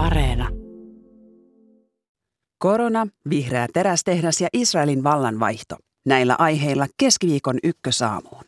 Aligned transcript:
Areena. 0.00 0.48
Korona, 2.58 3.06
vihreä 3.30 3.66
terästehdas 3.72 4.40
ja 4.40 4.48
Israelin 4.52 5.04
vallanvaihto. 5.04 5.76
Näillä 6.06 6.36
aiheilla 6.38 6.86
keskiviikon 6.96 7.58
ykkösaamuun. 7.62 8.44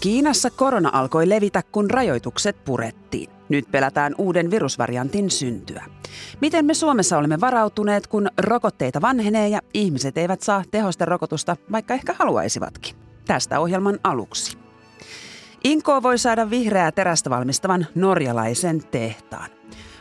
Kiinassa 0.00 0.50
korona 0.50 0.90
alkoi 0.92 1.28
levitä, 1.28 1.62
kun 1.72 1.90
rajoitukset 1.90 2.64
purettiin. 2.64 3.33
Nyt 3.48 3.70
pelätään 3.70 4.14
uuden 4.18 4.50
virusvariantin 4.50 5.30
syntyä. 5.30 5.84
Miten 6.40 6.64
me 6.64 6.74
Suomessa 6.74 7.18
olemme 7.18 7.40
varautuneet, 7.40 8.06
kun 8.06 8.28
rokotteita 8.38 9.00
vanhenee 9.00 9.48
ja 9.48 9.60
ihmiset 9.74 10.18
eivät 10.18 10.42
saa 10.42 10.62
tehosterokotusta, 10.70 11.56
vaikka 11.72 11.94
ehkä 11.94 12.14
haluaisivatkin? 12.18 12.94
Tästä 13.26 13.60
ohjelman 13.60 13.98
aluksi. 14.04 14.58
Inko 15.64 16.02
voi 16.02 16.18
saada 16.18 16.50
vihreää 16.50 16.92
terästä 16.92 17.30
valmistavan 17.30 17.86
norjalaisen 17.94 18.82
tehtaan. 18.90 19.50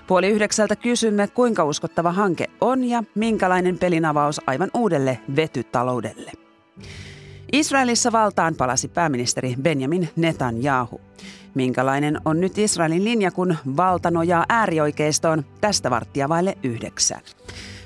Puoli 0.08 0.28
yhdeksältä 0.28 0.76
kysymme, 0.76 1.28
kuinka 1.28 1.64
uskottava 1.64 2.12
hanke 2.12 2.50
on 2.62 2.84
ja 2.84 3.04
minkälainen 3.16 3.78
pelinavaus 3.78 4.42
aivan 4.48 4.70
uudelle 4.74 5.20
vetytaloudelle. 5.36 6.32
Israelissa 7.52 8.12
valtaan 8.12 8.56
palasi 8.56 8.88
pääministeri 8.88 9.56
Benjamin 9.62 10.10
Netanyahu. 10.16 11.02
Minkälainen 11.56 12.22
on 12.26 12.42
nyt 12.42 12.58
Israelin 12.58 13.04
linja, 13.04 13.32
kun 13.32 13.56
valta 13.78 14.12
nojaa 14.12 14.46
äärioikeistoon 14.50 15.46
tästä 15.62 15.90
varttia 15.90 16.30
vaille 16.30 16.58
yhdeksän? 16.64 17.22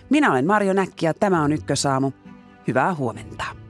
Minä 0.10 0.32
olen 0.32 0.48
Marjo 0.48 0.74
Näkki 0.74 1.06
ja 1.06 1.14
tämä 1.14 1.42
on 1.44 1.54
Ykkösaamu. 1.54 2.12
Hyvää 2.68 2.94
huomenta. 2.96 3.67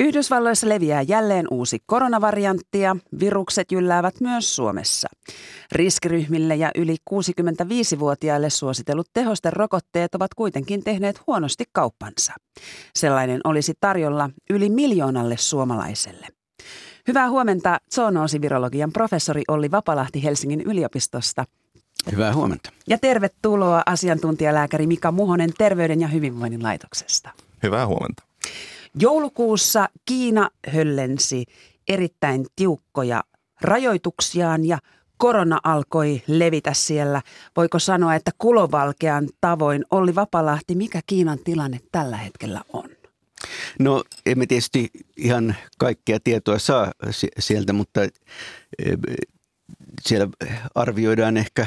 Yhdysvalloissa 0.00 0.68
leviää 0.68 1.02
jälleen 1.02 1.46
uusi 1.50 1.78
koronavariantti 1.86 2.80
ja 2.80 2.96
virukset 3.20 3.72
jylläävät 3.72 4.14
myös 4.20 4.56
Suomessa. 4.56 5.08
Riskiryhmille 5.72 6.56
ja 6.56 6.70
yli 6.74 6.96
65-vuotiaille 7.10 8.50
suositellut 8.50 9.08
tehosten 9.12 9.52
rokotteet 9.52 10.14
ovat 10.14 10.34
kuitenkin 10.34 10.84
tehneet 10.84 11.20
huonosti 11.26 11.64
kauppansa. 11.72 12.32
Sellainen 12.94 13.40
olisi 13.44 13.72
tarjolla 13.80 14.30
yli 14.50 14.70
miljoonalle 14.70 15.36
suomalaiselle. 15.36 16.26
Hyvää 17.08 17.30
huomenta 17.30 17.78
zoonoosivirologian 17.94 18.92
professori 18.92 19.42
Olli 19.48 19.70
Vapalahti 19.70 20.24
Helsingin 20.24 20.60
yliopistosta. 20.60 21.44
Hyvää 22.12 22.34
huomenta. 22.34 22.70
Ja 22.88 22.98
tervetuloa 22.98 23.82
asiantuntijalääkäri 23.86 24.86
Mika 24.86 25.12
Muhonen 25.12 25.50
Terveyden 25.58 26.00
ja 26.00 26.08
hyvinvoinnin 26.08 26.62
laitoksesta. 26.62 27.30
Hyvää 27.62 27.86
huomenta. 27.86 28.31
Joulukuussa 28.98 29.88
Kiina 30.04 30.50
höllensi 30.68 31.44
erittäin 31.88 32.46
tiukkoja 32.56 33.24
rajoituksiaan 33.60 34.64
ja 34.64 34.78
korona 35.16 35.60
alkoi 35.64 36.22
levitä 36.26 36.72
siellä. 36.74 37.22
Voiko 37.56 37.78
sanoa, 37.78 38.14
että 38.14 38.30
kulovalkean 38.38 39.28
tavoin 39.40 39.84
Olli 39.90 40.14
Vapalahti, 40.14 40.74
mikä 40.74 41.00
Kiinan 41.06 41.38
tilanne 41.44 41.80
tällä 41.92 42.16
hetkellä 42.16 42.60
on? 42.72 42.88
No 43.78 44.04
emme 44.26 44.46
tietysti 44.46 44.90
ihan 45.16 45.56
kaikkea 45.78 46.18
tietoa 46.24 46.58
saa 46.58 46.92
sieltä, 47.38 47.72
mutta 47.72 48.00
siellä 50.02 50.28
arvioidaan 50.74 51.36
ehkä 51.36 51.66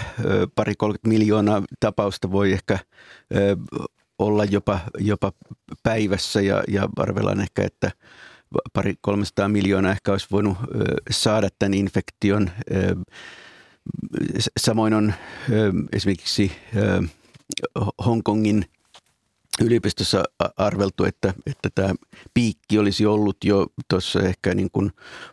pari 0.55 0.75
30 0.77 1.09
miljoonaa 1.09 1.63
tapausta 1.79 2.31
voi 2.31 2.51
ehkä 2.51 2.79
olla 4.19 4.45
jopa, 4.45 4.79
jopa 4.99 5.31
päivässä 5.83 6.41
ja, 6.41 6.63
ja 6.67 6.89
arvellaan 6.97 7.41
ehkä, 7.41 7.63
että 7.63 7.91
pari 8.73 8.95
300 9.01 9.47
miljoonaa 9.47 9.91
ehkä 9.91 10.11
olisi 10.11 10.27
voinut 10.31 10.57
saada 11.11 11.49
tämän 11.59 11.73
infektion. 11.73 12.49
Samoin 14.57 14.93
on 14.93 15.13
esimerkiksi 15.93 16.51
Hongkongin 18.05 18.65
yliopistossa 19.61 20.23
arveltu, 20.57 21.03
että, 21.03 21.33
että 21.45 21.69
tämä 21.75 21.93
piikki 22.33 22.79
olisi 22.79 23.05
ollut 23.05 23.37
jo 23.43 23.67
tuossa 23.87 24.19
ehkä 24.21 24.55
niin 24.55 24.69
kuin 24.71 24.91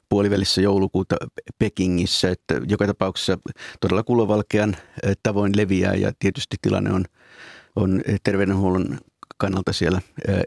puolivälissä 0.08 0.60
joulukuuta 0.60 1.16
Pekingissä, 1.58 2.30
että 2.30 2.60
joka 2.68 2.86
tapauksessa 2.86 3.38
todella 3.80 4.02
kulovalkean 4.02 4.76
tavoin 5.22 5.52
leviää 5.56 5.94
ja 5.94 6.12
tietysti 6.18 6.56
tilanne 6.62 6.92
on– 6.92 7.04
on 7.76 8.02
terveydenhuollon 8.22 8.98
kannalta 9.36 9.72
siellä 9.72 10.00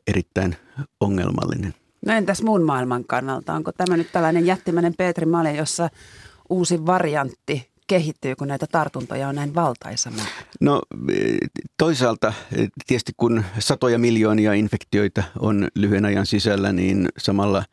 erittäin 0.07 0.55
ongelmallinen. 0.99 1.73
No 2.05 2.13
entäs 2.13 2.41
muun 2.41 2.63
maailman 2.63 3.05
kannalta? 3.05 3.53
Onko 3.53 3.71
tämä 3.71 3.97
nyt 3.97 4.11
tällainen 4.11 4.45
jättimäinen 4.45 4.93
Petri 4.97 5.25
Male, 5.25 5.55
jossa 5.55 5.89
uusi 6.49 6.85
variantti 6.85 7.69
kehittyy, 7.87 8.35
kun 8.35 8.47
näitä 8.47 8.65
tartuntoja 8.71 9.27
on 9.27 9.35
näin 9.35 9.55
valtaisa 9.55 10.11
määrä? 10.11 10.31
No 10.61 10.81
toisaalta 11.77 12.33
tietysti 12.87 13.11
kun 13.17 13.43
satoja 13.59 13.99
miljoonia 13.99 14.53
infektioita 14.53 15.23
on 15.39 15.67
lyhyen 15.75 16.05
ajan 16.05 16.25
sisällä, 16.25 16.73
niin 16.73 17.09
samalla 17.17 17.63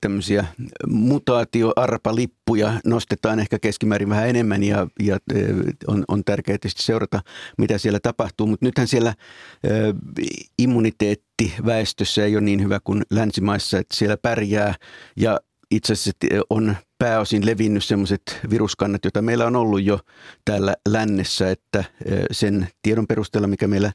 tämmöisiä 0.00 0.44
mutaatioarpalippuja 0.86 2.72
nostetaan 2.84 3.40
ehkä 3.40 3.58
keskimäärin 3.58 4.08
vähän 4.08 4.28
enemmän 4.28 4.62
ja, 4.62 4.86
ja 5.00 5.18
on, 5.86 6.04
on 6.08 6.24
tärkeää 6.24 6.58
tietysti 6.58 6.82
seurata, 6.82 7.20
mitä 7.58 7.78
siellä 7.78 8.00
tapahtuu. 8.02 8.46
Mutta 8.46 8.66
nythän 8.66 8.88
siellä 8.88 9.14
immuniteetti 10.58 11.54
väestössä 11.66 12.24
ei 12.24 12.36
ole 12.36 12.44
niin 12.44 12.62
hyvä 12.62 12.80
kuin 12.84 13.02
länsimaissa, 13.10 13.78
että 13.78 13.96
siellä 13.96 14.16
pärjää 14.16 14.74
ja 15.16 15.40
itse 15.70 15.92
asiassa 15.92 16.12
on 16.50 16.76
pääosin 16.98 17.46
levinnyt 17.46 17.84
sellaiset 17.84 18.40
viruskannat, 18.50 19.04
joita 19.04 19.22
meillä 19.22 19.46
on 19.46 19.56
ollut 19.56 19.82
jo 19.82 19.98
täällä 20.44 20.74
lännessä, 20.88 21.50
että 21.50 21.84
sen 22.30 22.68
tiedon 22.82 23.06
perusteella, 23.06 23.48
mikä 23.48 23.66
meillä 23.66 23.92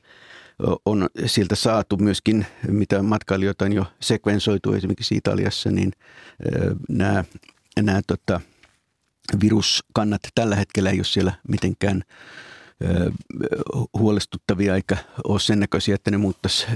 on 0.86 1.10
siltä 1.26 1.56
saatu 1.56 1.98
myöskin, 1.98 2.46
mitä 2.68 3.02
matkailijoita 3.02 3.66
on 3.66 3.74
jo 3.74 3.86
sekvensoitu 4.00 4.74
esimerkiksi 4.74 5.16
Italiassa, 5.16 5.72
niin 5.72 5.92
nämä, 6.90 7.24
nämä 7.82 8.02
tota, 8.08 8.42
viruskannat 9.42 10.22
tällä 10.36 10.56
hetkellä 10.56 10.90
ei 10.90 10.98
ole 10.98 11.04
siellä 11.04 11.34
mitenkään 11.48 12.02
huolestuttavia 14.00 14.76
eikä 14.76 14.98
ole 15.24 15.40
sen 15.40 15.60
näköisiä, 15.60 15.96
että 15.96 16.12
ne 16.12 16.18
muuttaisi 16.18 16.68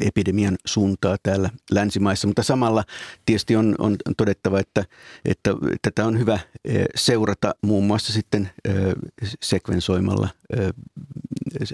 epidemian 0.00 0.58
suuntaa 0.64 1.16
täällä 1.22 1.50
länsimaissa. 1.70 2.26
Mutta 2.26 2.42
samalla 2.42 2.84
tietysti 3.26 3.56
on, 3.56 3.74
on 3.78 3.96
todettava, 4.16 4.60
että, 4.60 4.84
että 5.24 5.50
tätä 5.82 6.06
on 6.06 6.18
hyvä 6.18 6.38
seurata 6.94 7.54
muun 7.62 7.84
muassa 7.84 8.12
sitten 8.12 8.50
sekvensoimalla 9.42 10.28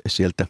sieltä 0.09 0.47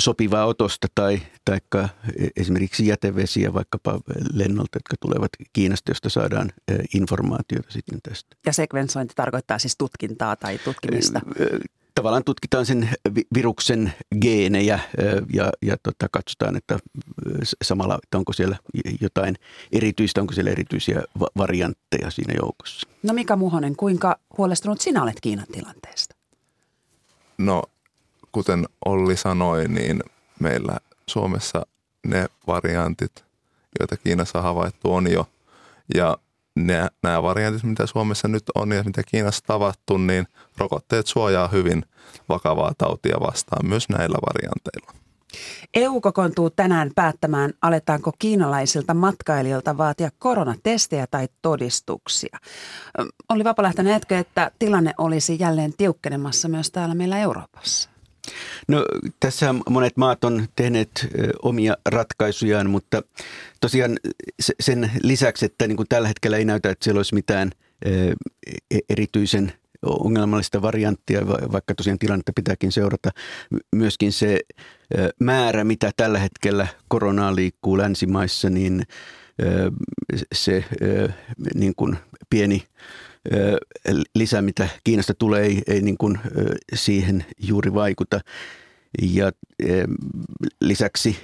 sopivaa 0.00 0.44
otosta 0.44 0.86
tai 0.94 1.20
taikka 1.44 1.88
esimerkiksi 2.36 2.86
jätevesiä 2.86 3.54
vaikkapa 3.54 4.00
lennolta, 4.32 4.76
jotka 4.76 4.96
tulevat 5.00 5.30
Kiinasta, 5.52 5.90
josta 5.90 6.08
saadaan 6.08 6.52
informaatiota 6.94 7.70
sitten 7.70 7.98
tästä. 8.02 8.36
Ja 8.46 8.52
sekvensointi 8.52 9.14
tarkoittaa 9.16 9.58
siis 9.58 9.76
tutkintaa 9.78 10.36
tai 10.36 10.58
tutkimista? 10.58 11.20
Tavallaan 11.94 12.24
tutkitaan 12.24 12.66
sen 12.66 12.90
viruksen 13.34 13.92
geenejä 14.20 14.78
ja, 15.32 15.50
ja 15.62 15.76
tota, 15.82 16.06
katsotaan, 16.12 16.56
että 16.56 16.78
samalla, 17.62 17.98
että 18.02 18.18
onko 18.18 18.32
siellä 18.32 18.56
jotain 19.00 19.36
erityistä, 19.72 20.20
onko 20.20 20.32
siellä 20.32 20.50
erityisiä 20.50 21.02
variantteja 21.36 22.10
siinä 22.10 22.34
joukossa. 22.42 22.88
No 23.02 23.14
Mika 23.14 23.36
Muhonen, 23.36 23.76
kuinka 23.76 24.20
huolestunut 24.38 24.80
sinä 24.80 25.02
olet 25.02 25.20
Kiinan 25.20 25.46
tilanteesta? 25.52 26.17
No 27.38 27.62
kuten 28.32 28.66
Olli 28.84 29.16
sanoi, 29.16 29.68
niin 29.68 30.02
meillä 30.40 30.78
Suomessa 31.06 31.66
ne 32.06 32.26
variantit, 32.46 33.24
joita 33.80 33.96
Kiinassa 33.96 34.38
on 34.38 34.44
havaittu, 34.44 34.94
on 34.94 35.12
jo. 35.12 35.28
Ja 35.94 36.18
ne, 36.54 36.88
nämä 37.02 37.22
variantit, 37.22 37.62
mitä 37.62 37.86
Suomessa 37.86 38.28
nyt 38.28 38.44
on 38.54 38.72
ja 38.72 38.82
mitä 38.82 39.02
Kiinassa 39.02 39.44
tavattu, 39.46 39.98
niin 39.98 40.26
rokotteet 40.58 41.06
suojaa 41.06 41.48
hyvin 41.48 41.84
vakavaa 42.28 42.72
tautia 42.78 43.16
vastaan 43.20 43.68
myös 43.68 43.88
näillä 43.88 44.18
varianteilla. 44.26 45.07
EU 45.74 46.00
kokoontuu 46.00 46.50
tänään 46.50 46.90
päättämään, 46.94 47.52
aletaanko 47.62 48.12
kiinalaisilta 48.18 48.94
matkailijoilta 48.94 49.78
vaatia 49.78 50.10
koronatestejä 50.18 51.06
tai 51.10 51.28
todistuksia. 51.42 52.38
Oli 53.28 53.44
vapalehtoinen 53.44 53.92
hetki, 53.92 54.14
että 54.14 54.50
tilanne 54.58 54.94
olisi 54.98 55.36
jälleen 55.40 55.72
tiukkenemassa 55.76 56.48
myös 56.48 56.70
täällä 56.70 56.94
meillä 56.94 57.18
Euroopassa. 57.18 57.90
No 58.68 58.84
tässä 59.20 59.54
monet 59.70 59.96
maat 59.96 60.24
on 60.24 60.46
tehneet 60.56 60.90
omia 61.42 61.76
ratkaisujaan, 61.88 62.70
mutta 62.70 63.02
tosiaan 63.60 63.96
sen 64.60 64.90
lisäksi, 65.02 65.46
että 65.46 65.66
niin 65.66 65.76
kuin 65.76 65.88
tällä 65.88 66.08
hetkellä 66.08 66.36
ei 66.36 66.44
näytä, 66.44 66.70
että 66.70 66.84
siellä 66.84 66.98
olisi 66.98 67.14
mitään 67.14 67.50
e-, 68.70 68.78
erityisen 68.90 69.52
ongelmallista 69.82 70.62
varianttia, 70.62 71.26
vaikka 71.26 71.74
tosiaan 71.74 71.98
tilannetta 71.98 72.32
pitääkin 72.36 72.72
seurata. 72.72 73.10
Myöskin 73.74 74.12
se 74.12 74.40
määrä, 75.20 75.64
mitä 75.64 75.90
tällä 75.96 76.18
hetkellä 76.18 76.66
koronaa 76.88 77.34
liikkuu 77.34 77.78
länsimaissa, 77.78 78.50
niin 78.50 78.82
se 80.34 80.64
niin 81.54 81.74
kuin 81.76 81.96
pieni 82.30 82.62
lisä, 84.14 84.42
mitä 84.42 84.68
Kiinasta 84.84 85.14
tulee, 85.14 85.42
ei, 85.42 85.62
ei 85.66 85.80
niin 85.80 85.98
kuin 85.98 86.18
siihen 86.74 87.24
juuri 87.38 87.74
vaikuta. 87.74 88.20
Ja 89.02 89.32
lisäksi 90.60 91.16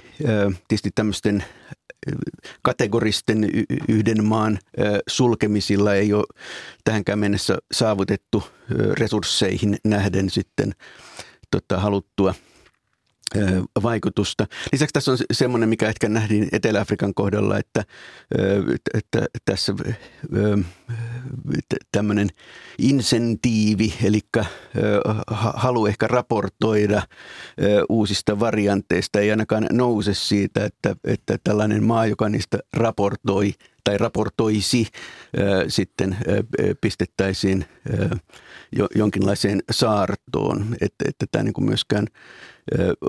tietysti 0.67 0.89
tämmöisten 0.95 1.43
kategoristen 2.61 3.49
yhden 3.89 4.25
maan 4.25 4.59
sulkemisilla 5.07 5.95
ei 5.95 6.13
ole 6.13 6.25
tähänkään 6.83 7.19
mennessä 7.19 7.57
saavutettu 7.71 8.43
resursseihin 8.99 9.77
nähden 9.83 10.29
sitten 10.29 10.71
tota, 11.51 11.79
haluttua 11.79 12.33
vaikutusta. 13.83 14.47
Lisäksi 14.71 14.93
tässä 14.93 15.11
on 15.11 15.17
semmoinen, 15.31 15.69
mikä 15.69 15.87
ehkä 15.87 16.09
nähtiin 16.09 16.47
Etelä-Afrikan 16.51 17.13
kohdalla, 17.13 17.57
että, 17.57 17.83
että 18.93 19.25
tässä 19.45 19.73
tämmöinen 21.91 22.29
insentiivi, 22.77 23.93
eli 24.03 24.19
halu 25.37 25.85
ehkä 25.85 26.07
raportoida 26.07 27.01
uusista 27.89 28.39
varianteista 28.39 29.19
ei 29.19 29.31
ainakaan 29.31 29.67
nouse 29.71 30.13
siitä, 30.13 30.65
että, 30.65 30.95
että 31.03 31.37
tällainen 31.43 31.83
maa, 31.83 32.05
joka 32.05 32.29
niistä 32.29 32.59
raportoi 32.73 33.53
tai 33.83 33.97
raportoisi, 33.97 34.87
sitten 35.67 36.17
pistettäisiin 36.81 37.65
jonkinlaiseen 38.95 39.63
saartoon, 39.71 40.75
että, 40.81 41.05
että 41.07 41.25
tämä 41.31 41.43
niin 41.43 41.53
kuin 41.53 41.65
myöskään 41.65 42.07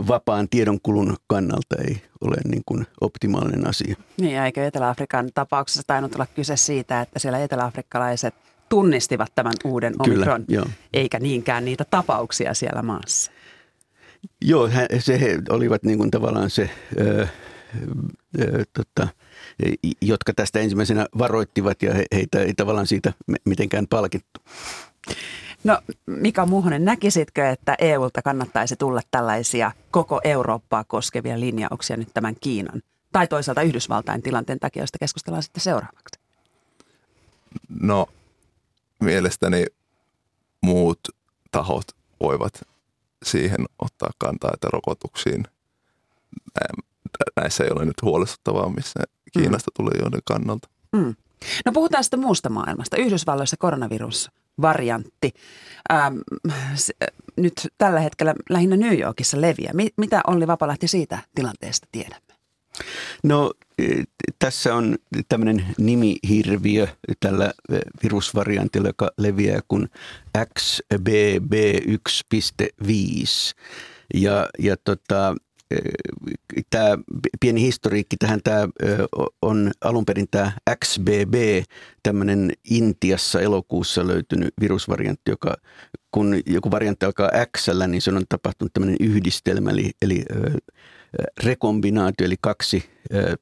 vapaan 0.08 0.48
tiedonkulun 0.48 1.16
kannalta 1.26 1.76
ei 1.88 2.02
ole 2.20 2.36
niin 2.44 2.62
kuin 2.66 2.86
optimaalinen 3.00 3.68
asia. 3.68 3.96
Niin, 4.20 4.38
eikö 4.38 4.66
Etelä-Afrikan 4.66 5.28
tapauksessa 5.34 5.82
tainnut 5.86 6.14
olla 6.14 6.26
kyse 6.34 6.56
siitä, 6.56 7.00
että 7.00 7.18
siellä 7.18 7.38
eteläafrikkalaiset 7.38 8.34
tunnistivat 8.68 9.32
tämän 9.34 9.52
uuden 9.64 9.94
omikron, 9.98 10.44
Kyllä, 10.46 10.58
joo. 10.58 10.66
eikä 10.92 11.18
niinkään 11.18 11.64
niitä 11.64 11.84
tapauksia 11.84 12.54
siellä 12.54 12.82
maassa? 12.82 13.30
Joo, 14.42 14.70
se 14.98 15.20
he 15.20 15.38
olivat 15.48 15.82
niin 15.82 15.98
kuin 15.98 16.10
tavallaan 16.10 16.50
se, 16.50 16.70
ö, 17.00 17.26
ö, 18.40 18.64
tota, 18.72 19.08
jotka 20.02 20.32
tästä 20.34 20.60
ensimmäisenä 20.60 21.06
varoittivat 21.18 21.82
ja 21.82 21.94
he, 21.94 22.04
heitä 22.14 22.40
ei 22.40 22.54
tavallaan 22.54 22.86
siitä 22.86 23.12
mitenkään 23.44 23.86
palkittu. 23.86 24.40
No 25.64 25.78
Mika 26.06 26.46
Muhonen, 26.46 26.84
näkisitkö, 26.84 27.50
että 27.50 27.74
EUlta 27.78 28.22
kannattaisi 28.22 28.76
tulla 28.76 29.00
tällaisia 29.10 29.72
koko 29.90 30.20
Eurooppaa 30.24 30.84
koskevia 30.84 31.40
linjauksia 31.40 31.96
nyt 31.96 32.08
tämän 32.14 32.36
Kiinan 32.40 32.82
tai 33.12 33.26
toisaalta 33.26 33.62
Yhdysvaltain 33.62 34.22
tilanteen 34.22 34.60
takia, 34.60 34.82
josta 34.82 34.98
keskustellaan 34.98 35.42
sitten 35.42 35.62
seuraavaksi? 35.62 36.20
No 37.80 38.06
mielestäni 39.00 39.66
muut 40.60 41.00
tahot 41.52 41.84
voivat 42.20 42.60
siihen 43.24 43.66
ottaa 43.78 44.10
kantaa, 44.18 44.50
että 44.54 44.68
rokotuksiin 44.72 45.44
näissä 47.36 47.64
ei 47.64 47.70
ole 47.70 47.84
nyt 47.84 48.02
huolestuttavaa, 48.02 48.68
missä 48.68 49.00
Kiinasta 49.32 49.70
mm. 49.70 49.74
tulee 49.76 50.00
joiden 50.02 50.20
kannalta. 50.24 50.68
Mm. 50.92 51.14
No 51.64 51.72
puhutaan 51.72 52.04
sitten 52.04 52.20
muusta 52.20 52.48
maailmasta. 52.48 52.96
Yhdysvalloissa 52.96 53.56
koronavirus 53.56 54.30
variantti 54.62 55.34
ähm, 55.92 56.16
se, 56.74 56.94
nyt 57.36 57.68
tällä 57.78 58.00
hetkellä 58.00 58.34
lähinnä 58.50 58.76
New 58.76 58.98
Yorkissa 58.98 59.40
leviää. 59.40 59.72
Mi- 59.72 59.94
mitä 59.96 60.20
Olli 60.26 60.46
Vapalahti 60.46 60.88
siitä 60.88 61.18
tilanteesta 61.34 61.88
tiedämme? 61.92 62.26
No 63.22 63.52
e, 63.78 64.02
tässä 64.38 64.74
on 64.74 64.96
tämmöinen 65.28 65.66
nimihirviö 65.78 66.86
tällä 67.20 67.52
e, 67.72 67.78
virusvariantilla, 68.02 68.88
joka 68.88 69.10
leviää 69.18 69.60
kuin 69.68 69.88
XBB1.5. 70.38 70.98
Ja, 74.14 74.48
ja 74.58 74.76
tota, 74.84 75.36
tämä 76.70 76.98
pieni 77.40 77.60
historiikki 77.60 78.16
tähän, 78.16 78.40
tämä 78.44 78.68
on 79.42 79.70
alun 79.80 80.04
perin 80.04 80.26
tämä 80.30 80.52
XBB, 80.84 81.34
tämmöinen 82.02 82.52
Intiassa 82.70 83.40
elokuussa 83.40 84.06
löytynyt 84.06 84.54
virusvariantti, 84.60 85.30
joka 85.30 85.56
kun 86.10 86.40
joku 86.46 86.70
variantti 86.70 87.06
alkaa 87.06 87.30
X, 87.56 87.68
niin 87.88 88.02
se 88.02 88.10
on 88.10 88.22
tapahtunut 88.28 88.72
tämmöinen 88.72 88.96
yhdistelmä, 89.00 89.70
eli, 89.70 89.90
eli 90.02 90.24
rekombinaatio, 91.44 92.26
eli 92.26 92.36
kaksi 92.40 92.84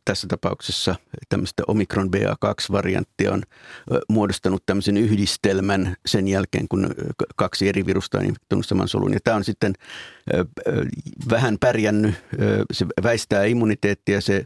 tässä 0.05 0.27
tapauksessa 0.27 0.95
tämmöistä 1.29 1.63
Omikron 1.67 2.11
BA2-varianttia 2.17 3.33
on 3.33 3.43
muodostanut 4.09 4.63
tämmöisen 4.67 4.97
yhdistelmän 4.97 5.97
sen 6.07 6.29
jälkeen, 6.29 6.69
kun 6.69 6.95
kaksi 7.37 7.69
eri 7.69 7.87
virusta 7.87 8.19
on 8.19 8.25
infektoinut 8.25 8.67
saman 8.67 8.89
solun. 8.89 9.13
Ja 9.13 9.19
tämä 9.25 9.37
on 9.37 9.45
sitten 9.45 9.73
vähän 11.31 11.57
pärjännyt, 11.61 12.15
se 12.73 12.87
väistää 13.03 13.45
immuniteettia, 13.45 14.21
se 14.21 14.45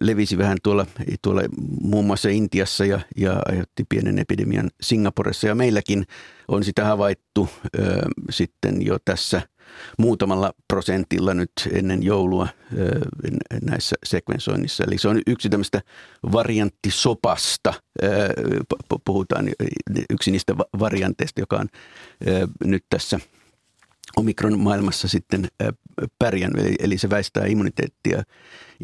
levisi 0.00 0.38
vähän 0.38 0.58
tuolla, 0.62 0.86
tuolla 1.22 1.42
muun 1.82 2.06
muassa 2.06 2.28
Intiassa 2.28 2.84
ja, 2.84 3.00
ja 3.16 3.42
aiheutti 3.46 3.84
pienen 3.88 4.18
epidemian 4.18 4.70
Singaporessa. 4.80 5.46
Ja 5.46 5.54
meilläkin 5.54 6.04
on 6.48 6.64
sitä 6.64 6.84
havaittu 6.84 7.48
sitten 8.30 8.86
jo 8.86 8.98
tässä– 9.04 9.42
muutamalla 9.98 10.52
prosentilla 10.68 11.34
nyt 11.34 11.50
ennen 11.72 12.02
joulua 12.02 12.48
näissä 13.62 13.96
sekvensoinnissa. 14.04 14.84
Eli 14.84 14.98
se 14.98 15.08
on 15.08 15.20
yksi 15.26 15.48
tämmöistä 15.48 15.80
varianttisopasta, 16.32 17.74
puhutaan 19.04 19.50
yksi 20.10 20.30
niistä 20.30 20.56
varianteista, 20.56 21.40
joka 21.40 21.56
on 21.56 21.68
nyt 22.64 22.84
tässä 22.90 23.20
omikron 24.16 24.60
maailmassa 24.60 25.08
sitten 25.08 25.48
pärjännyt, 26.18 26.74
eli 26.78 26.98
se 26.98 27.10
väistää 27.10 27.46
immuniteettia. 27.46 28.22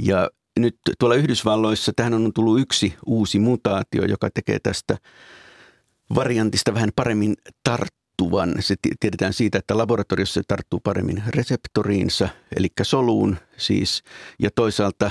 Ja 0.03 0.31
nyt 0.59 0.77
tuolla 0.99 1.15
Yhdysvalloissa 1.15 1.93
tähän 1.97 2.15
on 2.15 2.33
tullut 2.35 2.61
yksi 2.61 2.95
uusi 3.07 3.39
mutaatio, 3.39 4.05
joka 4.05 4.29
tekee 4.35 4.59
tästä 4.63 4.99
variantista 6.15 6.75
vähän 6.75 6.91
paremmin 6.97 7.35
tarttua 7.63 8.04
tarttuvan. 8.25 8.55
Se 8.61 8.75
tiedetään 9.01 9.33
siitä, 9.33 9.59
että 9.59 9.79
laboratoriossa 9.79 10.35
se 10.35 10.43
tarttuu 10.49 10.81
paremmin 10.81 11.23
reseptoriinsa, 11.27 12.29
eli 12.57 12.69
soluun 12.83 13.37
siis. 13.57 14.03
Ja 14.39 14.51
toisaalta 14.51 15.11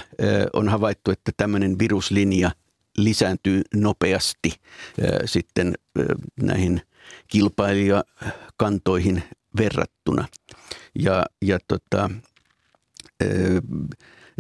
on 0.54 0.70
havaittu, 0.70 1.12
että 1.12 1.32
tämmöinen 1.38 1.80
viruslinja 1.80 2.52
lisääntyy 2.98 3.62
nopeasti 3.76 4.54
sitten 5.26 5.74
näihin 6.42 6.82
kilpailijakantoihin 7.28 9.24
verrattuna. 9.58 10.28
Ja, 11.00 11.26
ja 11.42 11.60
tota, 11.68 12.10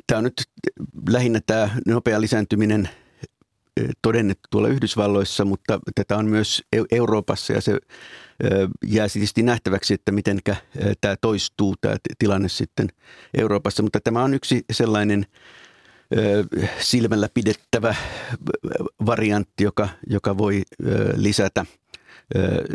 tämä 0.07 0.17
on 0.17 0.23
nyt 0.23 0.43
lähinnä 1.09 1.39
tämä 1.45 1.69
nopea 1.87 2.21
lisääntyminen 2.21 2.89
todennettu 4.01 4.47
tuolla 4.51 4.67
Yhdysvalloissa, 4.67 5.45
mutta 5.45 5.79
tätä 5.95 6.17
on 6.17 6.25
myös 6.25 6.63
Euroopassa 6.91 7.53
ja 7.53 7.61
se 7.61 7.79
jää 8.85 9.07
tietysti 9.09 9.43
nähtäväksi, 9.43 9.93
että 9.93 10.11
miten 10.11 10.39
tämä 11.01 11.15
toistuu, 11.21 11.75
tämä 11.81 11.95
tilanne 12.19 12.49
sitten 12.49 12.87
Euroopassa. 13.37 13.83
Mutta 13.83 13.99
tämä 14.03 14.23
on 14.23 14.33
yksi 14.33 14.65
sellainen 14.71 15.25
silmällä 16.79 17.27
pidettävä 17.33 17.95
variantti, 19.05 19.63
joka, 19.63 19.89
joka 20.09 20.37
voi 20.37 20.61
lisätä 21.15 21.65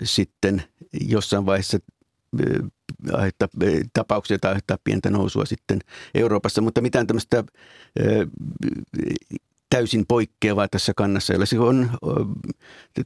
sitten 0.02 0.62
jossain 1.00 1.46
vaiheessa 1.46 1.78
tapauksia 3.92 4.38
tai 4.38 4.78
pientä 4.84 5.10
nousua 5.10 5.44
sitten 5.44 5.78
Euroopassa, 6.14 6.60
mutta 6.60 6.80
mitään 6.80 7.06
tämmöistä 7.06 7.44
täysin 9.70 10.04
poikkeavaa 10.08 10.68
tässä 10.68 10.92
kannassa, 10.96 11.32
jolla 11.32 11.46
se 11.46 11.58
on 11.58 11.90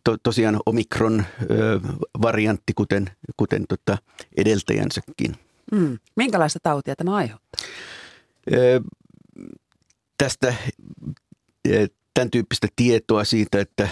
to, 0.04 0.16
tosiaan 0.23 0.61
omikron-variantti, 0.66 2.73
kuten, 2.75 3.11
kuten 3.37 3.64
tota 3.69 3.99
edeltäjänsäkin. 4.37 5.37
Mm. 5.73 5.99
Minkälaista 6.16 6.59
tautia 6.62 6.97
tämä 6.97 7.14
aiheuttaa? 7.14 7.66
Tästä 10.19 10.54
tämän 12.14 12.31
tyyppistä 12.31 12.69
tietoa 12.76 13.25
siitä, 13.25 13.61
että 13.61 13.88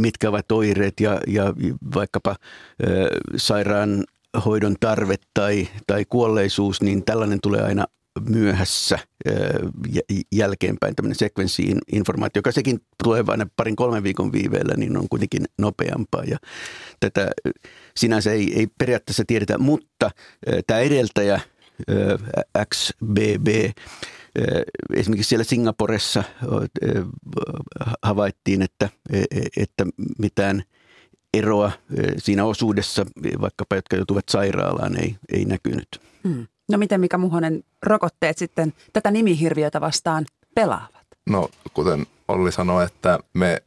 mitkä 0.00 0.28
ovat 0.28 0.52
oireet 0.52 1.00
ja, 1.00 1.20
ja 1.26 1.54
vaikkapa 1.94 2.36
sairaanhoidon 3.36 4.76
tarve 4.80 5.16
tai, 5.34 5.68
tai 5.86 6.04
kuolleisuus, 6.04 6.82
niin 6.82 7.04
tällainen 7.04 7.38
tulee 7.42 7.62
aina 7.62 7.84
myöhässä 8.28 8.98
jälkeenpäin 10.32 10.96
tämmöinen 10.96 11.18
sekvenssiinformaatio, 11.18 12.38
joka 12.38 12.52
sekin 12.52 12.80
tulee 13.04 13.26
vain 13.26 13.50
parin 13.56 13.76
kolmen 13.76 14.02
viikon 14.02 14.32
viiveellä, 14.32 14.74
niin 14.76 14.96
on 14.96 15.08
kuitenkin 15.08 15.44
nopeampaa. 15.58 16.24
Ja 16.24 16.38
tätä 17.00 17.30
sinänsä 17.96 18.32
ei, 18.32 18.58
ei 18.58 18.66
periaatteessa 18.78 19.24
tiedetä, 19.26 19.58
mutta 19.58 20.10
tämä 20.66 20.80
edeltäjä 20.80 21.40
XBB, 22.74 23.48
esimerkiksi 24.94 25.28
siellä 25.28 25.44
Singaporessa 25.44 26.24
havaittiin, 28.02 28.62
että, 28.62 28.88
e, 29.12 29.18
e, 29.18 29.40
että 29.56 29.86
mitään 30.18 30.62
eroa 31.34 31.72
siinä 32.18 32.44
osuudessa, 32.44 33.06
vaikkapa 33.40 33.76
jotka 33.76 33.96
joutuvat 33.96 34.28
sairaalaan, 34.30 34.96
ei, 34.96 35.16
ei 35.32 35.44
näkynyt. 35.44 35.88
Hmm. 36.24 36.46
No 36.68 36.78
miten 36.78 37.00
Mika 37.00 37.18
Muhonen 37.18 37.64
rokotteet 37.82 38.38
sitten 38.38 38.72
tätä 38.92 39.10
nimihirviötä 39.10 39.80
vastaan 39.80 40.26
pelaavat? 40.54 41.06
No 41.30 41.48
kuten 41.74 42.06
Olli 42.28 42.52
sanoi, 42.52 42.84
että 42.84 43.18
me 43.34 43.62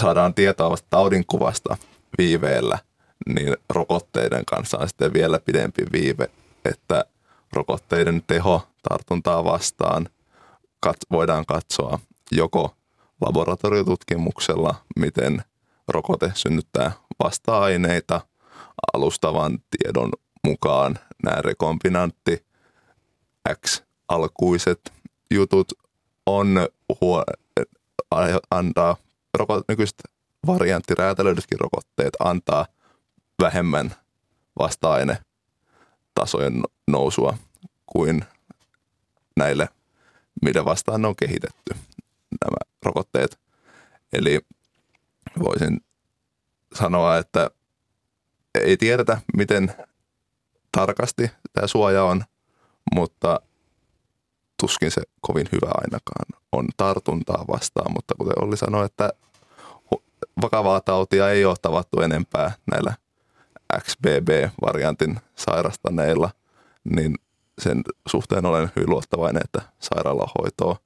saadaan 0.00 0.34
tietoa 0.34 0.70
vasta 0.70 0.86
taudinkuvasta 0.90 1.76
viiveellä, 2.18 2.78
niin 3.26 3.56
rokotteiden 3.70 4.44
kanssa 4.44 4.78
on 4.78 4.88
sitten 4.88 5.12
vielä 5.12 5.38
pidempi 5.38 5.82
viive, 5.92 6.30
että 6.64 7.04
rokotteiden 7.52 8.22
teho 8.26 8.62
tartuntaa 8.88 9.44
vastaan 9.44 10.08
kat- 10.86 11.06
voidaan 11.10 11.46
katsoa 11.46 11.98
joko 12.32 12.76
laboratoriotutkimuksella, 13.20 14.74
miten 14.96 15.42
rokote 15.88 16.32
synnyttää 16.34 16.92
vasta-aineita 17.24 18.20
alustavan 18.94 19.58
tiedon 19.70 20.10
mukaan 20.46 20.98
nämä 21.22 21.42
rekombinantti 21.42 22.46
X-alkuiset 23.66 24.92
jutut 25.30 25.72
on 26.26 26.68
huo, 27.00 27.24
antaa 28.50 28.96
rokot, 29.34 29.64
nykyiset 29.68 30.02
varianttiräätälöidytkin 30.46 31.60
rokotteet 31.60 32.12
antaa 32.18 32.66
vähemmän 33.42 33.94
vasta-aine 34.58 35.18
tasojen 36.14 36.62
nousua 36.86 37.38
kuin 37.86 38.24
näille, 39.36 39.68
mitä 40.42 40.64
vastaan 40.64 41.04
on 41.04 41.16
kehitetty, 41.16 41.74
nämä 42.40 42.56
rokotteet. 42.82 43.38
Eli 44.12 44.40
voisin 45.38 45.80
sanoa, 46.74 47.18
että 47.18 47.50
ei 48.54 48.76
tiedetä, 48.76 49.20
miten 49.36 49.74
tarkasti 50.76 51.30
tämä 51.52 51.66
suoja 51.66 52.04
on, 52.04 52.24
mutta 52.94 53.40
tuskin 54.60 54.90
se 54.90 55.02
kovin 55.20 55.48
hyvä 55.52 55.70
ainakaan 55.74 56.42
on 56.52 56.68
tartuntaa 56.76 57.44
vastaan. 57.48 57.92
Mutta 57.92 58.14
kuten 58.18 58.44
Olli 58.44 58.56
sanoi, 58.56 58.86
että 58.86 59.10
vakavaa 60.42 60.80
tautia 60.80 61.30
ei 61.30 61.44
ole 61.44 61.56
tavattu 61.62 62.00
enempää 62.00 62.52
näillä 62.70 62.94
XBB-variantin 63.80 65.20
sairastaneilla, 65.36 66.30
niin 66.84 67.14
sen 67.58 67.82
suhteen 68.08 68.46
olen 68.46 68.70
hyvin 68.76 68.90
luottavainen, 68.90 69.42
että 69.44 69.62
sairaalahoitoa 69.78 70.76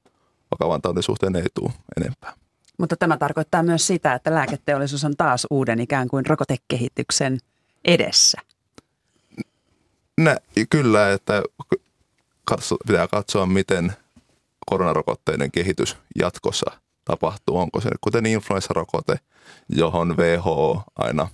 vakavan 0.50 0.82
taudin 0.82 1.02
suhteen 1.02 1.36
ei 1.36 1.46
tule 1.54 1.72
enempää. 2.00 2.32
Mutta 2.78 2.96
tämä 2.96 3.16
tarkoittaa 3.16 3.62
myös 3.62 3.86
sitä, 3.86 4.14
että 4.14 4.34
lääketeollisuus 4.34 5.04
on 5.04 5.16
taas 5.16 5.46
uuden 5.50 5.80
ikään 5.80 6.08
kuin 6.08 6.26
rokotekehityksen 6.26 7.38
edessä. 7.84 8.49
Nä, 10.20 10.36
kyllä, 10.70 11.12
että 11.12 11.42
pitää 12.86 13.08
katsoa, 13.08 13.46
miten 13.46 13.92
koronarokotteiden 14.66 15.50
kehitys 15.50 15.96
jatkossa 16.18 16.70
tapahtuu. 17.04 17.58
Onko 17.58 17.80
se 17.80 17.90
kuten 18.00 18.26
influenssarokote, 18.26 19.18
johon 19.68 20.16
WHO 20.16 20.82
aina 20.96 21.28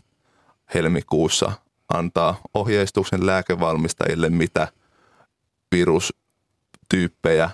helmikuussa 0.75 1.53
antaa 1.89 2.41
ohjeistuksen 2.55 3.27
lääkevalmistajille, 3.27 4.31
mitä 4.31 4.69
virustyyppejä 5.73 7.51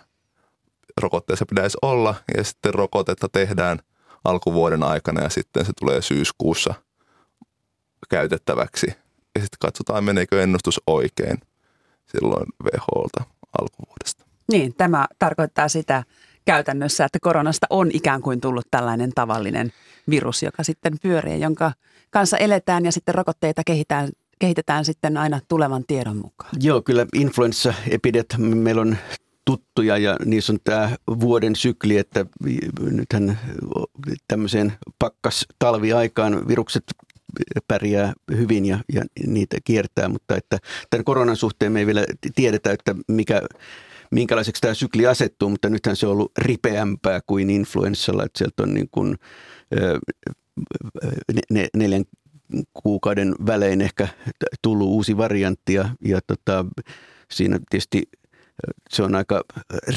rokotteessa 0.96 1.46
pitäisi 1.46 1.78
olla. 1.82 2.14
Ja 2.36 2.44
sitten 2.44 2.74
rokotetta 2.74 3.28
tehdään 3.28 3.78
alkuvuoden 4.24 4.82
aikana 4.82 5.22
ja 5.22 5.28
sitten 5.28 5.64
se 5.64 5.72
tulee 5.80 6.02
syyskuussa 6.02 6.74
käytettäväksi. 8.08 9.01
Ja 9.34 9.40
sitten 9.40 9.58
katsotaan, 9.60 10.04
meneekö 10.04 10.42
ennustus 10.42 10.80
oikein 10.86 11.38
silloin 12.06 12.46
WHOlta 12.64 13.24
alkuvuodesta. 13.60 14.24
Niin, 14.52 14.74
tämä 14.74 15.06
tarkoittaa 15.18 15.68
sitä 15.68 16.04
käytännössä, 16.44 17.04
että 17.04 17.18
koronasta 17.22 17.66
on 17.70 17.90
ikään 17.92 18.22
kuin 18.22 18.40
tullut 18.40 18.66
tällainen 18.70 19.10
tavallinen 19.14 19.72
virus, 20.10 20.42
joka 20.42 20.62
sitten 20.62 20.92
pyörii, 21.02 21.40
jonka 21.40 21.72
kanssa 22.10 22.36
eletään 22.36 22.84
ja 22.84 22.92
sitten 22.92 23.14
rokotteita 23.14 23.62
kehitetään, 23.66 24.08
kehitetään 24.38 24.84
sitten 24.84 25.16
aina 25.16 25.40
tulevan 25.48 25.84
tiedon 25.86 26.16
mukaan. 26.16 26.50
Joo, 26.60 26.82
kyllä 26.82 27.06
influenssaepidemiat 27.14 28.26
meillä 28.38 28.82
on 28.82 28.96
tuttuja 29.44 29.98
ja 29.98 30.16
niissä 30.24 30.52
on 30.52 30.58
tämä 30.64 30.90
vuoden 31.20 31.56
sykli, 31.56 31.98
että 31.98 32.26
nythän 32.80 33.38
tämmöiseen 34.28 34.72
pakkas 34.98 35.46
talviaikaan 35.58 36.48
virukset 36.48 36.84
pärjää 37.68 38.12
hyvin 38.36 38.64
ja, 38.64 38.78
ja 38.94 39.02
niitä 39.26 39.56
kiertää, 39.64 40.08
mutta 40.08 40.36
että 40.36 40.58
tämän 40.90 41.04
koronan 41.04 41.36
suhteen 41.36 41.72
me 41.72 41.78
ei 41.78 41.86
vielä 41.86 42.04
tiedetä, 42.34 42.72
että 42.72 42.94
mikä, 43.08 43.42
minkälaiseksi 44.10 44.60
tämä 44.60 44.74
sykli 44.74 45.06
asettuu, 45.06 45.48
mutta 45.48 45.68
nythän 45.68 45.96
se 45.96 46.06
on 46.06 46.12
ollut 46.12 46.32
ripeämpää 46.38 47.20
kuin 47.26 47.50
influenssalla, 47.50 48.24
että 48.24 48.38
sieltä 48.38 48.62
on 48.62 48.74
niin 48.74 48.88
kuin, 48.90 49.16
ne, 51.50 51.68
neljän 51.76 52.04
kuukauden 52.72 53.34
välein 53.46 53.80
ehkä 53.80 54.08
tullut 54.62 54.88
uusi 54.88 55.16
variantti 55.16 55.74
ja, 55.74 55.88
ja 56.04 56.20
tota, 56.26 56.64
siinä 57.30 57.58
tietysti 57.70 58.02
se 58.90 59.02
on 59.02 59.14
aika 59.14 59.42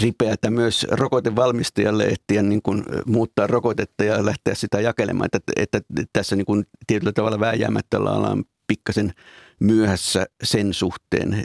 ripeätä 0.02 0.50
myös 0.50 0.88
rokotevalmistajalle 0.90 2.04
ehtiä 2.04 2.42
niin 2.42 2.62
kuin 2.62 2.84
muuttaa 3.06 3.48
rokotetta 3.48 4.04
ja 4.04 4.26
lähteä 4.26 4.56
sitä 4.56 4.82
jakelemaan. 4.82 5.30
Että, 5.34 5.54
että 5.56 5.82
tässä 6.14 6.36
niin 6.36 6.46
kuin 6.46 6.66
tietyllä 6.88 7.14
tavalla 7.14 7.40
vääjäämättä 7.40 7.98
ollaan 7.98 8.44
pikkasen 8.68 9.14
myöhässä 9.60 10.26
sen 10.44 10.74
suhteen. 10.74 11.44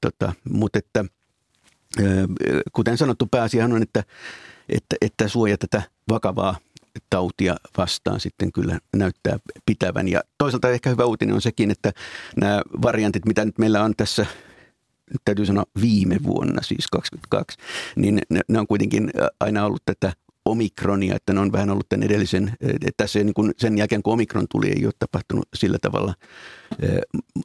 Tota, 0.00 0.32
mutta 0.50 0.78
että, 0.78 1.04
kuten 2.72 2.98
sanottu, 2.98 3.26
pääasiahan 3.26 3.72
on, 3.72 3.82
että, 3.82 4.04
että, 4.68 4.96
että 5.00 5.28
suoja 5.28 5.58
tätä 5.58 5.82
vakavaa 6.08 6.56
tautia 7.10 7.56
vastaan 7.78 8.20
sitten 8.20 8.52
kyllä 8.52 8.78
näyttää 8.96 9.38
pitävän. 9.66 10.08
Ja 10.08 10.22
toisaalta 10.38 10.70
ehkä 10.70 10.90
hyvä 10.90 11.04
uutinen 11.04 11.34
on 11.34 11.42
sekin, 11.42 11.70
että 11.70 11.92
nämä 12.36 12.62
variantit, 12.82 13.26
mitä 13.26 13.44
nyt 13.44 13.58
meillä 13.58 13.84
on 13.84 13.94
tässä 13.96 14.26
täytyy 15.24 15.46
sanoa 15.46 15.64
viime 15.80 16.18
vuonna, 16.22 16.62
siis 16.62 16.86
22, 16.86 17.58
niin 17.96 18.20
ne, 18.30 18.40
ne 18.48 18.58
on 18.58 18.66
kuitenkin 18.66 19.10
aina 19.40 19.66
ollut 19.66 19.82
tätä 19.84 20.12
omikronia, 20.44 21.16
että 21.16 21.32
ne 21.32 21.40
on 21.40 21.52
vähän 21.52 21.70
ollut 21.70 21.88
tämän 21.88 22.06
edellisen, 22.06 22.56
että 22.60 22.90
tässä 22.96 23.18
niin 23.18 23.34
kuin 23.34 23.52
sen 23.56 23.78
jälkeen 23.78 24.02
kun 24.02 24.12
omikron 24.12 24.46
tuli, 24.50 24.68
ei 24.68 24.84
ole 24.84 24.92
tapahtunut 24.98 25.48
sillä 25.54 25.78
tavalla 25.82 26.14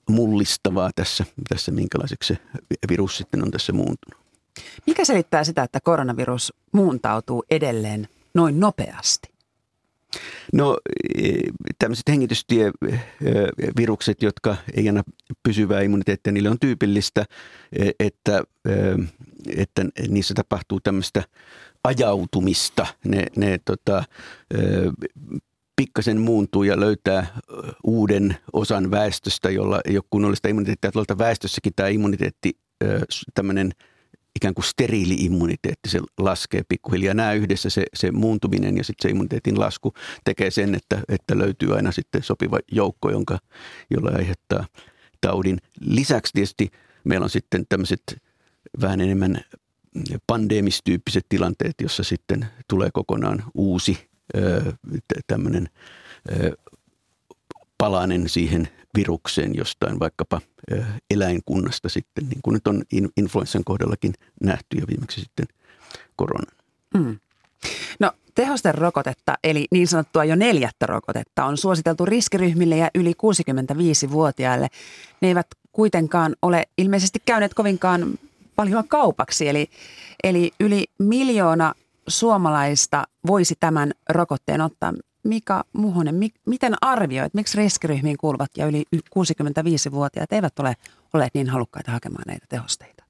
mullistavaa 0.10 0.90
tässä, 0.96 1.26
tässä 1.50 1.72
minkälaiseksi 1.72 2.34
se 2.34 2.40
virus 2.90 3.18
sitten 3.18 3.44
on 3.44 3.52
tässä 3.52 3.74
muuntunut. 3.74 4.22
Mikä 4.88 5.06
selittää 5.06 5.44
sitä, 5.44 5.64
että 5.64 5.80
koronavirus 5.84 6.54
muuntautuu 6.72 7.44
edelleen 7.52 8.08
noin 8.34 8.60
nopeasti? 8.60 9.32
No 10.54 10.78
e, 11.18 11.32
tämmöiset 11.80 12.10
hengitystievirukset, 12.10 14.22
jotka 14.22 14.58
ei 14.74 14.90
anna 14.90 15.04
pysyvää 15.44 15.82
immuniteettia, 15.82 16.34
niille 16.34 16.50
on 16.50 16.60
tyypillistä, 16.60 17.26
e, 17.80 17.90
että, 18.00 18.44
e, 18.66 18.72
että 19.58 19.86
niissä 20.08 20.34
tapahtuu 20.34 20.80
tämmöistä 20.80 21.24
ajautumista. 21.84 22.88
Ne, 23.06 23.26
ne 23.36 23.60
tota, 23.66 24.04
pikkasen 25.76 26.22
muuntuu 26.22 26.64
ja 26.64 26.80
löytää 26.80 27.40
uuden 27.84 28.38
osan 28.54 28.92
väestöstä, 28.92 29.50
jolla 29.50 29.82
ei 29.86 29.98
ole 29.98 30.04
kunnollista 30.10 30.48
immuniteettia. 30.48 30.92
Tuolta 30.92 31.18
väestössäkin 31.18 31.74
tämä 31.76 31.90
immuniteetti, 31.90 32.58
tämmöinen– 33.34 33.72
ikään 34.36 34.54
kuin 34.54 34.66
steriili-immuniteetti, 34.66 35.90
se 35.90 36.00
laskee 36.18 36.62
pikkuhiljaa. 36.70 37.14
Nämä 37.14 37.34
yhdessä 37.34 37.70
se, 37.70 37.86
se 37.94 38.12
muuntuminen 38.12 38.78
ja 38.78 38.84
sitten 38.84 39.10
se 39.10 39.12
immuniteetin 39.12 39.60
lasku 39.60 39.94
tekee 40.24 40.52
sen, 40.52 40.76
että, 40.76 41.00
että 41.10 41.38
löytyy 41.38 41.76
aina 41.76 41.92
sitten 41.92 42.24
sopiva 42.24 42.60
joukko, 42.72 43.12
jonka, 43.12 43.40
jolla 43.90 44.12
aiheuttaa 44.12 44.68
taudin. 45.22 45.58
Lisäksi 45.80 46.34
tietysti 46.34 46.72
meillä 47.04 47.24
on 47.24 47.30
sitten 47.30 47.66
tämmöiset 47.70 48.02
vähän 48.82 49.02
enemmän 49.02 49.42
pandemistyyppiset 50.28 51.26
tilanteet, 51.30 51.76
jossa 51.82 52.04
sitten 52.04 52.46
tulee 52.70 52.90
kokonaan 52.94 53.44
uusi 53.54 54.10
tämmöinen 55.28 55.70
palanen 57.78 58.30
siihen 58.30 58.68
virukseen 58.98 59.56
jostain 59.56 60.00
vaikkapa 60.00 60.42
eläinkunnasta 61.12 61.90
sitten, 61.90 62.30
niin 62.30 62.40
kuin 62.44 62.54
nyt 62.54 62.68
on 62.68 62.84
influenssan 63.18 63.64
kohdallakin 63.64 64.14
nähty 64.44 64.78
ja 64.78 64.88
viimeksi 64.88 65.22
sitten 65.22 65.46
koronan. 66.16 66.56
Mm. 66.94 67.20
No 68.00 68.12
tehosterokotetta, 68.36 69.38
eli 69.44 69.68
niin 69.72 69.88
sanottua 69.88 70.26
jo 70.26 70.36
neljättä 70.36 70.86
rokotetta, 70.86 71.46
on 71.46 71.58
suositeltu 71.58 72.06
riskiryhmille 72.06 72.78
ja 72.78 72.90
yli 72.96 73.14
65-vuotiaille. 73.14 74.68
Ne 75.22 75.28
eivät 75.28 75.48
kuitenkaan 75.72 76.36
ole 76.42 76.68
ilmeisesti 76.78 77.20
käyneet 77.26 77.54
kovinkaan 77.54 78.20
paljon 78.56 78.88
kaupaksi, 78.88 79.48
eli, 79.48 79.70
eli 80.24 80.52
yli 80.60 80.86
miljoona 81.00 81.74
suomalaista 82.08 83.04
voisi 83.28 83.56
tämän 83.60 83.92
rokotteen 84.10 84.62
ottaa. 84.62 84.94
Mika 85.24 85.64
Muhonen, 85.74 86.16
mi, 86.16 86.30
miten 86.46 86.76
arvioit, 86.82 87.34
miksi 87.34 87.58
riskiryhmiin 87.58 88.18
kuuluvat 88.18 88.50
ja 88.58 88.66
yli 88.66 88.84
65-vuotiaat 88.96 90.34
eivät 90.34 90.60
ole 90.60 90.76
olleet 91.14 91.34
niin 91.34 91.50
halukkaita 91.50 91.92
hakemaan 91.92 92.24
näitä 92.28 92.46
tehosteita? 92.50 93.04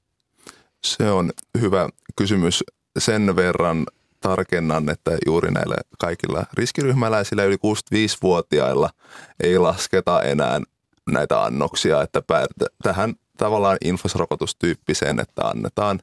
Se 0.84 1.10
on 1.10 1.32
hyvä 1.60 1.88
kysymys. 2.16 2.64
Sen 2.98 3.36
verran 3.36 3.86
tarkennan, 4.20 4.88
että 4.88 5.10
juuri 5.26 5.50
näillä 5.50 5.76
kaikilla 5.98 6.46
riskiryhmäläisillä 6.52 7.44
yli 7.44 7.56
65-vuotiailla 7.56 8.90
ei 9.40 9.58
lasketa 9.58 10.22
enää 10.22 10.60
näitä 11.10 11.42
annoksia, 11.42 12.02
että 12.02 12.22
tähän 12.82 13.14
tavallaan 13.36 13.78
infosrokotustyyppiseen, 13.84 15.20
että 15.20 15.42
annetaan 15.42 16.00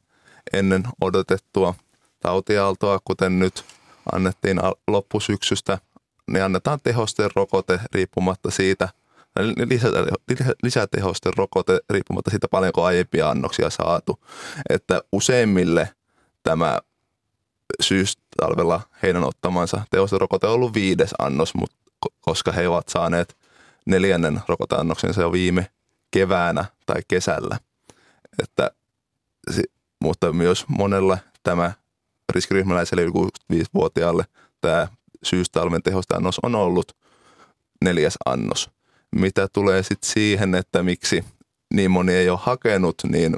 ennen 0.53 0.83
odotettua 1.01 1.75
tautiaaltoa, 2.19 2.99
kuten 3.05 3.39
nyt 3.39 3.63
annettiin 4.11 4.59
loppusyksystä, 4.87 5.77
niin 6.33 6.43
annetaan 6.43 6.79
tehosten 6.83 7.29
rokote 7.35 7.79
riippumatta 7.93 8.51
siitä, 8.51 8.89
lisätehosten 10.63 11.33
rokote 11.37 11.79
riippumatta 11.89 12.31
siitä 12.31 12.47
paljonko 12.47 12.83
aiempia 12.83 13.29
annoksia 13.29 13.69
saatu. 13.69 14.19
Että 14.69 15.01
useimmille 15.11 15.89
tämä 16.43 16.79
syystalvella 17.81 18.81
heidän 19.03 19.23
ottamansa 19.23 19.81
tehosten 19.91 20.21
rokote 20.21 20.47
on 20.47 20.53
ollut 20.53 20.73
viides 20.73 21.15
annos, 21.19 21.53
mutta 21.55 21.77
koska 22.21 22.51
he 22.51 22.67
ovat 22.67 22.89
saaneet 22.89 23.37
neljännen 23.85 24.41
rokoteannoksensa 24.47 25.21
jo 25.21 25.31
viime 25.31 25.67
keväänä 26.11 26.65
tai 26.85 27.01
kesällä. 27.07 27.59
Että, 28.43 28.71
mutta 30.03 30.33
myös 30.33 30.65
monella 30.67 31.17
tämä 31.43 31.71
riskiryhmäläiselle 32.33 33.01
yli 33.01 33.11
65-vuotiaalle 33.11 34.25
tämä 34.61 34.87
syystalven 35.23 35.83
tehosteannos 35.83 36.39
on 36.43 36.55
ollut 36.55 36.97
neljäs 37.85 38.17
annos. 38.25 38.69
Mitä 39.15 39.47
tulee 39.53 39.83
sitten 39.83 40.09
siihen, 40.09 40.55
että 40.55 40.83
miksi 40.83 41.25
niin 41.73 41.91
moni 41.91 42.13
ei 42.13 42.29
ole 42.29 42.39
hakenut, 42.41 42.95
niin 43.09 43.37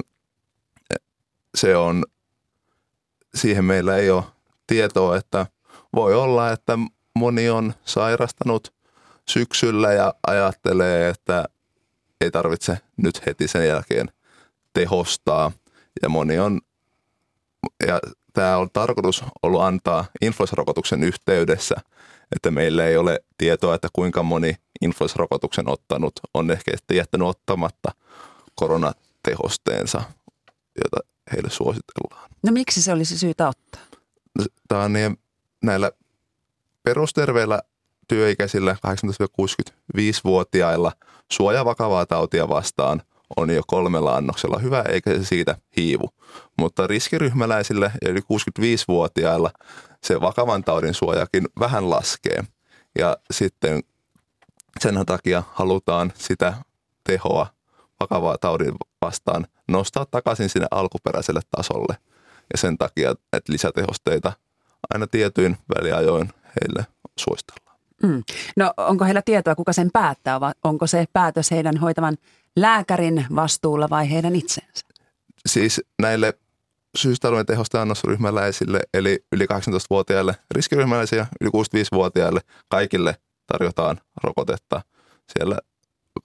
se 1.54 1.76
on, 1.76 2.04
siihen 3.34 3.64
meillä 3.64 3.96
ei 3.96 4.10
ole 4.10 4.24
tietoa, 4.66 5.16
että 5.16 5.46
voi 5.94 6.14
olla, 6.14 6.50
että 6.52 6.78
moni 7.14 7.50
on 7.50 7.74
sairastanut 7.84 8.74
syksyllä 9.28 9.92
ja 9.92 10.14
ajattelee, 10.26 11.08
että 11.08 11.44
ei 12.20 12.30
tarvitse 12.30 12.78
nyt 12.96 13.26
heti 13.26 13.48
sen 13.48 13.68
jälkeen 13.68 14.08
tehostaa. 14.72 15.52
Ja 16.02 16.08
moni 16.08 16.38
on, 16.38 16.60
ja 17.86 18.00
tämä 18.32 18.56
on 18.56 18.70
tarkoitus 18.72 19.24
ollut 19.42 19.62
antaa 19.62 20.04
influenssarokotuksen 20.20 21.02
yhteydessä, 21.02 21.74
että 22.36 22.50
meillä 22.50 22.86
ei 22.86 22.96
ole 22.96 23.20
tietoa, 23.38 23.74
että 23.74 23.88
kuinka 23.92 24.22
moni 24.22 24.54
influenssarokotuksen 24.80 25.68
ottanut 25.68 26.12
on 26.34 26.50
ehkä 26.50 26.72
jättänyt 26.92 27.28
ottamatta 27.28 27.92
koronatehosteensa, 28.54 30.02
jota 30.84 31.08
heille 31.32 31.50
suositellaan. 31.50 32.30
No 32.42 32.52
miksi 32.52 32.82
se 32.82 32.92
olisi 32.92 33.18
syytä 33.18 33.48
ottaa? 33.48 33.80
Tämä 34.68 34.82
on 34.82 34.92
niin, 34.92 35.18
näillä 35.62 35.92
perusterveillä 36.82 37.62
työikäisillä 38.08 38.76
18-65-vuotiailla 39.98 40.92
suoja 41.32 41.64
vakavaa 41.64 42.06
tautia 42.06 42.48
vastaan 42.48 43.02
on 43.36 43.50
jo 43.50 43.62
kolmella 43.66 44.16
annoksella 44.16 44.58
hyvä, 44.58 44.84
eikä 44.88 45.10
se 45.10 45.24
siitä 45.24 45.56
hiivu. 45.76 46.08
Mutta 46.58 46.86
riskiryhmäläisille 46.86 47.92
yli 48.08 48.20
65-vuotiailla 48.20 49.50
se 50.04 50.20
vakavan 50.20 50.64
taudin 50.64 50.94
suojakin 50.94 51.48
vähän 51.58 51.90
laskee. 51.90 52.44
Ja 52.98 53.16
sitten 53.30 53.82
sen 54.80 55.06
takia 55.06 55.42
halutaan 55.52 56.12
sitä 56.14 56.54
tehoa 57.04 57.46
vakavaa 58.00 58.38
taudin 58.38 58.74
vastaan 59.02 59.46
nostaa 59.68 60.06
takaisin 60.10 60.48
sinne 60.48 60.66
alkuperäiselle 60.70 61.40
tasolle. 61.56 61.96
Ja 62.52 62.58
sen 62.58 62.78
takia, 62.78 63.10
että 63.10 63.52
lisätehosteita 63.52 64.32
aina 64.94 65.06
tietyin 65.06 65.56
väliajoin 65.76 66.28
heille 66.60 66.86
suositellaan. 67.18 67.78
Mm. 68.02 68.22
No 68.56 68.74
onko 68.76 69.04
heillä 69.04 69.22
tietoa, 69.22 69.54
kuka 69.54 69.72
sen 69.72 69.90
päättää, 69.92 70.40
vai 70.40 70.52
onko 70.64 70.86
se 70.86 71.04
päätös 71.12 71.50
heidän 71.50 71.76
hoitavan 71.76 72.16
lääkärin 72.56 73.26
vastuulla 73.34 73.90
vai 73.90 74.10
heidän 74.10 74.36
itsensä? 74.36 74.86
Siis 75.46 75.80
näille 76.02 76.34
syystalujen 76.96 77.46
tehosta 77.46 77.82
annosryhmäläisille, 77.82 78.80
eli 78.94 79.24
yli 79.32 79.44
18-vuotiaille 79.44 80.34
riskiryhmäläisiä 80.50 81.18
ja 81.18 81.26
yli 81.40 81.50
65-vuotiaille 81.50 82.40
kaikille 82.68 83.16
tarjotaan 83.46 84.00
rokotetta. 84.22 84.82
Siellä 85.32 85.58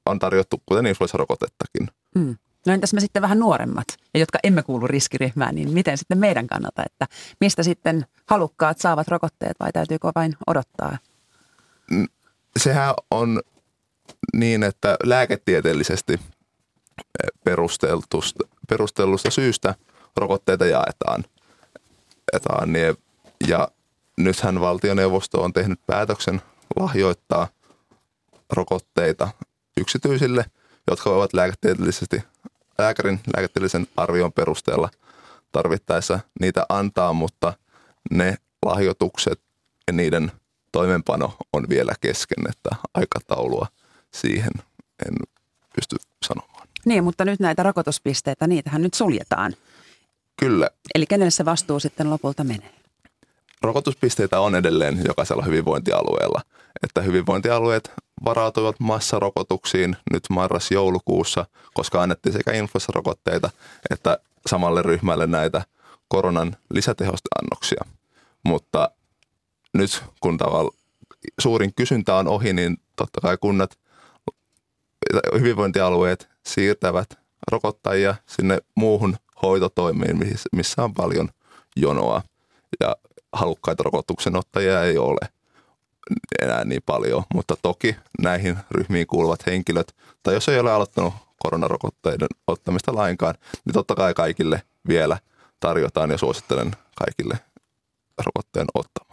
on 0.06 0.20
tarjottu 0.20 0.64
kuten 0.66 0.86
influenssarokotettakin. 0.86 1.88
Mm. 2.16 2.36
No 2.66 2.74
entäs 2.74 2.94
me 2.94 3.00
sitten 3.00 3.22
vähän 3.22 3.40
nuoremmat, 3.40 3.86
ja 4.14 4.20
jotka 4.20 4.40
emme 4.44 4.64
kuulu 4.64 4.88
riskiryhmään, 4.88 5.56
niin 5.56 5.72
miten 5.72 5.98
sitten 5.98 6.18
meidän 6.18 6.48
kannalta, 6.48 6.84
että 6.86 7.08
mistä 7.42 7.64
sitten 7.64 8.06
halukkaat 8.26 8.78
saavat 8.78 9.08
rokotteet 9.08 9.60
vai 9.60 9.72
täytyykö 9.72 10.12
vain 10.16 10.36
odottaa? 10.48 10.98
Sehän 12.58 12.94
on 13.12 13.42
niin, 14.34 14.64
että 14.64 14.98
lääketieteellisesti 15.04 16.20
perustellusta 18.68 19.32
syystä 19.32 19.76
rokotteita 20.18 20.66
jaetaan. 20.66 21.26
jaetaan 22.34 22.74
niin, 22.74 22.96
ja 23.48 23.68
nythän 24.18 24.60
valtioneuvosto 24.60 25.44
on 25.44 25.54
tehnyt 25.54 25.80
päätöksen 25.88 26.42
lahjoittaa 26.80 27.48
rokotteita 28.50 29.30
yksityisille, 29.78 30.46
jotka 30.90 31.10
voivat 31.10 31.34
lääketieteellisesti, 31.34 32.24
lääkärin 32.78 33.20
lääketieteellisen 33.36 33.88
arvion 33.98 34.34
perusteella 34.34 34.90
tarvittaessa 35.52 36.20
niitä 36.40 36.66
antaa, 36.70 37.14
mutta 37.14 37.54
ne 38.12 38.38
lahjoitukset 38.66 39.42
ja 39.88 39.94
niiden 39.94 40.32
toimenpano 40.72 41.38
on 41.54 41.70
vielä 41.70 41.94
kesken, 42.02 42.50
että 42.50 42.70
aikataulua 42.94 43.68
siihen 44.22 44.52
en 45.08 45.16
pysty 45.76 45.96
sanomaan. 46.26 46.68
Niin, 46.86 47.04
mutta 47.04 47.26
nyt 47.26 47.40
näitä 47.40 47.64
rokotuspisteitä, 47.64 48.48
niitähän 48.48 48.82
nyt 48.82 48.94
suljetaan. 48.94 49.54
Kyllä. 50.40 50.70
Eli 50.96 51.06
kenelle 51.06 51.32
se 51.32 51.46
vastuu 51.46 51.80
sitten 51.80 52.10
lopulta 52.10 52.44
menee? 52.44 52.74
Rokotuspisteitä 53.62 54.40
on 54.40 54.56
edelleen 54.56 55.02
jokaisella 55.08 55.44
hyvinvointialueella. 55.44 56.42
Että 56.84 57.02
hyvinvointialueet 57.02 57.92
varautuivat 58.26 58.80
massarokotuksiin 58.80 59.98
nyt 60.12 60.24
marras-joulukuussa, 60.30 61.46
koska 61.74 62.02
annettiin 62.02 62.34
sekä 62.34 62.52
influenssarokotteita 62.52 63.50
että 63.90 64.18
samalle 64.48 64.82
ryhmälle 64.82 65.28
näitä 65.28 65.62
koronan 66.08 66.58
lisätehosteannoksia. 66.70 67.86
Mutta 68.44 68.92
nyt 69.74 70.04
kun 70.20 70.38
tavalla 70.38 70.72
suurin 71.40 71.74
kysyntä 71.74 72.16
on 72.16 72.28
ohi, 72.28 72.54
niin 72.54 72.78
totta 72.96 73.22
kai 73.22 73.38
kunnat, 73.42 73.78
hyvinvointialueet 75.40 76.30
siirtävät 76.46 77.10
rokottajia 77.52 78.16
sinne 78.26 78.58
muuhun 78.76 79.18
hoitotoimiin, 79.42 80.20
missä 80.52 80.84
on 80.84 80.94
paljon 80.94 81.30
jonoa 81.76 82.22
ja 82.80 82.96
halukkaita 83.34 83.84
rokotuksen 83.84 84.36
ottajia 84.36 84.84
ei 84.84 84.98
ole 84.98 85.30
enää 86.42 86.66
niin 86.66 86.82
paljon, 86.86 87.24
mutta 87.34 87.56
toki 87.62 87.96
näihin 88.22 88.58
ryhmiin 88.72 89.08
kuuluvat 89.08 89.46
henkilöt, 89.46 89.96
tai 90.24 90.34
jos 90.34 90.50
ei 90.50 90.60
ole 90.60 90.72
aloittanut 90.72 91.14
koronarokotteiden 91.44 92.28
ottamista 92.48 92.96
lainkaan, 92.96 93.36
niin 93.66 93.74
totta 93.74 93.96
kai 93.96 94.14
kaikille 94.14 94.62
vielä 94.88 95.18
tarjotaan 95.60 96.10
ja 96.12 96.18
suosittelen 96.18 96.72
kaikille 96.96 97.40
rokotteen 98.26 98.68
ottamaan. 98.74 99.07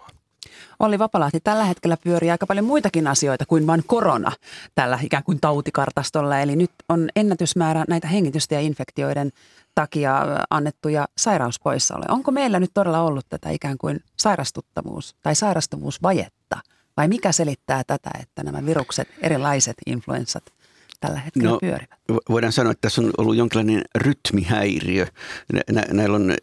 Olli 0.80 0.98
Vapalahti, 0.98 1.40
tällä 1.40 1.64
hetkellä 1.64 1.96
pyörii 2.04 2.30
aika 2.30 2.46
paljon 2.46 2.66
muitakin 2.66 3.06
asioita 3.06 3.46
kuin 3.46 3.66
vain 3.66 3.82
korona 3.86 4.32
tällä 4.74 4.98
ikään 5.02 5.22
kuin 5.22 5.40
tautikartastolla. 5.40 6.38
Eli 6.38 6.56
nyt 6.56 6.70
on 6.88 7.08
ennätysmäärä 7.16 7.84
näitä 7.88 8.08
hengitystä 8.08 8.54
ja 8.54 8.60
infektioiden 8.60 9.30
takia 9.74 10.22
annettuja 10.50 11.08
sairauspoissaoloja. 11.18 12.12
Onko 12.12 12.30
meillä 12.30 12.60
nyt 12.60 12.70
todella 12.74 13.00
ollut 13.00 13.26
tätä 13.28 13.50
ikään 13.50 13.78
kuin 13.78 14.00
sairastuttavuus- 14.16 15.14
tai 15.22 15.34
sairastuvuusvajetta? 15.34 16.58
Vai 16.96 17.08
mikä 17.08 17.32
selittää 17.32 17.82
tätä, 17.86 18.10
että 18.20 18.42
nämä 18.42 18.66
virukset, 18.66 19.08
erilaiset 19.22 19.76
influenssat 19.86 20.44
tällä 21.06 21.20
hetkellä 21.20 21.50
no, 21.50 21.58
pyörivät? 21.60 21.90
Voidaan 22.28 22.52
sanoa, 22.52 22.72
että 22.72 22.80
tässä 22.80 23.02
on 23.02 23.10
ollut 23.18 23.36
jonkinlainen 23.36 23.82
rytmihäiriö. 23.94 25.06
Nä, 25.72 25.82
näillä, 25.92 26.16
on, 26.16 26.34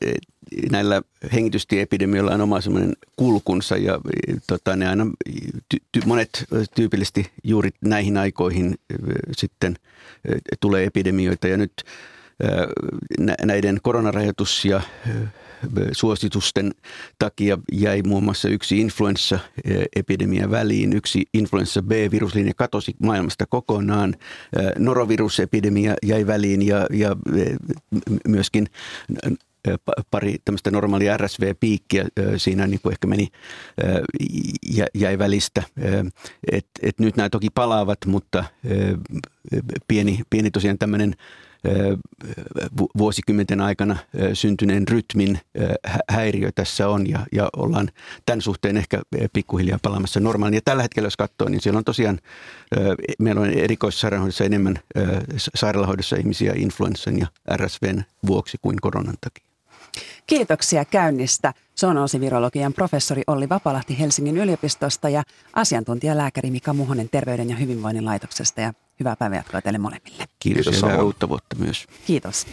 näillä 0.72 1.02
hengitystieepidemioilla 1.34 2.34
on 2.34 2.42
oma 2.42 2.62
semmoinen 2.62 2.94
kulkunsa 3.16 3.78
ja 3.78 4.00
tota, 4.48 4.76
ne 4.76 4.90
aina, 4.90 5.08
ty, 5.70 5.78
ty, 5.92 6.02
monet 6.06 6.46
tyypillisesti 6.76 7.32
juuri 7.44 7.70
näihin 7.82 8.18
aikoihin 8.18 8.76
sitten 9.38 9.76
tulee 10.60 10.86
epidemioita 10.86 11.48
ja 11.48 11.58
nyt 11.58 11.74
näiden 13.46 13.78
koronarajoitus- 13.82 14.66
ja 14.66 14.82
suositusten 15.92 16.72
takia 17.20 17.58
jäi 17.72 18.02
muun 18.02 18.24
muassa 18.24 18.50
yksi 18.50 18.80
influenssaepidemia 18.80 20.52
väliin, 20.52 20.94
yksi 20.94 21.26
influenssa 21.34 21.82
B-viruslinja 21.82 22.54
katosi 22.56 22.96
maailmasta 23.04 23.46
kokonaan, 23.46 24.16
norovirusepidemia 24.78 25.96
jäi 26.04 26.28
väliin 26.28 26.68
ja, 26.68 26.88
ja 26.94 27.16
myöskin 28.28 28.68
pari 30.12 30.36
tämmöistä 30.46 30.72
normaalia 30.72 31.18
RSV-piikkiä 31.18 32.06
siinä 32.38 32.68
niin 32.68 32.80
kuin 32.84 32.92
ehkä 32.92 33.08
meni, 33.08 33.28
jäi 34.94 35.20
välistä. 35.20 35.64
Et, 36.52 36.68
et 36.82 37.00
nyt 37.00 37.18
nämä 37.18 37.30
toki 37.30 37.50
palaavat, 37.50 38.00
mutta 38.06 38.44
pieni, 39.88 40.20
pieni 40.30 40.52
tosiaan 40.52 40.78
tämmöinen 40.78 41.16
vuosikymmenten 42.98 43.62
aikana 43.62 43.98
syntyneen 44.34 44.88
rytmin 44.88 45.40
häiriö 46.10 46.52
tässä 46.56 46.88
on 46.88 47.10
ja, 47.10 47.20
ja 47.32 47.50
ollaan 47.58 47.90
tämän 48.26 48.42
suhteen 48.42 48.78
ehkä 48.78 49.02
pikkuhiljaa 49.34 49.80
palaamassa 49.82 50.20
normaaliin. 50.20 50.58
Ja 50.58 50.62
tällä 50.66 50.84
hetkellä 50.84 51.08
jos 51.08 51.18
katsoo, 51.18 51.50
niin 51.50 51.62
siellä 51.62 51.78
on 51.78 51.84
tosiaan, 51.84 52.20
meillä 53.20 53.42
on 53.42 53.50
erikoissairaanhoidossa 53.50 54.44
enemmän 54.44 54.80
sairaalahoidossa 55.56 56.16
ihmisiä 56.16 56.54
influenssan 56.56 57.20
ja 57.20 57.28
RSVn 57.58 58.04
vuoksi 58.28 58.58
kuin 58.62 58.78
koronan 58.82 59.16
takia. 59.22 59.52
Kiitoksia 60.28 60.86
käynnistä 60.86 61.54
zoonoosivirologian 61.80 62.74
professori 62.74 63.22
Olli 63.28 63.50
Vapalahti 63.50 64.00
Helsingin 64.00 64.38
yliopistosta 64.38 65.10
ja 65.10 65.24
asiantuntijalääkäri 65.54 66.52
Mika 66.52 66.74
Muhonen 66.74 67.10
Terveyden 67.10 67.50
ja 67.50 67.56
hyvinvoinnin 67.56 68.06
laitoksesta. 68.06 68.62
Ja 68.62 68.74
hyvää 69.02 69.16
päivänjatkoa 69.16 69.62
teille 69.62 69.80
molemmille. 69.80 70.26
Kiitos, 70.40 70.68
Kiitos 70.68 70.82
ja 70.82 71.04
uutta 71.04 71.30
vuotta 71.30 71.56
myös. 71.56 71.86
Kiitos. 72.08 72.46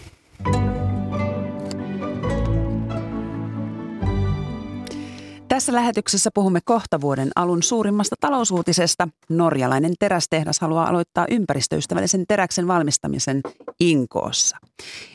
Tässä 5.49 5.73
lähetyksessä 5.73 6.31
puhumme 6.35 6.61
kohta 6.65 7.01
vuoden 7.01 7.31
alun 7.37 7.63
suurimmasta 7.63 8.17
talousuutisesta. 8.21 9.09
Norjalainen 9.29 9.93
terästehdas 9.99 10.61
haluaa 10.61 10.89
aloittaa 10.89 11.27
ympäristöystävällisen 11.31 12.25
teräksen 12.29 12.69
valmistamisen 12.69 13.41
Inkoossa. 13.81 14.57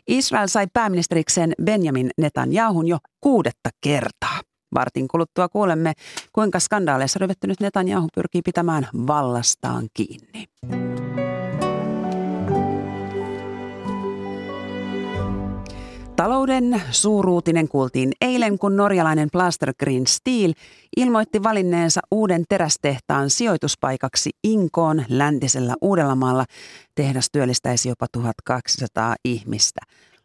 Israel 0.07 0.47
sai 0.47 0.67
pääministerikseen 0.73 1.53
Benjamin 1.63 2.09
Netanyahun 2.17 2.87
jo 2.87 2.97
kuudetta 3.21 3.69
kertaa. 3.81 4.39
Vartin 4.75 5.07
kuluttua 5.07 5.49
kuulemme, 5.49 5.93
kuinka 6.33 6.59
skandaaleissa 6.59 7.19
ryvettynyt 7.19 7.59
Netanyahu 7.59 8.07
pyrkii 8.15 8.41
pitämään 8.41 8.87
vallastaan 9.07 9.87
kiinni. 9.93 10.45
Talouden 16.15 16.81
suuruutinen 16.91 17.67
kuultiin 17.67 18.11
eilen, 18.21 18.59
kun 18.59 18.75
norjalainen 18.77 19.29
Plaster 19.31 19.73
Green 19.79 20.07
Steel 20.07 20.53
ilmoitti 20.97 21.43
valinneensa 21.43 22.01
uuden 22.11 22.43
terästehtaan 22.49 23.29
sijoituspaikaksi 23.29 24.29
Inkoon 24.43 25.05
läntisellä 25.09 25.75
Uudellamaalla. 25.81 26.45
Tehdas 26.95 27.29
työllistäisi 27.31 27.89
jopa 27.89 28.05
1200 28.11 29.15
ihmistä. 29.25 29.81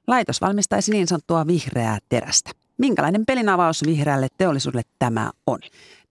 Laitos 0.06 0.40
valmistaisi 0.40 0.92
niin 0.92 1.06
sanottua 1.06 1.46
vihreää 1.46 1.98
terästä. 2.08 2.50
Minkälainen 2.78 3.26
pelinavaus 3.26 3.82
vihreälle 3.86 4.28
teollisuudelle 4.38 4.84
tämä 4.98 5.30
on? 5.46 5.58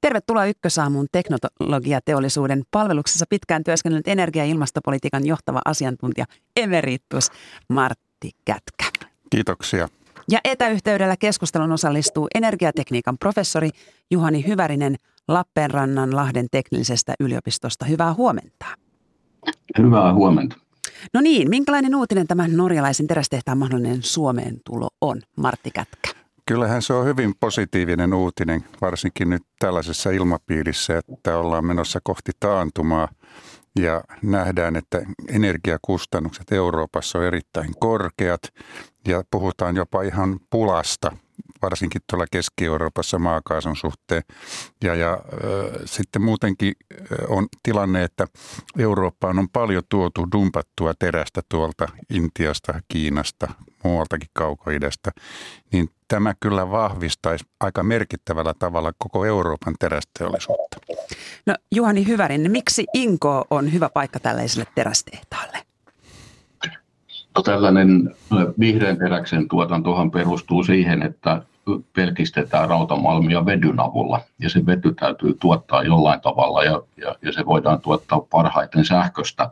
Tervetuloa 0.01 0.45
Ykkösaamuun 0.45 1.07
teknologiateollisuuden 1.11 2.63
palveluksessa 2.71 3.25
pitkään 3.29 3.63
työskennellyt 3.63 4.07
energia- 4.07 4.45
ja 4.45 4.51
ilmastopolitiikan 4.51 5.25
johtava 5.25 5.61
asiantuntija 5.65 6.25
emeritus 6.55 7.31
Martti 7.69 8.31
Kätkä. 8.45 8.96
Kiitoksia. 9.29 9.87
Ja 10.31 10.39
etäyhteydellä 10.43 11.17
keskustelun 11.17 11.71
osallistuu 11.71 12.27
energiatekniikan 12.35 13.17
professori 13.17 13.69
Juhani 14.11 14.47
Hyvärinen 14.47 14.95
Lappeenrannan 15.27 16.15
Lahden 16.15 16.47
teknillisestä 16.51 17.13
yliopistosta. 17.19 17.85
Hyvää 17.85 18.13
huomenta. 18.13 18.65
Hyvää 19.77 20.13
huomenta. 20.13 20.55
No 21.13 21.21
niin, 21.21 21.49
minkälainen 21.49 21.95
uutinen 21.95 22.27
tämän 22.27 22.57
norjalaisen 22.57 23.07
terästehtaan 23.07 23.57
mahdollinen 23.57 24.03
Suomeen 24.03 24.57
tulo 24.65 24.89
on, 25.01 25.21
Martti 25.35 25.71
Kätkä? 25.71 26.09
Kyllähän 26.45 26.81
se 26.81 26.93
on 26.93 27.05
hyvin 27.05 27.33
positiivinen 27.39 28.13
uutinen, 28.13 28.63
varsinkin 28.81 29.29
nyt 29.29 29.43
tällaisessa 29.59 30.09
ilmapiirissä, 30.09 30.97
että 30.97 31.37
ollaan 31.37 31.65
menossa 31.65 31.99
kohti 32.03 32.31
taantumaa 32.39 33.07
ja 33.79 34.03
nähdään, 34.21 34.75
että 34.75 35.01
energiakustannukset 35.27 36.51
Euroopassa 36.51 37.19
on 37.19 37.25
erittäin 37.25 37.73
korkeat 37.79 38.41
ja 39.07 39.23
puhutaan 39.31 39.75
jopa 39.75 40.01
ihan 40.01 40.39
pulasta, 40.49 41.11
varsinkin 41.61 42.01
tuolla 42.09 42.25
Keski-Euroopassa 42.31 43.19
maakaasun 43.19 43.75
suhteen. 43.75 44.23
Ja, 44.83 44.95
ja 44.95 45.13
äh, 45.13 45.19
sitten 45.85 46.21
muutenkin 46.21 46.73
on 47.27 47.47
tilanne, 47.63 48.03
että 48.03 48.27
Eurooppaan 48.77 49.39
on 49.39 49.49
paljon 49.49 49.83
tuotu 49.89 50.27
dumpattua 50.31 50.93
terästä 50.99 51.41
tuolta 51.49 51.87
Intiasta, 52.09 52.81
Kiinasta, 52.87 53.47
muualtakin 53.83 54.29
kaukoidesta, 54.33 55.11
niin 55.71 55.89
tämä 56.07 56.33
kyllä 56.39 56.71
vahvistaisi 56.71 57.45
aika 57.59 57.83
merkittävällä 57.83 58.53
tavalla 58.59 58.91
koko 58.97 59.25
Euroopan 59.25 59.73
terästeollisuutta. 59.79 60.77
No 61.45 61.55
Juhani 61.75 62.07
Hyvärin, 62.07 62.51
miksi 62.51 62.85
Inko 62.93 63.45
on 63.49 63.73
hyvä 63.73 63.89
paikka 63.89 64.19
tällaiselle 64.19 64.67
terästehtaalle? 64.75 65.66
No 67.37 67.43
tällainen 67.43 68.15
vihreän 68.59 68.97
teräksen 68.97 69.47
tuotantohan 69.47 70.11
perustuu 70.11 70.63
siihen, 70.63 71.01
että 71.01 71.41
pelkistetään 71.95 72.69
rautamalmia 72.69 73.45
vedyn 73.45 73.79
avulla 73.79 74.21
ja 74.39 74.49
se 74.49 74.65
vety 74.65 74.93
täytyy 74.93 75.37
tuottaa 75.39 75.83
jollain 75.83 76.21
tavalla 76.21 76.63
ja, 76.63 76.81
ja, 76.97 77.15
ja 77.21 77.33
se 77.33 77.45
voidaan 77.45 77.81
tuottaa 77.81 78.21
parhaiten 78.21 78.85
sähköstä. 78.85 79.49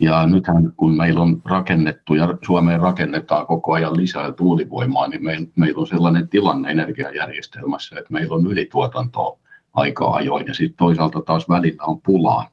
Ja 0.00 0.26
nythän 0.26 0.72
kun 0.76 0.96
meillä 0.96 1.20
on 1.20 1.42
rakennettu 1.44 2.14
ja 2.14 2.38
Suomeen 2.46 2.80
rakennetaan 2.80 3.46
koko 3.46 3.72
ajan 3.72 3.96
lisää 3.96 4.32
tuulivoimaa, 4.32 5.08
niin 5.08 5.24
meillä, 5.24 5.46
meillä 5.56 5.80
on 5.80 5.86
sellainen 5.86 6.28
tilanne 6.28 6.70
energiajärjestelmässä, 6.70 7.98
että 7.98 8.12
meillä 8.12 8.34
on 8.34 8.46
ylituotantoa 8.46 9.38
aika 9.74 10.10
ajoin 10.10 10.46
ja 10.46 10.54
sitten 10.54 10.76
toisaalta 10.76 11.20
taas 11.20 11.48
välillä 11.48 11.84
on 11.84 12.00
pulaa. 12.00 12.50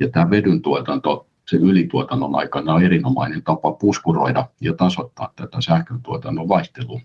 Ja 0.00 0.08
tämä 0.08 0.30
vedyn 0.30 0.62
tuotanto 0.62 1.26
se 1.50 1.56
ylituotannon 1.56 2.34
aikana 2.34 2.74
on 2.74 2.84
erinomainen 2.84 3.42
tapa 3.42 3.72
puskuroida 3.72 4.48
ja 4.60 4.74
tasoittaa 4.74 5.32
tätä 5.36 5.60
sähköntuotannon 5.60 6.48
vaihtelua. 6.48 7.00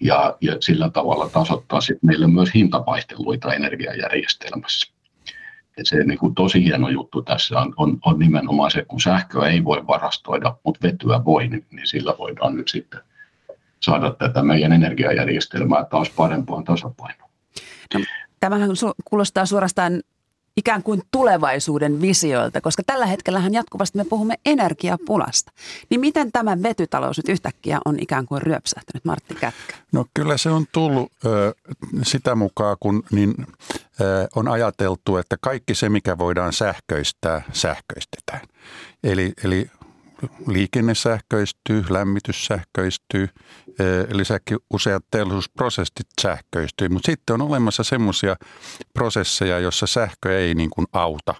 Ja, 0.00 0.36
ja 0.40 0.56
sillä 0.60 0.90
tavalla 0.90 1.28
tasoittaa 1.28 1.80
sitten 1.80 2.06
meille 2.06 2.26
myös 2.26 2.54
hintavaihteluita 2.54 3.54
energiajärjestelmässä. 3.54 4.92
Et 5.78 5.86
se 5.86 6.04
niin 6.04 6.18
kuin 6.18 6.34
tosi 6.34 6.64
hieno 6.64 6.88
juttu 6.88 7.22
tässä 7.22 7.60
on, 7.60 7.74
on, 7.76 7.98
on 8.04 8.18
nimenomaan 8.18 8.70
se, 8.70 8.84
kun 8.84 9.00
sähköä 9.00 9.48
ei 9.48 9.64
voi 9.64 9.86
varastoida, 9.86 10.56
mutta 10.64 10.88
vetyä 10.88 11.24
voi, 11.24 11.48
niin, 11.48 11.66
niin 11.70 11.86
sillä 11.86 12.14
voidaan 12.18 12.56
nyt 12.56 12.68
sitten 12.68 13.00
saada 13.80 14.10
tätä 14.10 14.42
meidän 14.42 14.72
energiajärjestelmää 14.72 15.84
taas 15.84 16.10
parempaan 16.10 16.64
tasapainoon. 16.64 17.30
No, 17.94 18.00
tämähän 18.40 18.70
kuulostaa 19.04 19.46
suorastaan 19.46 20.02
ikään 20.56 20.82
kuin 20.82 21.02
tulevaisuuden 21.10 22.00
visioilta, 22.00 22.60
koska 22.60 22.82
tällä 22.86 23.06
hetkellä 23.06 23.42
jatkuvasti 23.50 23.98
me 23.98 24.04
puhumme 24.04 24.34
energiapulasta. 24.46 25.52
Niin 25.90 26.00
miten 26.00 26.32
tämä 26.32 26.62
vetytalous 26.62 27.16
nyt 27.16 27.28
yhtäkkiä 27.28 27.78
on 27.84 27.96
ikään 28.00 28.26
kuin 28.26 28.42
ryöpsähtänyt, 28.42 29.04
Martti 29.04 29.34
Kätkä? 29.34 29.74
No 29.92 30.06
kyllä 30.14 30.36
se 30.36 30.50
on 30.50 30.66
tullut 30.72 31.12
ö, 31.24 31.54
sitä 32.02 32.34
mukaan, 32.34 32.76
kun 32.80 33.02
niin, 33.10 33.34
ö, 34.00 34.28
on 34.36 34.48
ajateltu, 34.48 35.16
että 35.16 35.36
kaikki 35.40 35.74
se, 35.74 35.88
mikä 35.88 36.18
voidaan 36.18 36.52
sähköistää, 36.52 37.42
sähköistetään. 37.52 38.40
Eli, 39.04 39.32
eli 39.44 39.70
liikenne 40.46 40.94
sähköistyy, 40.94 41.84
lämmitys 41.90 42.46
sähköistyy, 42.46 43.28
lisäksi 44.12 44.56
useat 44.70 45.04
teollisuusprosessit 45.10 46.06
sähköistyy, 46.20 46.88
mutta 46.88 47.06
sitten 47.06 47.34
on 47.34 47.42
olemassa 47.42 47.82
semmoisia 47.82 48.36
prosesseja, 48.94 49.58
joissa 49.58 49.86
sähkö 49.86 50.38
ei 50.38 50.54
niin 50.54 50.70
kuin 50.70 50.86
auta. 50.92 51.34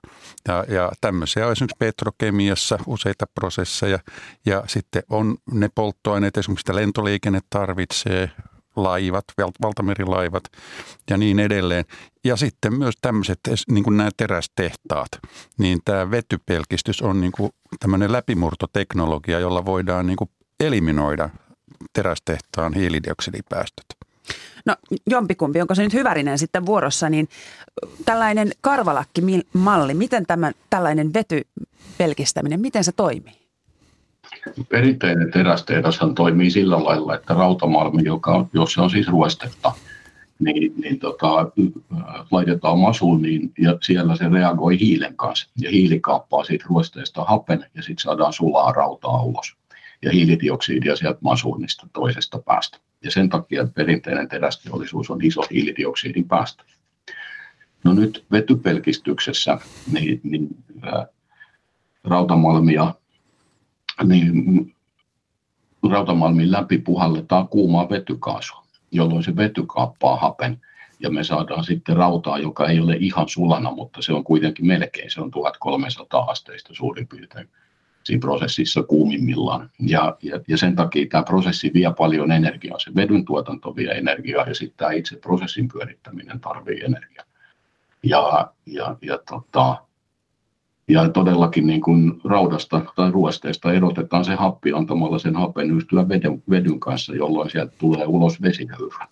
Ja, 0.49 0.65
ja 0.69 0.93
tämmöisiä 1.01 1.47
on 1.47 1.53
esimerkiksi 1.53 1.77
petrokemiassa 1.79 2.79
useita 2.87 3.27
prosesseja 3.35 3.99
ja 4.47 4.65
sitten 4.67 5.03
on 5.11 5.37
ne 5.53 5.71
polttoaineet, 5.75 6.37
esimerkiksi 6.37 6.75
lentoliikenne 6.75 7.41
tarvitsee, 7.51 8.31
laivat, 8.77 9.25
valtamerilaivat 9.63 10.45
ja 11.11 11.17
niin 11.17 11.39
edelleen. 11.39 11.85
Ja 12.25 12.37
sitten 12.37 12.75
myös 12.75 12.95
tämmöiset, 13.03 13.41
niin 13.71 13.85
kuin 13.85 13.97
nämä 13.97 14.11
terästehtaat, 14.17 15.09
niin 15.59 15.79
tämä 15.85 16.11
vetypelkistys 16.11 17.03
on 17.03 17.21
niin 17.21 17.33
kuin 17.33 17.51
tämmöinen 17.81 18.13
läpimurtoteknologia, 18.13 19.41
jolla 19.41 19.65
voidaan 19.65 20.07
niin 20.07 20.17
kuin 20.17 20.31
eliminoida 20.61 21.31
terästehtaan 21.93 22.75
hiilidioksidipäästöt. 22.75 23.87
No 24.67 24.77
jompikumpi, 25.11 25.61
onko 25.61 25.75
se 25.75 25.83
nyt 25.83 25.93
hyvärinen 25.93 26.39
sitten 26.39 26.67
vuorossa, 26.67 27.09
niin 27.09 27.29
tällainen 28.05 28.51
karvalakkimalli, 28.61 29.95
miten 29.95 30.27
tämä, 30.27 30.53
tällainen 30.71 31.15
vetypelkistäminen, 31.15 32.61
miten 32.61 32.85
se 32.85 32.93
toimii? 32.93 33.42
Perinteinen 34.69 35.31
terästehdashan 35.31 36.15
toimii 36.15 36.51
sillä 36.51 36.85
lailla, 36.85 37.15
että 37.15 37.35
rautamalmi, 37.35 38.03
joka, 38.05 38.47
jossa 38.53 38.83
on 38.83 38.91
siis 38.91 39.09
ruostetta, 39.09 39.73
niin, 40.39 40.75
niin 40.77 40.99
tota, 40.99 41.51
laitetaan 42.31 42.79
masuun 42.79 43.23
niin, 43.23 43.53
ja 43.59 43.79
siellä 43.83 44.17
se 44.17 44.29
reagoi 44.29 44.81
hiilen 44.81 45.17
kanssa. 45.17 45.51
Ja 45.61 45.71
hiili 45.71 46.01
kaappaa 46.01 46.45
siitä 46.45 46.65
ruosteesta 46.69 47.25
hapen 47.25 47.67
ja 47.75 47.83
sitten 47.83 48.03
saadaan 48.03 48.33
sulaa 48.33 48.73
rautaa 48.73 49.23
ulos. 49.23 49.57
Ja 50.03 50.11
hiilidioksidia 50.11 50.97
sieltä 50.97 51.19
masuunista 51.21 51.87
toisesta 51.93 52.39
päästä. 52.39 52.79
Ja 53.05 53.11
sen 53.11 53.29
takia 53.29 53.67
perinteinen 53.75 54.29
terästeollisuus 54.29 55.11
on 55.11 55.19
iso 55.23 55.43
hiilidioksidin 55.51 56.29
päästö. 56.29 56.65
No 57.85 57.93
nyt 57.93 58.25
vetypelkistyksessä 58.33 59.59
niin, 59.93 60.21
niin 60.23 60.49
ää, 60.83 61.07
rautamalmia 62.05 62.95
niin 64.05 64.75
rautamalmin 65.91 66.53
läpi 66.53 66.79
puhalletaan 66.79 67.49
kuumaa 67.49 67.91
vetykaasua, 67.91 68.65
jolloin 68.91 69.23
se 69.23 69.37
vety 69.37 69.63
kaappaa 69.67 70.17
hapen 70.17 70.61
ja 71.01 71.11
me 71.11 71.25
saadaan 71.25 71.65
sitten 71.65 71.97
rautaa, 71.97 72.39
joka 72.39 72.69
ei 72.69 72.81
ole 72.81 72.97
ihan 73.01 73.29
sulana, 73.29 73.71
mutta 73.71 74.03
se 74.03 74.13
on 74.13 74.25
kuitenkin 74.25 74.67
melkein, 74.67 75.11
se 75.11 75.21
on 75.21 75.31
1300 75.31 76.21
asteista 76.21 76.75
suurin 76.75 77.09
piirtein 77.09 77.49
siinä 78.05 78.21
prosessissa 78.21 78.83
kuumimmillaan. 78.83 79.71
Ja, 79.81 80.17
ja, 80.23 80.41
ja 80.49 80.57
sen 80.57 80.77
takia 80.77 81.07
tämä 81.11 81.23
prosessi 81.23 81.71
vie 81.75 81.93
paljon 81.99 82.33
energiaa, 82.33 82.79
se 82.79 82.95
vedyn 82.95 83.25
tuotanto 83.25 83.77
vie 83.77 83.91
energiaa 83.91 84.47
ja 84.47 84.55
sitten 84.55 84.77
tämä 84.77 84.93
itse 84.93 85.17
prosessin 85.17 85.69
pyörittäminen 85.69 86.41
tarvii 86.41 86.85
energiaa. 86.85 87.25
Ja, 88.03 88.53
ja, 88.67 88.97
ja 89.03 89.19
tota, 89.31 89.77
ja 90.93 91.09
todellakin 91.09 91.67
niin 91.67 91.81
kuin 91.81 92.21
raudasta 92.25 92.81
tai 92.97 93.11
ruosteesta 93.11 93.73
erotetaan 93.73 94.25
se 94.25 94.35
happi 94.35 94.73
antamalla 94.73 95.19
sen 95.19 95.37
happen 95.37 95.71
yhtyä 95.71 96.09
vedyn, 96.09 96.43
vedyn 96.51 96.81
kanssa, 96.81 97.15
jolloin 97.15 97.51
sieltä 97.51 97.73
tulee 97.79 98.07
ulos 98.07 98.43
vesihöyrä. 98.43 99.09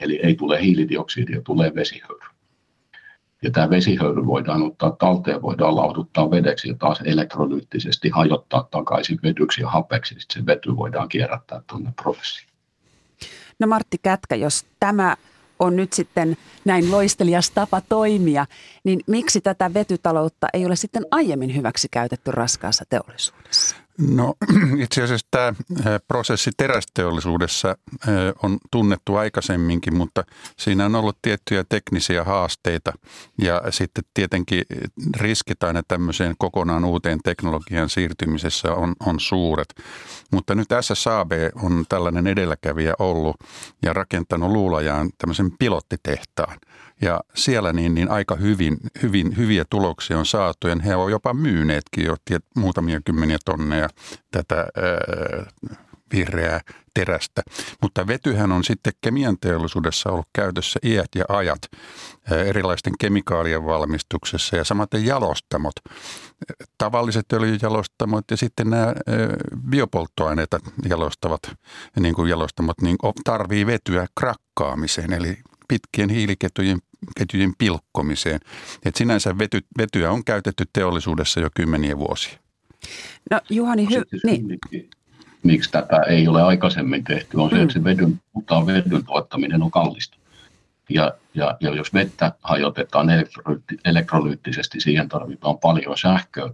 Eli 0.00 0.20
ei 0.22 0.34
tule 0.34 0.62
hiilidioksidia, 0.62 1.42
tulee 1.42 1.74
vesihöyrä. 1.74 2.26
Ja 3.42 3.50
tämä 3.50 3.70
vesihöyry 3.70 4.26
voidaan 4.26 4.62
ottaa 4.62 4.90
talteen, 4.90 5.42
voidaan 5.42 5.76
lauduttaa 5.76 6.30
vedeksi 6.30 6.68
ja 6.68 6.74
taas 6.78 7.00
elektrolyyttisesti 7.04 8.08
hajottaa 8.08 8.68
takaisin 8.70 9.18
vedyksi 9.22 9.60
ja 9.60 9.68
hapeksi. 9.68 10.14
Sitten 10.18 10.42
se 10.42 10.46
vety 10.46 10.76
voidaan 10.76 11.08
kierrättää 11.08 11.62
tuonne 11.66 11.92
prosessiin. 12.02 12.48
No 13.60 13.66
Martti 13.66 13.98
Kätkä, 14.02 14.34
jos 14.34 14.66
tämä 14.80 15.16
on 15.64 15.76
nyt 15.76 15.92
sitten 15.92 16.36
näin 16.64 16.90
loistelias 16.90 17.50
tapa 17.50 17.80
toimia, 17.80 18.46
niin 18.84 19.00
miksi 19.06 19.40
tätä 19.40 19.74
vetytaloutta 19.74 20.46
ei 20.52 20.66
ole 20.66 20.76
sitten 20.76 21.06
aiemmin 21.10 21.56
hyväksi 21.56 21.88
käytetty 21.90 22.30
raskaassa 22.30 22.84
teollisuudessa? 22.88 23.76
No 23.98 24.34
itse 24.84 25.02
asiassa 25.02 25.26
tämä 25.30 25.52
prosessi 26.08 26.50
terästeollisuudessa 26.56 27.76
on 28.42 28.58
tunnettu 28.70 29.16
aikaisemminkin, 29.16 29.96
mutta 29.96 30.24
siinä 30.56 30.86
on 30.86 30.94
ollut 30.94 31.18
tiettyjä 31.22 31.64
teknisiä 31.68 32.24
haasteita 32.24 32.92
ja 33.42 33.62
sitten 33.70 34.04
tietenkin 34.14 34.62
riskit 35.16 35.62
aina 35.62 35.82
tämmöiseen 35.88 36.34
kokonaan 36.38 36.84
uuteen 36.84 37.18
teknologian 37.24 37.88
siirtymisessä 37.88 38.72
on, 38.72 38.94
on 39.06 39.20
suuret. 39.20 39.74
Mutta 40.32 40.54
nyt 40.54 40.68
SSAB 40.80 41.32
on 41.62 41.84
tällainen 41.88 42.26
edelläkävijä 42.26 42.94
ollut 42.98 43.36
ja 43.82 43.92
rakentanut 43.92 44.50
Luulajaan 44.50 45.10
tämmöisen 45.18 45.50
pilottitehtaan– 45.58 46.58
ja 47.02 47.20
siellä 47.34 47.72
niin, 47.72 47.94
niin 47.94 48.10
aika 48.10 48.36
hyvin, 48.36 48.76
hyvin, 49.02 49.36
hyviä 49.36 49.64
tuloksia 49.70 50.18
on 50.18 50.26
saatu. 50.26 50.68
Ja 50.68 50.76
he 50.84 50.96
ovat 50.96 51.10
jopa 51.10 51.34
myyneetkin 51.34 52.04
jo 52.04 52.16
tiet, 52.24 52.44
muutamia 52.56 53.00
kymmeniä 53.04 53.38
tonneja 53.44 53.88
tätä 54.30 54.56
ää, 54.56 54.66
vihreää 56.12 56.60
terästä. 56.94 57.42
Mutta 57.82 58.06
vetyhän 58.06 58.52
on 58.52 58.64
sitten 58.64 58.92
kemian 59.00 59.36
teollisuudessa 59.40 60.10
ollut 60.10 60.28
käytössä 60.32 60.80
iät 60.84 61.08
ja 61.14 61.24
ajat 61.28 61.58
ää, 62.30 62.38
erilaisten 62.38 62.92
kemikaalien 63.00 63.64
valmistuksessa. 63.64 64.56
Ja 64.56 64.64
samaten 64.64 65.04
jalostamot, 65.06 65.74
tavalliset 66.78 67.32
öljyjalostamot 67.32 68.24
ja 68.30 68.36
sitten 68.36 68.70
nämä 68.70 68.94
biopolttoaineita 69.70 70.58
jalostavat 70.88 71.40
niin 72.00 72.14
kuin 72.14 72.30
jalostamot, 72.30 72.80
niin 72.80 72.96
tarvii 73.24 73.66
vetyä 73.66 74.06
krakkaamiseen, 74.20 75.12
eli 75.12 75.38
pitkien 75.68 76.10
hiiliketjujen 76.10 76.78
ketjujen 77.18 77.52
pilkkomiseen. 77.58 78.40
Et 78.84 78.96
sinänsä 78.96 79.38
vety, 79.38 79.60
vetyä 79.78 80.10
on 80.10 80.24
käytetty 80.24 80.64
teollisuudessa 80.72 81.40
jo 81.40 81.48
kymmeniä 81.54 81.98
vuosia. 81.98 82.38
No 83.30 83.40
Juhani, 83.50 83.86
hy- 83.86 84.20
niin. 84.24 84.58
Miksi, 85.42 85.70
tätä 85.70 85.96
ei 85.96 86.28
ole 86.28 86.42
aikaisemmin 86.42 87.04
tehty, 87.04 87.36
on 87.36 87.50
se, 87.50 87.56
mm. 87.56 87.62
että 87.62 87.72
se 87.72 87.84
vedyn, 87.84 88.20
mutta 88.32 88.66
vedyn 88.66 89.04
tuottaminen 89.06 89.62
on 89.62 89.70
kallista. 89.70 90.16
Ja, 90.88 91.12
ja, 91.34 91.56
ja 91.60 91.74
jos 91.74 91.94
vettä 91.94 92.32
hajotetaan 92.42 93.08
elektrolyyttisesti, 93.84 94.80
siihen 94.80 95.08
tarvitaan 95.08 95.58
paljon 95.58 95.98
sähköä. 95.98 96.50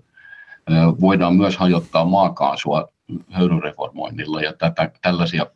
Voidaan 1.00 1.36
myös 1.36 1.56
hajottaa 1.56 2.04
maakaasua 2.04 2.88
höyryreformoinnilla 3.30 4.40
ja 4.40 4.52
tätä, 4.52 4.90
tällaisia 5.02 5.46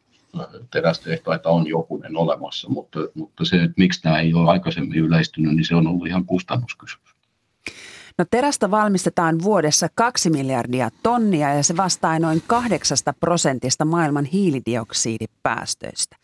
terästehtaita 0.70 1.50
on 1.50 1.66
jokunen 1.66 2.16
olemassa, 2.16 2.68
mutta, 2.68 2.98
mutta 3.14 3.44
se, 3.44 3.56
että 3.56 3.74
miksi 3.76 4.02
tämä 4.02 4.20
ei 4.20 4.34
ole 4.34 4.50
aikaisemmin 4.50 4.98
yleistynyt, 4.98 5.54
niin 5.56 5.64
se 5.64 5.74
on 5.74 5.86
ollut 5.86 6.06
ihan 6.06 6.24
kustannuskysymys. 6.24 7.14
No 8.18 8.24
terästä 8.30 8.70
valmistetaan 8.70 9.42
vuodessa 9.42 9.88
kaksi 9.94 10.30
miljardia 10.30 10.90
tonnia 11.02 11.54
ja 11.54 11.62
se 11.62 11.76
vastaa 11.76 12.18
noin 12.18 12.42
kahdeksasta 12.46 13.14
prosentista 13.20 13.84
maailman 13.84 14.24
hiilidioksidipäästöistä. 14.24 16.16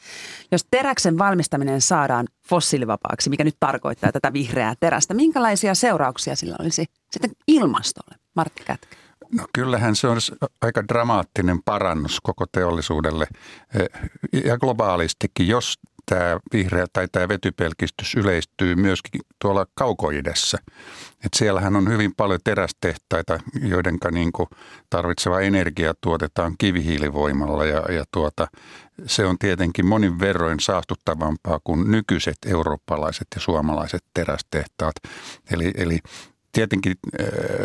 Jos 0.52 0.66
teräksen 0.70 1.18
valmistaminen 1.18 1.80
saadaan 1.80 2.26
fossiilivapaaksi, 2.48 3.30
mikä 3.30 3.44
nyt 3.44 3.56
tarkoittaa 3.60 4.12
tätä 4.12 4.32
vihreää 4.32 4.74
terästä, 4.80 5.14
minkälaisia 5.14 5.74
seurauksia 5.74 6.36
sillä 6.36 6.56
olisi 6.60 6.84
sitten 7.10 7.30
ilmastolle? 7.48 8.14
Martti 8.36 8.62
Kätkä. 8.64 8.96
No 9.32 9.46
kyllähän 9.54 9.96
se 9.96 10.08
on 10.08 10.18
aika 10.60 10.88
dramaattinen 10.88 11.62
parannus 11.62 12.20
koko 12.20 12.44
teollisuudelle 12.52 13.26
eh, 13.74 14.10
ja 14.44 14.58
globaalistikin, 14.58 15.48
jos 15.48 15.78
tämä 16.10 16.40
vihreä 16.52 16.86
tai 16.92 17.08
tämä 17.12 17.28
vetypelkistys 17.28 18.14
yleistyy 18.14 18.74
myöskin 18.74 19.20
tuolla 19.38 19.66
kaukoidessa. 19.74 20.58
Et 21.24 21.34
siellähän 21.36 21.76
on 21.76 21.88
hyvin 21.88 22.14
paljon 22.16 22.40
terästehtaita, 22.44 23.40
joiden 23.62 23.98
niin 24.10 24.32
tarvitseva 24.90 25.40
energia 25.40 25.94
tuotetaan 26.00 26.54
kivihiilivoimalla 26.58 27.64
ja, 27.64 27.92
ja 27.92 28.04
tuota, 28.12 28.48
se 29.06 29.26
on 29.26 29.38
tietenkin 29.38 29.86
monin 29.86 30.20
verroin 30.20 30.60
saastuttavampaa 30.60 31.60
kuin 31.64 31.90
nykyiset 31.90 32.38
eurooppalaiset 32.46 33.26
ja 33.34 33.40
suomalaiset 33.40 34.04
terästehtaat. 34.14 34.94
Eli, 35.50 35.72
eli 35.74 35.98
tietenkin 36.52 36.94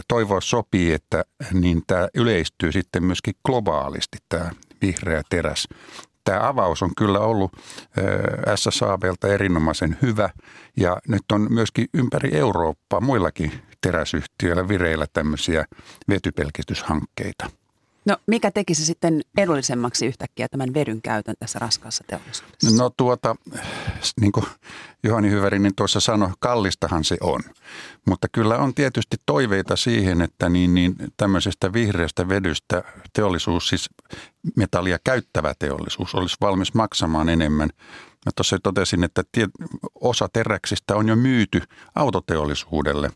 toivoa 0.07 0.41
sopii, 0.41 0.93
että 0.93 1.25
niin 1.53 1.83
tämä 1.87 2.07
yleistyy 2.13 2.71
sitten 2.71 3.03
myöskin 3.03 3.33
globaalisti 3.45 4.17
tämä 4.29 4.51
vihreä 4.81 5.21
teräs. 5.29 5.67
Tämä 6.23 6.47
avaus 6.47 6.83
on 6.83 6.91
kyllä 6.97 7.19
ollut 7.19 7.51
SSABlta 8.55 9.27
erinomaisen 9.27 9.97
hyvä 10.01 10.29
ja 10.77 10.97
nyt 11.07 11.23
on 11.31 11.47
myöskin 11.49 11.87
ympäri 11.93 12.37
Eurooppaa 12.37 13.01
muillakin 13.01 13.51
teräsyhtiöillä 13.81 14.67
vireillä 14.67 15.05
tämmöisiä 15.13 15.65
vetypelkistyshankkeita. 16.09 17.49
No 18.05 18.17
mikä 18.27 18.51
tekisi 18.51 18.85
sitten 18.85 19.21
edullisemmaksi 19.37 20.05
yhtäkkiä 20.05 20.47
tämän 20.47 20.73
vedyn 20.73 21.01
käytön 21.01 21.35
tässä 21.39 21.59
raskaassa 21.59 22.03
teollisuudessa? 22.07 22.75
No 22.77 22.89
tuota, 22.97 23.35
niin 24.21 24.31
kuin 24.31 24.45
Juhani 25.03 25.29
Hyvärinen 25.29 25.75
tuossa 25.75 25.99
sanoi, 25.99 26.29
kallistahan 26.39 27.03
se 27.03 27.17
on. 27.21 27.41
Mutta 28.05 28.27
kyllä 28.31 28.57
on 28.57 28.73
tietysti 28.73 29.17
toiveita 29.25 29.75
siihen, 29.75 30.21
että 30.21 30.49
niin, 30.49 30.73
niin 30.73 30.95
tämmöisestä 31.17 31.73
vihreästä 31.73 32.29
vedystä 32.29 32.83
teollisuus, 33.13 33.69
siis 33.69 33.89
metallia 34.55 34.97
käyttävä 35.03 35.53
teollisuus, 35.59 36.15
olisi 36.15 36.37
valmis 36.41 36.73
maksamaan 36.73 37.29
enemmän 37.29 37.69
Mä 38.25 38.31
tuossa 38.35 38.59
totesin, 38.63 39.03
että 39.03 39.23
osa 39.95 40.27
teräksistä 40.33 40.95
on 40.95 41.07
jo 41.07 41.15
myyty 41.15 41.61
autoteollisuudelle. 41.95 43.11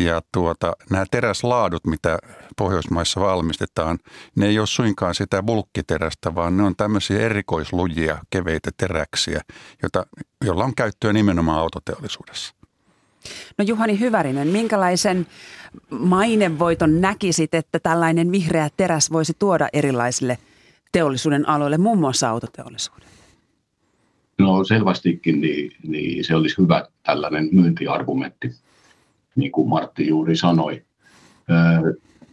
Ja 0.00 0.22
tuota, 0.32 0.72
nämä 0.90 1.04
teräslaadut, 1.10 1.86
mitä 1.86 2.18
Pohjoismaissa 2.56 3.20
valmistetaan, 3.20 3.98
ne 4.36 4.46
ei 4.46 4.58
ole 4.58 4.66
suinkaan 4.66 5.14
sitä 5.14 5.42
bulkkiterästä, 5.42 6.34
vaan 6.34 6.56
ne 6.56 6.62
on 6.62 6.76
tämmöisiä 6.76 7.20
erikoislujia, 7.20 8.18
keveitä 8.30 8.70
teräksiä, 8.76 9.40
jota, 9.82 10.06
joilla 10.44 10.64
on 10.64 10.74
käyttöä 10.74 11.12
nimenomaan 11.12 11.60
autoteollisuudessa. 11.60 12.54
No 13.58 13.64
Juhani 13.64 14.00
Hyvärinen, 14.00 14.48
minkälaisen 14.48 15.26
mainevoiton 15.90 17.00
näkisit, 17.00 17.54
että 17.54 17.78
tällainen 17.78 18.32
vihreä 18.32 18.70
teräs 18.76 19.12
voisi 19.12 19.32
tuoda 19.38 19.68
erilaisille 19.72 20.38
teollisuuden 20.92 21.48
aloille, 21.48 21.78
muun 21.78 21.98
muassa 21.98 22.28
autoteollisuuden? 22.28 23.19
No 24.40 24.64
selvästikin 24.64 25.40
niin, 25.40 25.72
niin 25.86 26.24
se 26.24 26.34
olisi 26.34 26.58
hyvä 26.58 26.86
tällainen 27.02 27.48
myyntiargumentti, 27.52 28.54
niin 29.36 29.52
kuin 29.52 29.68
Martti 29.68 30.08
juuri 30.08 30.36
sanoi. 30.36 30.84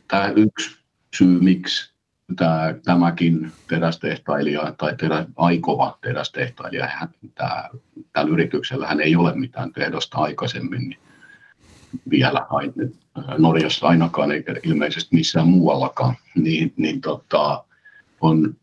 Tämä 0.08 0.28
yksi 0.36 0.78
syy, 1.18 1.40
miksi 1.40 1.94
tämä, 2.36 2.76
tämäkin 2.86 3.52
terästehtailija 3.68 4.74
tai 4.78 4.96
terä, 4.96 5.26
aikova 5.36 5.98
terästehtailija, 6.02 6.88
hän, 6.88 7.10
tämä, 7.36 7.70
tällä 8.14 8.32
yrityksellä 8.32 8.88
hän 8.88 9.02
ei 9.02 9.16
ole 9.16 9.36
mitään 9.36 9.74
tehdosta 9.74 10.18
aikaisemmin 10.18 10.90
niin 10.90 11.00
vielä 12.10 12.46
Norjassa 13.38 13.88
ainakaan 13.88 14.32
eikä 14.32 14.56
ilmeisesti 14.64 15.16
missään 15.16 15.48
muuallakaan, 15.48 16.16
niin, 16.36 16.74
niin 16.78 17.02
tota, 17.02 17.64
on 18.22 18.56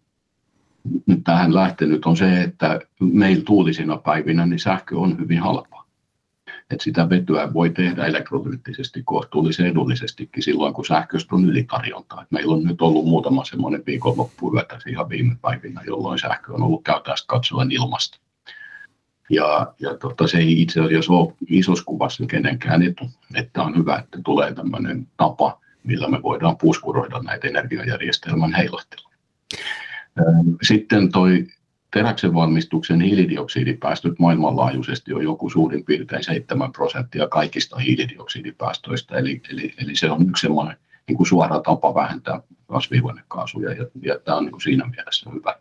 tähän 1.25 1.55
lähtenyt 1.55 2.07
on 2.07 2.16
se, 2.16 2.42
että 2.42 2.81
meillä 3.01 3.44
tuulisina 3.44 3.97
päivinä 3.97 4.47
niin 4.47 4.59
sähkö 4.59 4.99
on 4.99 5.18
hyvin 5.18 5.40
halpaa. 5.40 5.85
Et 6.70 6.81
sitä 6.81 7.09
vetyä 7.11 7.53
voi 7.53 7.70
tehdä 7.70 8.07
elektrolyyttisesti 8.07 9.03
kohtuullisen 9.05 9.66
edullisestikin 9.66 10.42
silloin, 10.42 10.75
kun 10.75 10.87
sähköstä 10.87 11.35
on 11.35 11.44
ylitarjontaa. 11.44 12.23
Et 12.23 12.31
meillä 12.31 12.55
on 12.55 12.64
nyt 12.64 12.83
ollut 12.83 13.07
muutama 13.07 13.44
semmoinen 13.44 13.83
viikonloppuyötä 13.87 14.79
ihan 14.88 15.09
viime 15.09 15.37
päivinä, 15.42 15.81
jolloin 15.87 16.18
sähkö 16.18 16.53
on 16.53 16.62
ollut 16.62 16.85
käytännössä 16.85 17.27
katsoen 17.29 17.73
ilmasta. 17.73 18.18
Ja, 19.31 19.75
ja 19.81 19.97
tota, 19.97 20.27
se 20.27 20.38
ei 20.38 20.62
itse 20.62 20.81
asiassa 20.81 21.12
ole 21.12 21.35
isossa 21.49 21.85
kuvassa 21.85 22.27
kenenkään 22.27 22.83
etu, 22.83 23.11
että 23.35 23.62
on 23.62 23.77
hyvä, 23.77 23.99
että 23.99 24.18
tulee 24.25 24.55
tämmöinen 24.55 25.09
tapa, 25.16 25.61
millä 25.85 26.09
me 26.09 26.23
voidaan 26.23 26.57
puskuroida 26.57 27.18
näitä 27.18 27.49
energiajärjestelmän 27.49 28.55
heilahteluja. 28.55 29.16
Sitten 30.62 31.12
toi 31.12 31.46
teräksen 31.90 32.35
valmistuksen 32.35 33.00
hiilidioksidipäästöt 33.00 34.18
maailmanlaajuisesti 34.18 35.12
on 35.12 35.24
joku 35.24 35.50
suurin 35.50 35.85
piirtein 35.85 36.24
7 36.24 36.72
prosenttia 36.72 37.29
kaikista 37.29 37.79
hiilidioksidipäästöistä, 37.79 39.16
eli, 39.16 39.40
eli, 39.50 39.74
eli 39.79 39.96
se 39.96 40.11
on 40.11 40.29
yksi 40.29 40.40
semmoinen 40.40 40.77
niin 41.09 41.16
kuin 41.16 41.27
suora 41.27 41.61
tapa 41.61 41.94
vähentää 41.94 42.40
kasvihuonekaasuja, 42.66 43.72
ja, 43.72 43.87
ja 44.03 44.18
tämä 44.18 44.37
on 44.37 44.44
niin 44.44 44.53
kuin 44.53 44.62
siinä 44.62 44.87
mielessä 44.96 45.31
hyvä. 45.31 45.57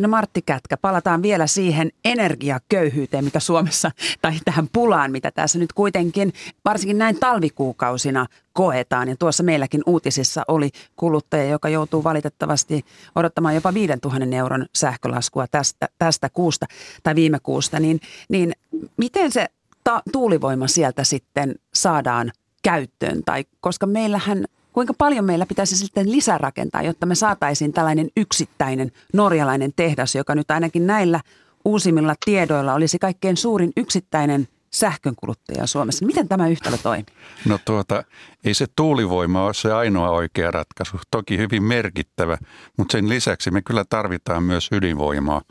No 0.00 0.08
Martti 0.08 0.42
Kätkä, 0.42 0.76
palataan 0.76 1.22
vielä 1.22 1.46
siihen 1.46 1.90
energiaköyhyyteen, 2.04 3.24
mikä 3.24 3.40
Suomessa, 3.40 3.90
tai 4.22 4.32
tähän 4.44 4.68
pulaan, 4.72 5.12
mitä 5.12 5.30
tässä 5.30 5.58
nyt 5.58 5.72
kuitenkin, 5.72 6.32
varsinkin 6.64 6.98
näin 6.98 7.20
talvikuukausina 7.20 8.26
koetaan. 8.52 9.08
Ja 9.08 9.16
tuossa 9.16 9.42
meilläkin 9.42 9.82
uutisissa 9.86 10.42
oli 10.48 10.70
kuluttaja, 10.96 11.44
joka 11.44 11.68
joutuu 11.68 12.04
valitettavasti 12.04 12.84
odottamaan 13.14 13.54
jopa 13.54 13.74
5000 13.74 14.36
euron 14.36 14.66
sähkölaskua 14.74 15.46
tästä, 15.46 15.88
tästä 15.98 16.28
kuusta 16.28 16.66
tai 17.02 17.14
viime 17.14 17.38
kuusta. 17.42 17.80
Niin, 17.80 18.00
niin 18.28 18.52
miten 18.96 19.32
se 19.32 19.46
ta- 19.84 20.02
tuulivoima 20.12 20.68
sieltä 20.68 21.04
sitten 21.04 21.54
saadaan 21.74 22.32
käyttöön? 22.62 23.22
Tai 23.24 23.44
koska 23.60 23.86
meillähän 23.86 24.44
kuinka 24.72 24.94
paljon 24.98 25.24
meillä 25.24 25.46
pitäisi 25.46 25.76
sitten 25.76 26.12
lisärakentaa, 26.12 26.82
jotta 26.82 27.06
me 27.06 27.14
saataisiin 27.14 27.72
tällainen 27.72 28.08
yksittäinen 28.16 28.92
norjalainen 29.12 29.72
tehdas, 29.76 30.14
joka 30.14 30.34
nyt 30.34 30.50
ainakin 30.50 30.86
näillä 30.86 31.20
uusimmilla 31.64 32.14
tiedoilla 32.24 32.74
olisi 32.74 32.98
kaikkein 32.98 33.36
suurin 33.36 33.72
yksittäinen 33.76 34.48
sähkönkuluttaja 34.72 35.66
Suomessa. 35.66 36.06
Miten 36.06 36.28
tämä 36.28 36.48
yhtälö 36.48 36.76
toimii? 36.82 37.04
No 37.44 37.58
tuota, 37.64 38.04
ei 38.44 38.54
se 38.54 38.66
tuulivoima 38.76 39.44
ole 39.44 39.54
se 39.54 39.72
ainoa 39.72 40.10
oikea 40.10 40.50
ratkaisu. 40.50 40.96
Toki 41.10 41.38
hyvin 41.38 41.62
merkittävä, 41.62 42.38
mutta 42.76 42.92
sen 42.92 43.08
lisäksi 43.08 43.50
me 43.50 43.62
kyllä 43.62 43.84
tarvitaan 43.84 44.42
myös 44.42 44.68
ydinvoimaa. 44.72 45.42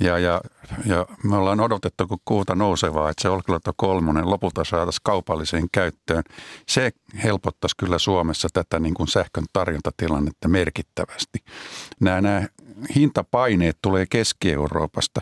Ja, 0.00 0.18
ja, 0.18 0.40
ja 0.86 1.06
me 1.22 1.36
ollaan 1.36 1.60
odotettu 1.60 2.06
kun 2.06 2.18
kuuta 2.24 2.54
nousevaa, 2.54 3.10
että 3.10 3.22
se 3.22 3.28
Olkiluoto 3.28 3.72
kolmonen 3.76 4.30
lopulta 4.30 4.64
saataisiin 4.64 5.00
kaupalliseen 5.04 5.66
käyttöön. 5.72 6.22
Se 6.68 6.92
helpottaisi 7.24 7.76
kyllä 7.76 7.98
Suomessa 7.98 8.48
tätä 8.52 8.80
niin 8.80 8.94
kuin 8.94 9.08
sähkön 9.08 9.44
tarjontatilannetta 9.52 10.48
merkittävästi. 10.48 11.38
Nämä, 12.00 12.20
nämä 12.20 12.46
hintapaineet 12.96 13.78
tulee 13.82 14.06
Keski-Euroopasta, 14.10 15.20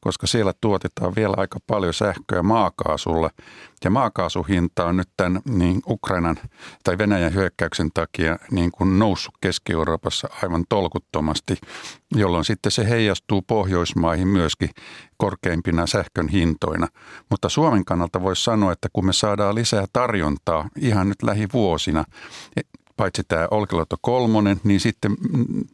koska 0.00 0.26
siellä 0.26 0.52
tuotetaan 0.60 1.12
vielä 1.16 1.34
aika 1.36 1.58
paljon 1.66 1.94
sähköä 1.94 2.42
maakaasulla. 2.42 3.30
Ja 3.84 3.90
maakaasuhinta 3.90 4.84
on 4.84 4.96
nyt 4.96 5.08
tämän 5.16 5.42
niin 5.48 5.82
Ukrainan 5.88 6.36
tai 6.84 6.98
Venäjän 6.98 7.34
hyökkäyksen 7.34 7.90
takia 7.94 8.38
niin 8.50 8.70
kuin 8.70 8.98
noussut 8.98 9.34
Keski-Euroopassa 9.40 10.28
aivan 10.42 10.64
tolkuttomasti, 10.68 11.56
jolloin 12.14 12.44
sitten 12.44 12.72
se 12.72 12.88
heijastuu 12.88 13.42
Pohjoismaihin 13.42 14.28
myöskin 14.28 14.70
korkeimpina 15.16 15.86
sähkön 15.86 16.28
hintoina. 16.28 16.88
Mutta 17.30 17.48
Suomen 17.48 17.84
kannalta 17.84 18.22
voisi 18.22 18.44
sanoa, 18.44 18.72
että 18.72 18.88
kun 18.92 19.06
me 19.06 19.12
saadaan 19.12 19.54
lisää 19.54 19.84
tarjontaa 19.92 20.68
ihan 20.78 21.08
nyt 21.08 21.22
lähivuosina, 21.22 22.04
paitsi 22.96 23.22
tämä 23.28 23.48
Olkiluoto 23.50 23.96
kolmonen, 24.00 24.60
niin 24.64 24.80
sitten 24.80 25.16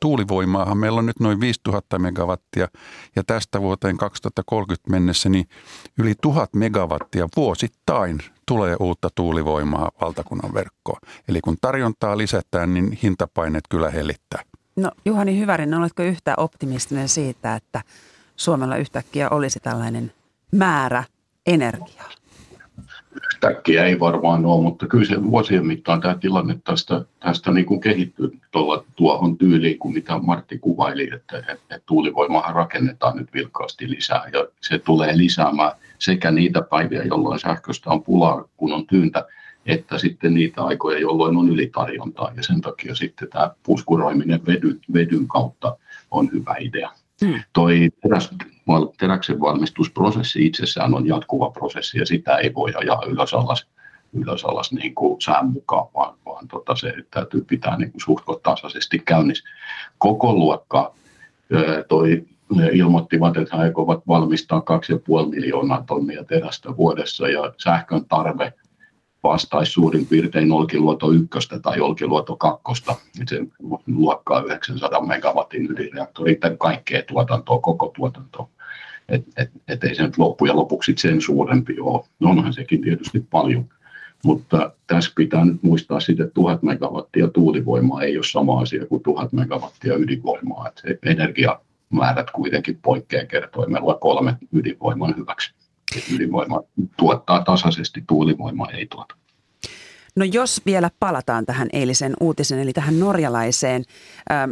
tuulivoimaahan 0.01 0.79
meillä 0.79 0.99
on 0.99 1.07
nyt 1.07 1.21
noin 1.21 1.41
5000 1.41 1.99
megawattia 1.99 2.69
ja 3.17 3.25
tästä 3.25 3.61
vuoteen 3.61 3.97
2030 3.97 4.91
mennessä 4.91 5.29
niin 5.29 5.49
yli 5.99 6.15
1000 6.23 6.55
megawattia 6.55 7.29
vuosittain 7.37 8.19
tulee 8.47 8.77
uutta 8.81 9.09
tuulivoimaa 9.15 9.91
valtakunnan 10.01 10.55
verkkoon. 10.55 11.01
Eli 11.29 11.41
kun 11.41 11.57
tarjontaa 11.61 12.19
lisätään, 12.19 12.75
niin 12.75 12.99
hintapaineet 13.03 13.65
kyllä 13.71 13.91
hellittää. 13.91 14.43
No 14.77 14.91
Juhani 15.05 15.39
Hyvärin, 15.39 15.75
oletko 15.75 16.03
yhtä 16.03 16.35
optimistinen 16.37 17.09
siitä, 17.09 17.55
että 17.55 17.83
Suomella 18.37 18.77
yhtäkkiä 18.77 19.29
olisi 19.31 19.61
tällainen 19.61 20.13
määrä 20.53 21.05
energiaa? 21.47 22.11
Yhtäkkiä 23.45 23.85
ei 23.85 24.01
varmaan 24.01 24.47
ole, 24.47 24.63
mutta 24.63 24.87
kyllä 24.87 25.05
se 25.05 25.23
vuosien 25.23 25.67
mittaan 25.67 26.01
tämä 26.01 26.15
tilanne 26.15 26.59
tästä, 26.65 27.05
tästä 27.21 27.51
niin 27.51 27.67
kuin 27.67 27.81
kehittyy 27.81 28.39
tuolla, 28.51 28.85
tuohon 28.97 29.39
tyyliin 29.39 29.79
kuin 29.79 29.95
mitä 29.95 30.19
Martti 30.19 30.59
kuvaili, 30.59 31.11
että, 31.15 31.39
että 31.39 31.81
tuulivoimahan 31.87 32.55
rakennetaan 32.55 33.17
nyt 33.17 33.33
vilkkaasti 33.35 33.91
lisää 33.91 34.25
ja 34.33 34.47
se 34.61 34.79
tulee 34.79 35.17
lisäämään 35.17 35.73
sekä 35.99 36.31
niitä 36.31 36.63
päiviä, 36.63 37.03
jolloin 37.03 37.41
sähköstä 37.41 37.91
on 37.91 38.03
pulaa, 38.03 38.45
kun 38.57 38.73
on 38.73 38.87
tyyntä, 38.87 39.27
että 39.67 39.99
sitten 39.99 40.35
niitä 40.35 40.63
aikoja, 40.63 40.99
jolloin 40.99 41.37
on 41.37 41.49
ylitarjontaa 41.49 42.33
ja 42.37 42.43
sen 42.43 42.61
takia 42.61 42.95
sitten 42.95 43.29
tämä 43.29 43.51
puskuroiminen 43.63 44.47
vedyn, 44.47 44.81
vedyn 44.93 45.29
kautta 45.29 45.77
on 46.11 46.29
hyvä 46.33 46.55
idea. 46.59 46.91
Hmm. 47.25 47.41
Toi 47.53 47.89
teräs, 48.03 48.31
teräksen 48.99 49.41
valmistusprosessi 49.41 50.47
itsessään 50.47 50.95
on 50.95 51.07
jatkuva 51.07 51.51
prosessi 51.51 51.99
ja 51.99 52.07
sitä 52.07 52.37
ei 52.37 52.55
voi 52.55 52.73
ajaa 52.77 53.03
ylös 53.07 53.35
alas, 53.35 53.67
ylös 54.13 54.45
alas 54.45 54.73
niin 54.73 54.95
kuin 54.95 55.21
sään 55.21 55.53
mukaan, 55.53 55.87
vaan, 55.95 56.15
vaan 56.27 56.49
tota, 56.49 56.77
se 56.77 56.95
täytyy 57.11 57.45
pitää 57.45 57.77
niin 57.77 57.93
kuin 57.93 58.01
suht 58.01 58.25
tasaisesti 58.43 58.99
käynnissä. 58.99 59.49
Koko 59.99 60.33
luokka 60.33 60.95
toi 61.89 62.25
ilmoittivat, 62.73 63.37
että 63.37 63.57
he 63.57 63.63
aikovat 63.63 64.03
valmistaa 64.09 64.63
2,5 65.23 65.31
miljoonaa 65.31 65.85
tonnia 65.87 66.25
terästä 66.25 66.77
vuodessa 66.77 67.29
ja 67.29 67.53
sähkön 67.59 68.05
tarve 68.05 68.53
vastaisi 69.23 69.73
suurin 69.73 70.07
piirtein 70.07 70.53
Olkiluoto 70.53 71.11
1 71.11 71.29
tai 71.63 71.81
Olkiluoto 71.81 72.37
2, 72.37 72.85
se 73.27 73.41
luokkaa 73.87 74.43
900 74.43 75.07
megawatin 75.07 75.71
ydinreaktori, 75.71 76.39
kaikkea 76.59 77.03
tuotantoa, 77.03 77.59
koko 77.59 77.93
tuotantoa. 77.97 78.49
Et, 79.11 79.25
et, 79.37 79.51
et 79.69 79.85
ei 79.85 79.95
se 79.95 80.03
nyt 80.03 80.19
loppujen 80.19 80.57
lopuksi 80.57 80.95
sen 80.99 81.21
suurempi 81.21 81.81
ole. 81.81 82.05
No 82.21 82.31
onhan 82.31 82.53
sekin 82.53 82.81
tietysti 82.81 83.27
paljon. 83.31 83.69
Mutta 84.25 84.73
tässä 84.87 85.13
pitää 85.17 85.45
nyt 85.45 85.63
muistaa 85.63 86.01
sitten, 86.01 86.27
että 86.27 86.35
1000 86.35 86.63
megawattia 86.63 87.29
tuulivoimaa 87.29 88.03
ei 88.03 88.17
ole 88.17 88.25
sama 88.25 88.61
asia 88.61 88.87
kuin 88.87 89.03
1000 89.03 89.33
megawattia 89.33 89.97
ydinvoimaa. 89.97 90.69
Et 90.69 90.79
se 90.83 90.99
energiamäärät 91.11 92.31
kuitenkin 92.31 92.79
poikkeaa 92.83 93.27
kertoimella 93.27 93.95
kolme 93.95 94.37
ydinvoiman 94.53 95.15
hyväksi 95.17 95.55
ydinvoima 96.15 96.63
tuottaa 96.97 97.45
tasaisesti, 97.45 98.05
tuulivoima 98.07 98.71
ei 98.71 98.87
tuota. 98.87 99.15
No 100.17 100.25
jos 100.25 100.63
vielä 100.67 100.91
palataan 101.01 101.47
tähän 101.47 101.69
eilisen 101.73 102.15
uutisen, 102.21 102.59
eli 102.59 102.73
tähän 102.73 103.01
norjalaiseen 103.01 103.85
äm, 104.33 104.51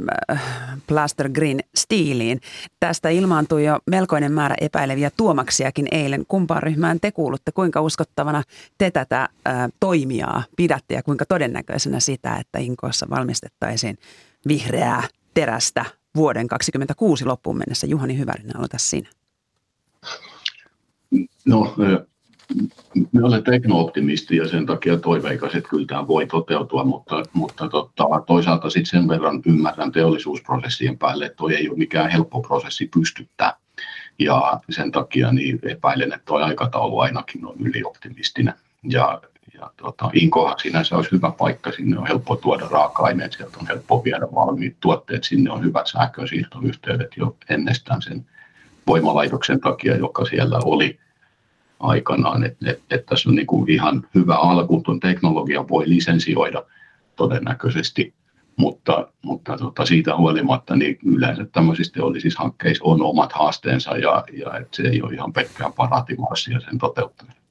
Plaster 0.87 1.29
Green 1.29 1.61
Steeliin. 1.77 2.41
Tästä 2.81 3.09
ilmaantui 3.09 3.65
jo 3.65 3.79
melkoinen 3.87 4.33
määrä 4.33 4.55
epäileviä 4.61 5.11
tuomaksiakin 5.17 5.89
eilen. 5.91 6.27
Kumpaan 6.29 6.63
ryhmään 6.63 7.01
te 7.01 7.13
kuulutte? 7.13 7.53
Kuinka 7.53 7.81
uskottavana 7.81 8.43
te 8.79 8.91
tätä 8.91 9.23
ä, 9.23 9.29
toimijaa 9.81 10.43
pidätte 10.57 10.95
ja 10.95 11.03
kuinka 11.03 11.27
todennäköisenä 11.27 12.01
sitä, 12.01 12.37
että 12.37 12.59
Inkoossa 12.59 13.07
valmistettaisiin 13.11 13.99
vihreää 14.49 15.03
terästä 15.35 15.85
vuoden 16.17 16.49
2026 16.49 17.25
loppuun 17.25 17.59
mennessä? 17.59 17.87
Juhani 17.87 18.19
Hyvärinen, 18.19 18.57
aloita 18.57 18.79
sinä. 18.79 19.09
No, 21.47 21.75
me 23.13 23.25
olen 23.25 23.45
teknooptimisti 23.45 24.37
ja 24.37 24.49
sen 24.49 24.67
takia 24.67 24.97
toiveikas, 24.97 25.55
että 25.55 25.69
kyllä 25.69 25.87
tämä 25.87 26.07
voi 26.07 26.27
toteutua, 26.27 26.85
mutta, 26.85 27.23
mutta 27.33 27.69
totta, 27.69 28.05
toisaalta 28.27 28.71
sitten 28.71 29.01
sen 29.01 29.09
verran 29.09 29.43
ymmärrän 29.47 29.93
teollisuusprosessien 29.93 30.99
päälle, 30.99 31.27
että 31.27 31.37
toi 31.37 31.55
ei 31.55 31.69
ole 31.69 31.79
mikään 31.79 32.11
helppo 32.11 32.41
prosessi 32.41 32.91
pystyttää. 32.95 33.57
Ja 34.19 34.61
sen 34.71 34.93
takia 34.93 35.33
niin 35.33 35.59
epäilen, 35.63 36.13
että 36.13 36.25
tuo 36.27 36.39
aikataulu 36.39 36.99
ainakin 36.99 37.47
on 37.47 37.55
ylioptimistinen. 37.59 38.55
Ja, 38.83 39.23
ja 39.55 39.71
tota, 39.77 40.11
Inkohan 40.13 40.59
sinänsä 40.63 40.97
olisi 40.97 41.13
hyvä 41.13 41.31
paikka, 41.39 41.73
sinne 41.73 41.99
on 41.99 42.07
helppo 42.07 42.37
tuoda 42.37 42.69
raaka-aineet, 42.71 43.33
sieltä 43.33 43.59
on 43.61 43.67
helppo 43.67 44.05
viedä 44.05 44.27
valmiit 44.35 44.77
tuotteet, 44.81 45.25
sinne 45.25 45.51
on 45.51 45.65
hyvät 45.65 45.87
sähkösiirtoyhteydet 45.87 47.17
jo 47.17 47.37
ennestään 47.49 48.03
sen 48.03 48.27
voimalaitoksen 48.87 49.61
takia, 49.61 49.97
joka 49.97 50.25
siellä 50.25 50.61
oli 50.65 50.99
aikanaan, 51.81 52.45
että 52.45 52.71
et, 52.71 52.83
et 52.91 53.07
tässä 53.07 53.29
on 53.29 53.35
niin 53.35 53.47
kuin 53.47 53.71
ihan 53.71 54.09
hyvä 54.15 54.35
alku, 54.35 54.81
tuon 54.85 55.01
teknologia 55.01 55.69
voi 55.69 55.89
lisensioida 55.89 56.65
todennäköisesti, 57.17 58.15
mutta, 58.57 59.09
mutta 59.23 59.59
tota, 59.59 59.87
siitä 59.87 60.17
huolimatta 60.17 60.77
niin 60.77 60.99
yleensä 61.05 61.45
tämmöisissä 61.45 61.93
teollisissa 61.93 62.39
hankkeissa 62.39 62.85
on 62.85 63.03
omat 63.03 63.33
haasteensa 63.33 63.97
ja, 63.97 64.25
ja 64.33 64.59
et 64.59 64.75
se 64.75 64.83
ei 64.83 65.03
ole 65.03 65.15
ihan 65.15 65.33
pelkkää 65.33 65.71
paratimarssia 65.77 66.61
sen 66.61 66.79
toteuttaminen. 66.79 67.43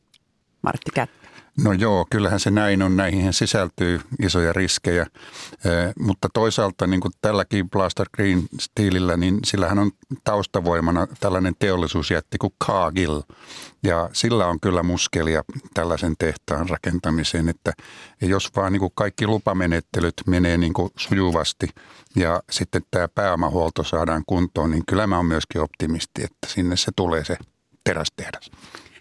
Martti 0.62 0.92
Kättä. 0.94 1.27
No 1.64 1.74
joo, 1.74 2.05
kyllähän 2.10 2.39
se 2.39 2.51
näin 2.51 2.82
on. 2.82 2.97
Näihin 2.97 3.34
sisältyy 3.34 4.01
isoja 4.22 4.53
riskejä, 4.53 5.05
mutta 5.99 6.30
toisaalta 6.34 6.88
niin 6.88 6.99
kuin 6.99 7.12
tälläkin 7.22 7.70
Blaster 7.70 8.08
Green 8.14 8.43
Steelillä, 8.60 9.18
niin 9.18 9.39
sillähän 9.45 9.80
on 9.80 9.91
taustavoimana 10.24 11.08
tällainen 11.20 11.55
teollisuusjätti 11.60 12.38
kuin 12.38 12.53
Cargill. 12.66 13.22
Ja 13.84 14.10
sillä 14.14 14.47
on 14.47 14.60
kyllä 14.60 14.84
muskelia 14.84 15.43
tällaisen 15.74 16.16
tehtaan 16.20 16.70
rakentamiseen, 16.70 17.49
että 17.49 17.74
jos 18.22 18.55
vaan 18.55 18.74
niin 18.74 18.80
kuin 18.80 18.91
kaikki 18.95 19.28
lupamenettelyt 19.28 20.14
menee 20.28 20.58
niin 20.58 20.74
kuin 20.74 20.89
sujuvasti 20.97 21.70
ja 22.16 22.43
sitten 22.51 22.82
tämä 22.91 23.08
pääomahuolto 23.08 23.84
saadaan 23.84 24.24
kuntoon, 24.26 24.72
niin 24.72 24.84
kyllä 24.86 25.08
mä 25.08 25.18
oon 25.18 25.26
myöskin 25.26 25.62
optimisti, 25.62 26.24
että 26.24 26.47
sinne 26.47 26.76
se 26.78 26.91
tulee 26.95 27.26
se 27.26 27.38
terästehdas. 27.84 28.51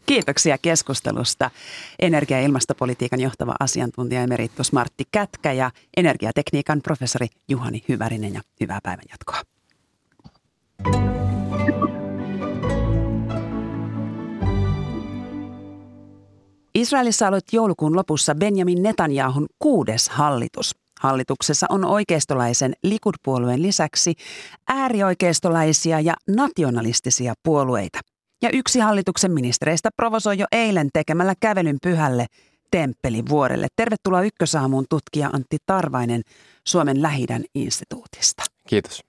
Kiitoksia 0.07 0.59
keskustelusta. 0.59 1.51
Energia- 1.99 2.41
ja 2.41 2.47
ilmastopolitiikan 2.47 3.21
johtava 3.21 3.55
asiantuntija 3.61 4.23
emeritus 4.23 4.73
Martti 4.73 5.05
Kätkä 5.13 5.53
ja 5.53 5.71
energiatekniikan 5.97 6.83
professori 6.83 7.27
Juhani 7.49 7.85
Hyvärinen 7.89 8.35
ja 8.35 8.41
hyvää 8.61 8.81
päivänjatkoa. 8.83 9.41
Israelissa 16.75 17.29
aloitti 17.29 17.57
joulukuun 17.57 17.97
lopussa 17.97 18.35
Benjamin 18.35 18.83
Netanyahun 18.83 19.47
kuudes 19.59 20.09
hallitus. 20.09 20.77
Hallituksessa 21.01 21.67
on 21.71 21.85
oikeistolaisen 21.85 22.73
Likud-puolueen 22.83 23.63
lisäksi 23.63 24.15
äärioikeistolaisia 24.69 26.01
ja 26.01 26.15
nationalistisia 26.29 27.35
puolueita– 27.43 27.99
ja 28.43 28.51
yksi 28.53 28.81
hallituksen 28.81 29.33
ministereistä 29.33 29.91
provosoi 29.97 30.39
jo 30.39 30.47
eilen 30.53 30.89
tekemällä 30.93 31.35
kävelyn 31.41 31.79
pyhälle 31.83 32.27
Temppelivuorelle. 32.71 33.67
Tervetuloa 33.77 34.23
Ykkösaamuun 34.23 34.87
tutkija 34.89 35.31
Antti 35.33 35.57
Tarvainen 35.67 36.23
Suomen 36.65 37.03
lähidän 37.03 37.45
instituutista. 37.55 38.43
Kiitos. 38.69 39.03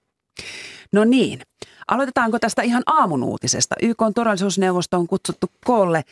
No 0.92 1.04
niin, 1.04 1.40
aloitetaanko 1.88 2.38
tästä 2.38 2.62
ihan 2.62 2.82
aamun 2.86 3.22
uutisesta? 3.22 3.74
YK 3.82 4.02
on 4.02 4.14
turvallisuusneuvosto 4.14 4.96
on 4.96 5.06
kutsuttu 5.06 5.46
koolle 5.64 6.02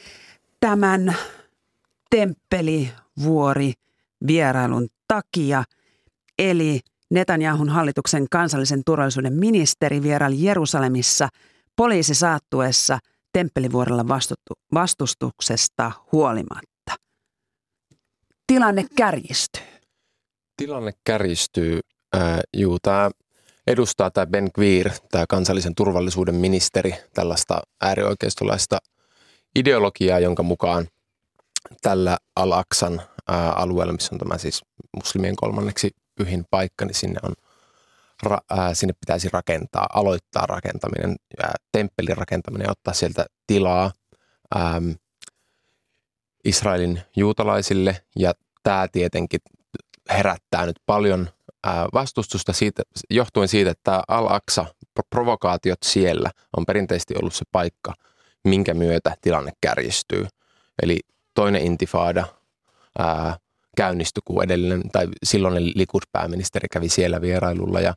tämän 0.61 1.17
Temppelivuori 2.11 3.73
vierailun 4.27 4.89
takia. 5.09 5.64
Eli 6.39 6.81
Netanyahun 7.11 7.69
hallituksen 7.69 8.27
kansallisen 8.31 8.83
turvallisuuden 8.87 9.33
ministeri 9.33 10.03
vieraili 10.03 10.45
Jerusalemissa– 10.45 11.29
poliisi 11.77 12.14
saattuessa 12.14 12.99
Temppelivuorella 13.33 14.05
vastustuksesta 14.74 15.93
huolimatta. 16.12 16.93
Tilanne 18.47 18.85
kärjistyy. 18.97 19.62
Tilanne 20.57 20.93
kärjistyy. 21.05 21.81
Äh, 22.16 22.39
juu, 22.57 22.79
tämä 22.83 23.11
edustaa 23.66 24.11
tämä 24.11 24.27
Ben 24.27 24.51
Gvir, 24.55 24.91
tämä 25.11 25.24
kansallisen 25.29 25.74
turvallisuuden 25.74 26.35
ministeri, 26.35 26.95
tällaista 27.14 27.61
äärioikeistolaista 27.81 28.79
ideologiaa, 29.57 30.18
jonka 30.18 30.43
mukaan 30.43 30.89
tällä 31.83 32.18
Al-Aqsan 32.37 33.03
alueella, 33.55 33.93
missä 33.93 34.14
on 34.14 34.18
tämä 34.18 34.39
siis 34.39 34.64
muslimien 34.97 35.37
kolmanneksi 35.37 35.91
pyhin 36.14 36.45
paikka, 36.51 36.85
niin 36.85 36.95
sinne 36.95 37.20
on 37.22 37.33
ra, 38.23 38.39
ää, 38.51 38.75
sinne 38.75 38.95
pitäisi 39.01 39.29
rakentaa, 39.33 39.87
aloittaa 39.93 40.47
rakentaminen, 40.47 41.17
ää, 41.43 41.55
temppelin 41.73 42.17
rakentaminen 42.17 42.71
ottaa 42.71 42.95
sieltä 42.95 43.27
tilaa 43.47 43.93
ää, 44.55 44.83
Israelin 46.45 47.03
juutalaisille. 47.17 48.03
Ja 48.19 48.33
tämä 48.62 48.89
tietenkin 48.89 49.41
herättää 50.11 50.67
nyt 50.67 50.77
paljon 50.87 51.31
ää, 51.64 51.87
vastustusta 51.95 52.53
siitä, 52.53 52.83
johtuen 53.11 53.49
siitä, 53.49 53.71
että 53.71 54.03
Al-Aqsa, 54.09 54.67
provokaatiot 55.11 55.83
siellä 55.85 56.31
on 56.57 56.67
perinteisesti 56.67 57.14
ollut 57.17 57.35
se 57.35 57.45
paikka, 57.53 57.95
minkä 58.45 58.75
myötä 58.75 59.17
tilanne 59.21 59.53
kärjistyy. 59.61 60.27
Eli 60.83 61.01
toinen 61.35 61.62
intifada, 61.62 62.27
ää, 62.99 63.37
käynnistyi, 63.77 64.20
kun 64.24 64.45
edellinen 64.45 64.83
tai 64.93 65.09
silloinen 65.22 65.72
Likud-pääministeri 65.74 66.68
kävi 66.72 66.89
siellä 66.89 67.20
vierailulla 67.20 67.81
ja 67.81 67.95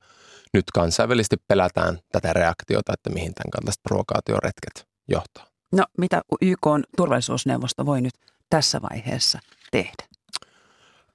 nyt 0.54 0.66
kansainvälisesti 0.74 1.36
pelätään 1.48 2.00
tätä 2.12 2.34
reaktiota, 2.34 2.94
että 2.94 3.10
mihin 3.10 3.34
tämän 3.34 3.52
kaltaiset 3.52 3.84
provokaatioretket 3.84 4.88
johtaa. 5.08 5.46
No 5.72 5.86
mitä 5.98 6.22
YK 6.42 6.68
on 6.68 6.84
turvallisuusneuvosto 6.98 7.86
voi 7.86 8.02
nyt 8.02 8.14
tässä 8.50 8.82
vaiheessa 8.82 9.40
tehdä? 9.72 10.08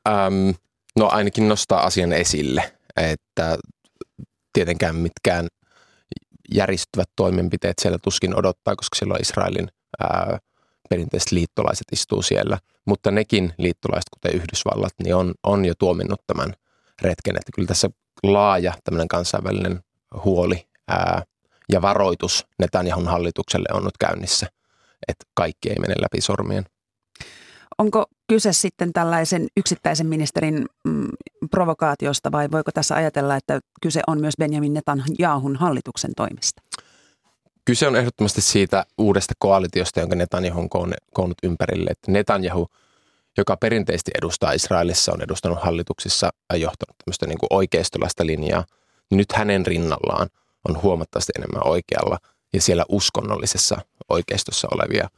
Öm, 0.08 0.54
no 0.96 1.08
ainakin 1.08 1.48
nostaa 1.48 1.84
asian 1.84 2.12
esille, 2.12 2.72
että 2.96 3.58
tietenkään 4.52 4.96
mitkään 4.96 5.46
järjestyvät 6.54 7.08
toimenpiteet 7.16 7.74
siellä 7.82 7.98
tuskin 8.02 8.38
odottaa, 8.38 8.76
koska 8.76 8.96
silloin 8.96 9.22
Israelin 9.22 9.68
ää, 10.00 10.38
perinteiset 10.90 11.32
liittolaiset 11.32 11.86
istuu 11.92 12.22
siellä, 12.22 12.58
mutta 12.84 13.10
nekin 13.10 13.54
liittolaiset, 13.58 14.10
kuten 14.10 14.34
Yhdysvallat, 14.34 14.92
niin 15.04 15.14
on, 15.14 15.34
on 15.42 15.64
jo 15.64 15.74
tuominnut 15.78 16.20
tämän 16.26 16.54
retken, 17.02 17.36
että 17.36 17.52
kyllä 17.54 17.68
tässä 17.68 17.90
laaja 18.22 18.74
tämmöinen 18.84 19.08
kansainvälinen 19.08 19.80
huoli 20.24 20.66
ää, 20.88 21.22
ja 21.72 21.82
varoitus 21.82 22.46
Netanyahun 22.58 23.06
hallitukselle 23.06 23.68
on 23.72 23.84
nyt 23.84 23.98
käynnissä, 23.98 24.46
että 25.08 25.24
kaikki 25.34 25.70
ei 25.70 25.76
mene 25.78 25.94
läpi 25.98 26.20
sormien. 26.20 26.64
Onko 27.78 28.06
kyse 28.28 28.52
sitten 28.52 28.92
tällaisen 28.92 29.46
yksittäisen 29.56 30.06
ministerin 30.06 30.66
mm, 30.84 31.08
provokaatiosta 31.50 32.32
vai 32.32 32.50
voiko 32.50 32.70
tässä 32.74 32.94
ajatella, 32.94 33.36
että 33.36 33.60
kyse 33.82 34.02
on 34.06 34.20
myös 34.20 34.34
Benjamin 34.38 34.74
Netanyahun 34.74 35.56
hallituksen 35.56 36.10
toimista? 36.16 36.62
Kyse 37.64 37.86
on 37.86 37.96
ehdottomasti 37.96 38.40
siitä 38.40 38.86
uudesta 38.98 39.34
koalitiosta, 39.38 40.00
jonka 40.00 40.16
Netanyahu 40.16 40.60
on 40.60 40.68
koonnut 41.14 41.38
ympärille. 41.42 41.90
Että 41.90 42.12
Netanyahu, 42.12 42.68
joka 43.38 43.56
perinteisesti 43.56 44.10
edustaa 44.18 44.52
Israelissa, 44.52 45.12
on 45.12 45.22
edustanut 45.22 45.58
hallituksissa 45.62 46.30
ja 46.52 46.56
johtanut 46.56 46.98
tämmöistä 47.04 47.26
niin 47.26 47.38
kuin 47.38 47.48
oikeistolaista 47.50 48.26
linjaa, 48.26 48.64
niin 49.10 49.18
nyt 49.18 49.32
hänen 49.32 49.66
rinnallaan 49.66 50.28
on 50.68 50.82
huomattavasti 50.82 51.32
enemmän 51.36 51.66
oikealla 51.66 52.18
ja 52.52 52.60
siellä 52.60 52.84
uskonnollisessa 52.88 53.76
oikeistossa 54.08 54.68
olevia 54.70 55.08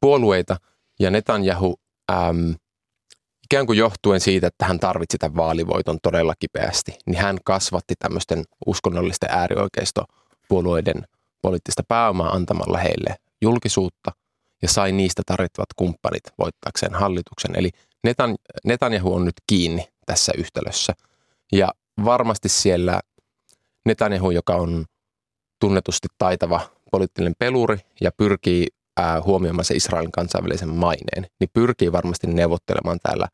puolueita. 0.00 0.56
Ja 1.00 1.10
Netanyahu 1.10 1.80
äm, 2.10 2.54
ikään 3.44 3.66
kuin 3.66 3.78
johtuen 3.78 4.20
siitä, 4.20 4.46
että 4.46 4.64
hän 4.64 4.80
tarvitsi 4.80 5.18
tämän 5.18 5.36
vaalivoiton 5.36 5.98
todella 6.02 6.34
kipeästi, 6.38 6.98
niin 7.06 7.16
hän 7.16 7.38
kasvatti 7.44 7.94
tämmöisten 7.98 8.44
uskonnollisten 8.66 9.30
äärioikeistopuolueiden 9.30 11.06
poliittista 11.46 11.82
pääomaa 11.88 12.30
antamalla 12.32 12.78
heille 12.78 13.16
julkisuutta 13.42 14.12
ja 14.62 14.68
sai 14.68 14.92
niistä 14.92 15.22
tarvittavat 15.26 15.68
kumppanit 15.76 16.22
voittaakseen 16.38 16.94
hallituksen. 16.94 17.50
Eli 17.58 17.70
Netan, 18.04 18.36
Netanyahu 18.64 19.14
on 19.14 19.24
nyt 19.24 19.34
kiinni 19.46 19.88
tässä 20.06 20.32
yhtälössä. 20.38 20.92
Ja 21.52 21.68
varmasti 22.04 22.48
siellä 22.48 23.00
Netanyahu, 23.84 24.30
joka 24.30 24.54
on 24.56 24.84
tunnetusti 25.60 26.08
taitava 26.18 26.60
poliittinen 26.90 27.32
peluri 27.38 27.78
ja 28.00 28.10
pyrkii 28.16 28.66
ää, 28.96 29.22
huomioimaan 29.22 29.64
se 29.64 29.74
Israelin 29.74 30.12
kansainvälisen 30.12 30.68
maineen, 30.68 31.26
niin 31.40 31.50
pyrkii 31.52 31.92
varmasti 31.92 32.26
neuvottelemaan 32.26 32.98
täällä 33.02 33.28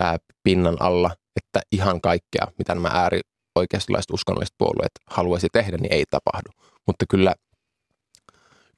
ää, 0.00 0.18
pinnan 0.42 0.76
alla, 0.80 1.10
että 1.36 1.60
ihan 1.72 2.00
kaikkea, 2.00 2.46
mitä 2.58 2.74
nämä 2.74 2.88
äärioikeistolaiset 2.92 4.10
uskonnolliset 4.10 4.54
puolueet 4.58 4.92
haluaisi 5.06 5.48
tehdä, 5.52 5.76
niin 5.76 5.92
ei 5.92 6.04
tapahdu. 6.10 6.50
Mutta 6.86 7.04
kyllä 7.08 7.34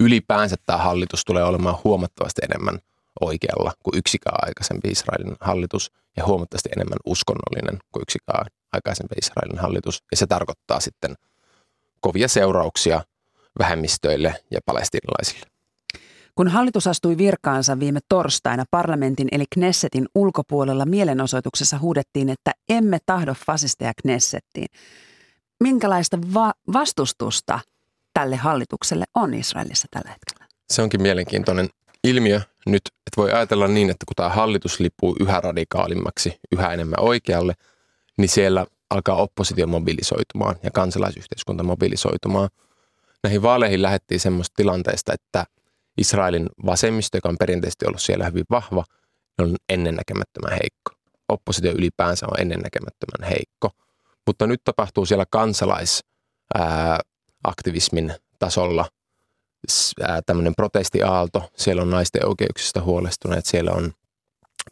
ylipäänsä 0.00 0.56
tämä 0.66 0.78
hallitus 0.78 1.24
tulee 1.24 1.44
olemaan 1.44 1.78
huomattavasti 1.84 2.40
enemmän 2.50 2.78
oikealla 3.20 3.72
kuin 3.82 3.98
yksikään 3.98 4.38
aikaisempi 4.46 4.88
Israelin 4.88 5.36
hallitus 5.40 5.92
ja 6.16 6.26
huomattavasti 6.26 6.68
enemmän 6.76 6.98
uskonnollinen 7.04 7.78
kuin 7.92 8.02
yksikään 8.02 8.46
aikaisempi 8.72 9.14
Israelin 9.22 9.58
hallitus. 9.58 10.02
Ja 10.10 10.16
se 10.16 10.26
tarkoittaa 10.26 10.80
sitten 10.80 11.14
kovia 12.00 12.28
seurauksia 12.28 13.04
vähemmistöille 13.58 14.34
ja 14.50 14.60
palestinalaisille. 14.66 15.46
Kun 16.34 16.48
hallitus 16.48 16.86
astui 16.86 17.18
virkaansa 17.18 17.80
viime 17.80 18.00
torstaina 18.08 18.64
parlamentin 18.70 19.28
eli 19.32 19.44
Knessetin 19.54 20.06
ulkopuolella 20.14 20.86
mielenosoituksessa 20.86 21.78
huudettiin, 21.78 22.28
että 22.28 22.52
emme 22.68 22.98
tahdo 23.06 23.34
fasisteja 23.46 23.92
Knessettiin. 24.02 24.66
Minkälaista 25.60 26.18
va- 26.34 26.54
vastustusta 26.72 27.60
tälle 28.16 28.36
hallitukselle 28.36 29.04
on 29.14 29.34
Israelissa 29.34 29.88
tällä 29.90 30.10
hetkellä? 30.10 30.46
Se 30.70 30.82
onkin 30.82 31.02
mielenkiintoinen 31.02 31.68
ilmiö 32.04 32.40
nyt, 32.66 32.82
että 32.86 33.16
voi 33.16 33.32
ajatella 33.32 33.68
niin, 33.68 33.90
että 33.90 34.06
kun 34.06 34.14
tämä 34.16 34.28
hallitus 34.28 34.80
lipuu 34.80 35.16
yhä 35.20 35.40
radikaalimmaksi, 35.40 36.38
yhä 36.52 36.72
enemmän 36.72 37.00
oikealle, 37.00 37.54
niin 38.18 38.28
siellä 38.28 38.66
alkaa 38.90 39.16
oppositio 39.16 39.66
mobilisoitumaan 39.66 40.56
ja 40.62 40.70
kansalaisyhteiskunta 40.70 41.62
mobilisoitumaan. 41.62 42.48
Näihin 43.22 43.42
vaaleihin 43.42 43.82
lähdettiin 43.82 44.20
semmoista 44.20 44.54
tilanteesta, 44.56 45.12
että 45.12 45.44
Israelin 45.98 46.46
vasemmisto, 46.66 47.16
joka 47.16 47.28
on 47.28 47.38
perinteisesti 47.38 47.86
ollut 47.86 48.02
siellä 48.02 48.24
hyvin 48.24 48.44
vahva, 48.50 48.84
on 49.38 49.56
ennennäkemättömän 49.68 50.52
heikko. 50.52 50.90
Oppositio 51.28 51.72
ylipäänsä 51.72 52.26
on 52.26 52.40
ennennäkemättömän 52.40 53.30
heikko. 53.30 53.70
Mutta 54.26 54.46
nyt 54.46 54.60
tapahtuu 54.64 55.06
siellä 55.06 55.24
kansalaisaktivismin 57.46 58.14
tasolla 58.38 58.88
tämmöinen 60.26 60.54
protestiaalto. 60.56 61.50
Siellä 61.56 61.82
on 61.82 61.90
naisten 61.90 62.26
oikeuksista 62.28 62.82
huolestuneet, 62.82 63.46
siellä 63.46 63.72
on 63.72 63.92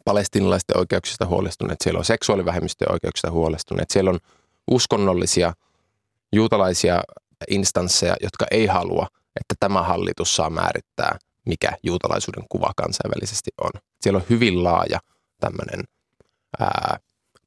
palestinalaisten 0.05 0.77
oikeuksista 0.77 1.25
huolestuneet, 1.25 1.81
siellä 1.83 1.97
on 1.97 2.05
seksuaalivähemmistöjen 2.05 2.91
oikeuksista 2.91 3.31
huolestuneet, 3.31 3.89
siellä 3.89 4.09
on 4.09 4.19
uskonnollisia 4.71 5.53
juutalaisia 6.33 7.01
instansseja, 7.49 8.15
jotka 8.21 8.45
ei 8.51 8.65
halua, 8.65 9.07
että 9.39 9.55
tämä 9.59 9.81
hallitus 9.83 10.35
saa 10.35 10.49
määrittää, 10.49 11.17
mikä 11.45 11.77
juutalaisuuden 11.83 12.45
kuva 12.49 12.71
kansainvälisesti 12.75 13.51
on. 13.63 13.71
Siellä 14.01 14.17
on 14.17 14.25
hyvin 14.29 14.63
laaja 14.63 14.99
tämmöinen 15.39 15.83
ää, 16.59 16.99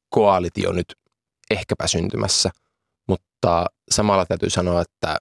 koalitio 0.09 0.71
nyt 0.71 0.95
ehkäpä 1.49 1.87
syntymässä, 1.87 2.49
mutta 3.09 3.65
samalla 3.91 4.25
täytyy 4.25 4.49
sanoa, 4.49 4.81
että 4.81 5.17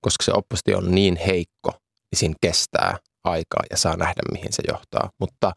koska 0.00 0.24
se 0.24 0.32
oppositio 0.32 0.78
on 0.78 0.94
niin 0.94 1.16
heikko, 1.16 1.70
niin 1.70 2.18
siinä 2.18 2.34
kestää 2.40 2.96
aikaa 3.24 3.62
ja 3.70 3.76
saa 3.76 3.96
nähdä, 3.96 4.20
mihin 4.32 4.52
se 4.52 4.62
johtaa. 4.68 5.10
Mutta 5.20 5.52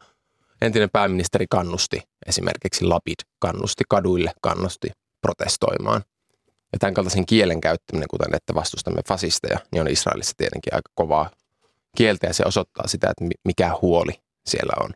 entinen 0.60 0.90
pääministeri 0.90 1.46
kannusti, 1.50 2.02
esimerkiksi 2.26 2.84
Lapid 2.84 3.18
kannusti 3.38 3.84
kaduille, 3.88 4.32
kannusti 4.40 4.88
protestoimaan. 5.20 6.02
Ja 6.72 6.78
tämän 6.78 6.94
kaltaisen 6.94 7.26
kielen 7.26 7.60
käyttäminen, 7.60 8.08
kuten 8.10 8.34
että 8.34 8.54
vastustamme 8.54 9.00
fasisteja, 9.08 9.58
niin 9.72 9.80
on 9.80 9.88
Israelissa 9.88 10.34
tietenkin 10.36 10.74
aika 10.74 10.90
kovaa 10.94 11.30
kieltä 11.96 12.26
ja 12.26 12.34
se 12.34 12.44
osoittaa 12.46 12.86
sitä, 12.86 13.10
että 13.10 13.36
mikä 13.44 13.72
huoli 13.82 14.12
siellä 14.46 14.72
on. 14.84 14.90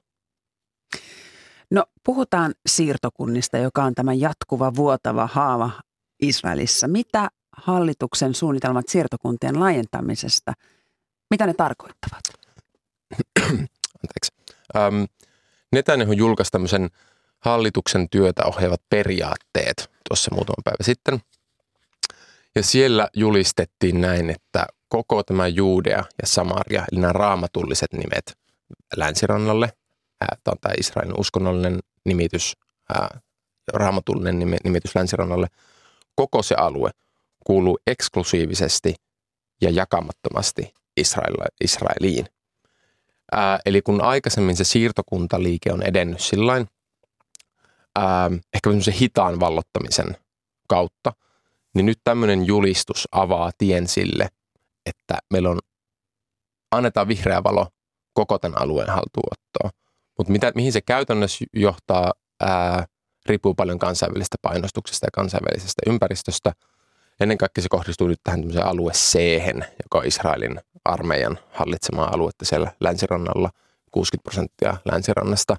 No 1.70 1.85
puhutaan 2.05 2.55
siirtokunnista, 2.68 3.59
joka 3.59 3.85
on 3.85 3.95
tämä 3.95 4.12
jatkuva 4.12 4.75
vuotava 4.75 5.27
haava 5.27 5.70
Israelissa. 6.23 6.89
Mitä 6.89 7.29
hallituksen 7.57 8.35
suunnitelmat 8.35 8.89
siirtokuntien 8.89 9.61
laajentamisesta, 9.61 10.53
mitä 11.31 11.47
ne 11.47 11.55
tarkoittavat? 11.55 12.23
Anteeksi. 14.03 14.33
Um, 14.77 15.07
Netanyahu 15.73 16.12
julkaisi 16.12 16.53
tämmöisen 16.53 16.91
hallituksen 17.39 18.09
työtä 18.09 18.45
ohjaavat 18.45 18.83
periaatteet 18.91 19.91
tuossa 20.09 20.35
muutama 20.35 20.62
päivä 20.64 20.85
sitten. 20.85 21.20
Ja 22.55 22.62
siellä 22.62 23.09
julistettiin 23.16 24.01
näin, 24.01 24.31
että 24.31 24.66
koko 24.89 25.23
tämä 25.23 25.49
Juudea 25.49 26.05
ja 26.23 26.27
Samaria, 26.27 26.85
eli 26.93 27.01
nämä 27.01 27.12
raamatulliset 27.12 27.93
nimet 27.93 28.39
länsirannalle, 28.97 29.73
tämä 30.18 30.53
on 30.53 30.59
tämä 30.61 30.75
Israelin 30.81 31.20
uskonnollinen 31.20 31.79
nimitys, 32.05 32.57
raamatullinen 33.73 34.39
nimitys 34.64 34.95
länsirannalle, 34.95 35.47
koko 36.15 36.43
se 36.43 36.55
alue 36.55 36.91
kuuluu 37.47 37.79
eksklusiivisesti 37.87 38.95
ja 39.61 39.71
jakamattomasti 39.71 40.75
Israeliin. 41.65 42.27
Ää, 43.33 43.59
eli 43.67 43.83
kun 43.83 44.01
aikaisemmin 44.01 44.57
se 44.57 44.65
siirtokuntaliike 44.65 45.73
on 45.73 45.83
edennyt 45.83 46.21
sillain, 46.21 46.69
ää, 47.99 48.31
ehkä 48.55 48.71
semmoisen 48.71 48.95
hitaan 48.95 49.41
vallottamisen 49.41 50.17
kautta, 50.69 51.13
niin 51.75 51.87
nyt 51.87 52.01
tämmöinen 52.05 52.47
julistus 52.47 53.09
avaa 53.13 53.51
tien 53.59 53.89
sille, 53.89 54.29
että 54.87 55.19
meillä 55.31 55.51
on, 55.51 55.59
annetaan 56.71 57.09
vihreä 57.09 57.43
valo 57.45 57.67
koko 58.15 58.39
tämän 58.39 58.63
alueen 58.63 58.91
haltuunottoa. 58.91 59.71
Mutta 60.19 60.53
mihin 60.55 60.73
se 60.73 60.81
käytännössä 60.81 61.45
johtaa, 61.53 62.13
ää, 62.41 62.87
riippuu 63.27 63.55
paljon 63.55 63.79
kansainvälisestä 63.79 64.37
painostuksesta 64.43 65.07
ja 65.07 65.11
kansainvälisestä 65.12 65.83
ympäristöstä. 65.87 66.53
Ennen 67.20 67.39
kaikkea 67.39 67.62
se 67.62 67.68
kohdistuu 67.68 68.09
nyt 68.09 68.20
tähän 68.25 68.45
alue 68.64 68.93
c 68.93 69.18
joka 69.83 69.99
on 69.99 70.07
Israelin 70.07 70.61
armeijan 70.85 71.39
hallitsemaa 71.53 72.14
aluetta 72.14 72.45
siellä 72.45 72.73
länsirannalla, 72.81 73.51
60 73.91 74.23
prosenttia 74.23 74.77
länsirannasta. 74.93 75.57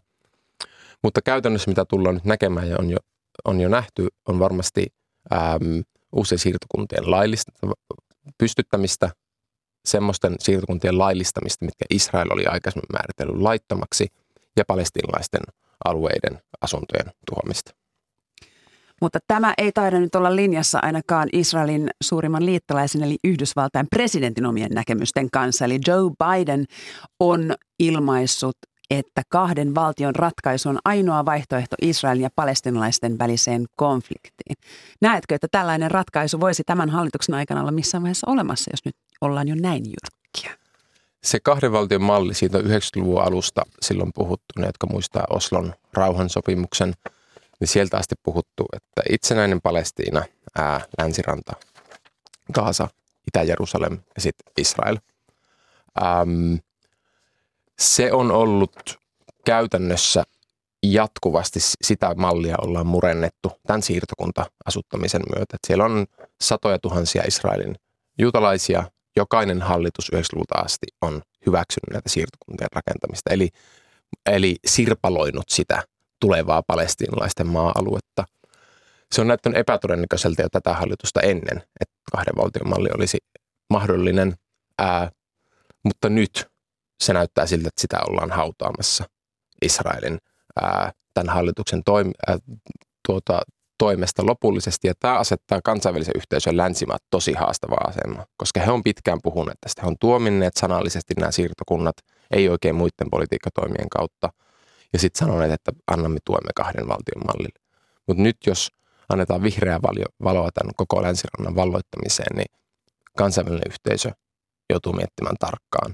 Mutta 1.04 1.22
käytännössä 1.22 1.72
mitä 1.72 1.86
tullaan 1.86 2.16
nyt 2.16 2.26
näkemään 2.26 2.70
ja 2.70 2.76
on 2.80 2.90
jo, 2.90 2.98
on 3.46 3.62
jo 3.62 3.70
nähty, 3.70 4.08
on 4.28 4.40
varmasti 4.40 4.86
äm, 5.34 5.84
uusien 6.12 6.40
siirtokuntien 6.40 7.12
laillista, 7.12 7.52
pystyttämistä, 8.38 9.10
semmoisten 9.86 10.36
siirtokuntien 10.40 10.98
laillistamista, 10.98 11.66
mitkä 11.66 11.86
Israel 11.90 12.28
oli 12.32 12.46
aikaisemmin 12.46 12.94
määritellyt 12.94 13.42
laittomaksi, 13.42 14.08
ja 14.58 14.64
palestinalaisten 14.68 15.42
alueiden 15.86 16.40
asuntojen 16.62 17.12
tuomista. 17.32 17.74
Mutta 19.02 19.20
tämä 19.28 19.54
ei 19.58 19.72
taida 19.72 20.00
nyt 20.00 20.16
olla 20.16 20.36
linjassa 20.36 20.80
ainakaan 20.82 21.30
Israelin 21.34 21.90
suurimman 22.04 22.46
liittolaisen 22.46 23.04
eli 23.04 23.18
Yhdysvaltain 23.24 23.88
presidentin 23.90 24.46
omien 24.46 24.72
näkemysten 24.72 25.32
kanssa. 25.32 25.66
Eli 25.66 25.80
Joe 25.88 26.12
Biden 26.20 26.66
on 27.20 27.56
ilmaissut, 27.80 28.58
että 28.90 29.22
kahden 29.30 29.76
valtion 29.76 30.16
ratkaisu 30.16 30.70
on 30.70 30.80
ainoa 30.86 31.26
vaihtoehto 31.26 31.76
Israelin 31.82 32.24
ja 32.24 32.30
palestinalaisten 32.36 33.20
väliseen 33.20 33.66
konfliktiin. 33.78 34.56
Näetkö, 35.02 35.36
että 35.36 35.48
tällainen 35.52 35.92
ratkaisu 35.92 36.40
voisi 36.40 36.64
tämän 36.66 36.90
hallituksen 36.90 37.36
aikana 37.36 37.62
olla 37.62 37.72
missään 37.72 38.04
vaiheessa 38.04 38.32
olemassa, 38.32 38.72
jos 38.74 38.86
nyt 38.86 38.96
ollaan 39.22 39.48
jo 39.48 39.56
näin 39.56 39.84
jyrkkiä? 39.86 40.23
Se 41.24 41.40
kahden 41.40 41.72
valtion 41.72 42.02
malli 42.02 42.34
siitä 42.34 42.58
90-luvun 42.58 43.22
alusta 43.22 43.62
silloin 43.82 44.12
puhuttu, 44.16 44.60
ne 44.60 44.66
jotka 44.66 44.88
muistaa 44.88 45.28
Oslon 45.30 45.74
rauhansopimuksen– 45.94 46.94
niin 47.64 47.68
sieltä 47.68 47.98
asti 47.98 48.16
puhuttu, 48.24 48.66
että 48.74 49.02
itsenäinen 49.10 49.62
Palestiina, 49.62 50.24
ää, 50.58 50.82
länsiranta, 50.98 51.54
Gaasa, 52.54 52.88
Itä-Jerusalem 53.28 54.00
ja 54.16 54.22
sitten 54.22 54.52
Israel. 54.58 54.98
Ähm, 56.04 56.56
se 57.80 58.14
on 58.14 58.32
ollut 58.32 59.00
käytännössä 59.46 60.24
jatkuvasti 60.84 61.60
sitä 61.84 62.16
mallia 62.16 62.56
ollaan 62.62 62.88
murennettu 62.88 63.52
tämän 63.68 63.82
siirtokunta-asuttamisen 63.82 65.22
myötä. 65.36 65.56
Että 65.56 65.68
siellä 65.68 65.86
on 65.86 66.06
satoja 66.42 66.80
tuhansia 66.80 67.24
Israelin 67.28 67.76
juutalaisia. 68.20 68.84
Jokainen 69.16 69.62
hallitus 69.62 70.12
90-luvulta 70.14 70.56
asti 70.56 70.88
on 71.02 71.22
hyväksynyt 71.46 71.94
näitä 71.94 72.10
siirtokuntien 72.10 72.70
rakentamista, 72.76 73.34
eli, 73.34 73.50
eli 74.26 74.56
sirpaloinut 74.66 75.50
sitä 75.50 75.84
tulevaa 76.20 76.64
palestiinalaisten 76.68 77.48
maa-aluetta. 77.48 78.26
Se 79.12 79.22
on 79.22 79.28
näyttänyt 79.28 79.58
epätodennäköiseltä 79.60 80.42
jo 80.42 80.50
tätä 80.52 80.74
hallitusta 80.74 81.22
ennen, 81.22 81.58
että 81.58 81.96
kahden 82.12 82.36
valtion 82.38 82.70
malli 82.70 82.90
olisi 82.96 83.18
mahdollinen, 83.70 84.36
ää, 84.80 85.12
mutta 85.84 86.10
nyt 86.10 86.48
se 87.04 87.14
näyttää 87.14 87.46
siltä, 87.46 87.68
että 87.68 87.82
sitä 87.82 88.00
ollaan 88.10 88.32
hautaamassa 88.32 89.04
Israelin 89.62 90.18
ää, 90.62 90.92
tämän 91.14 91.34
hallituksen 91.34 91.84
toim, 91.84 92.12
ää, 92.28 92.38
tuota, 93.08 93.42
toimesta 93.84 94.26
lopullisesti. 94.26 94.88
Ja 94.88 94.94
tämä 95.00 95.20
asettaa 95.20 95.60
kansainvälisen 95.64 96.14
yhteisön 96.18 96.58
länsimaat 96.58 97.04
tosi 97.10 97.34
haastavaa 97.34 97.84
asemaa, 97.88 98.26
koska 98.38 98.60
he 98.60 98.72
on 98.72 98.84
pitkään 98.84 99.20
puhuneet 99.24 99.58
tästä. 99.62 99.82
He 99.82 99.88
on 99.88 99.96
tuominneet 100.00 100.54
sanallisesti 100.58 101.14
nämä 101.20 101.32
siirtokunnat, 101.32 101.96
ei 102.32 102.50
oikein 102.50 102.76
muiden 102.76 103.10
politiikkatoimien 103.12 103.90
kautta. 103.90 104.30
Ja 104.94 105.00
sitten 105.00 105.20
sanoneet, 105.20 105.52
että 105.52 105.72
annamme 105.88 106.20
tuemme 106.26 106.50
kahden 106.56 106.88
valtion 106.88 107.26
mallille. 107.26 107.60
Mutta 108.08 108.24
nyt 108.24 108.38
jos 108.48 108.72
annetaan 109.10 109.44
vihreää 109.44 109.80
valoa 110.24 110.50
tämän 110.54 110.74
koko 110.76 111.04
länsirannan 111.04 111.56
valloittamiseen, 111.56 112.36
niin 112.36 112.52
kansainvälinen 113.18 113.72
yhteisö 113.72 114.12
joutuu 114.70 114.94
miettimään 114.94 115.36
tarkkaan, 115.40 115.94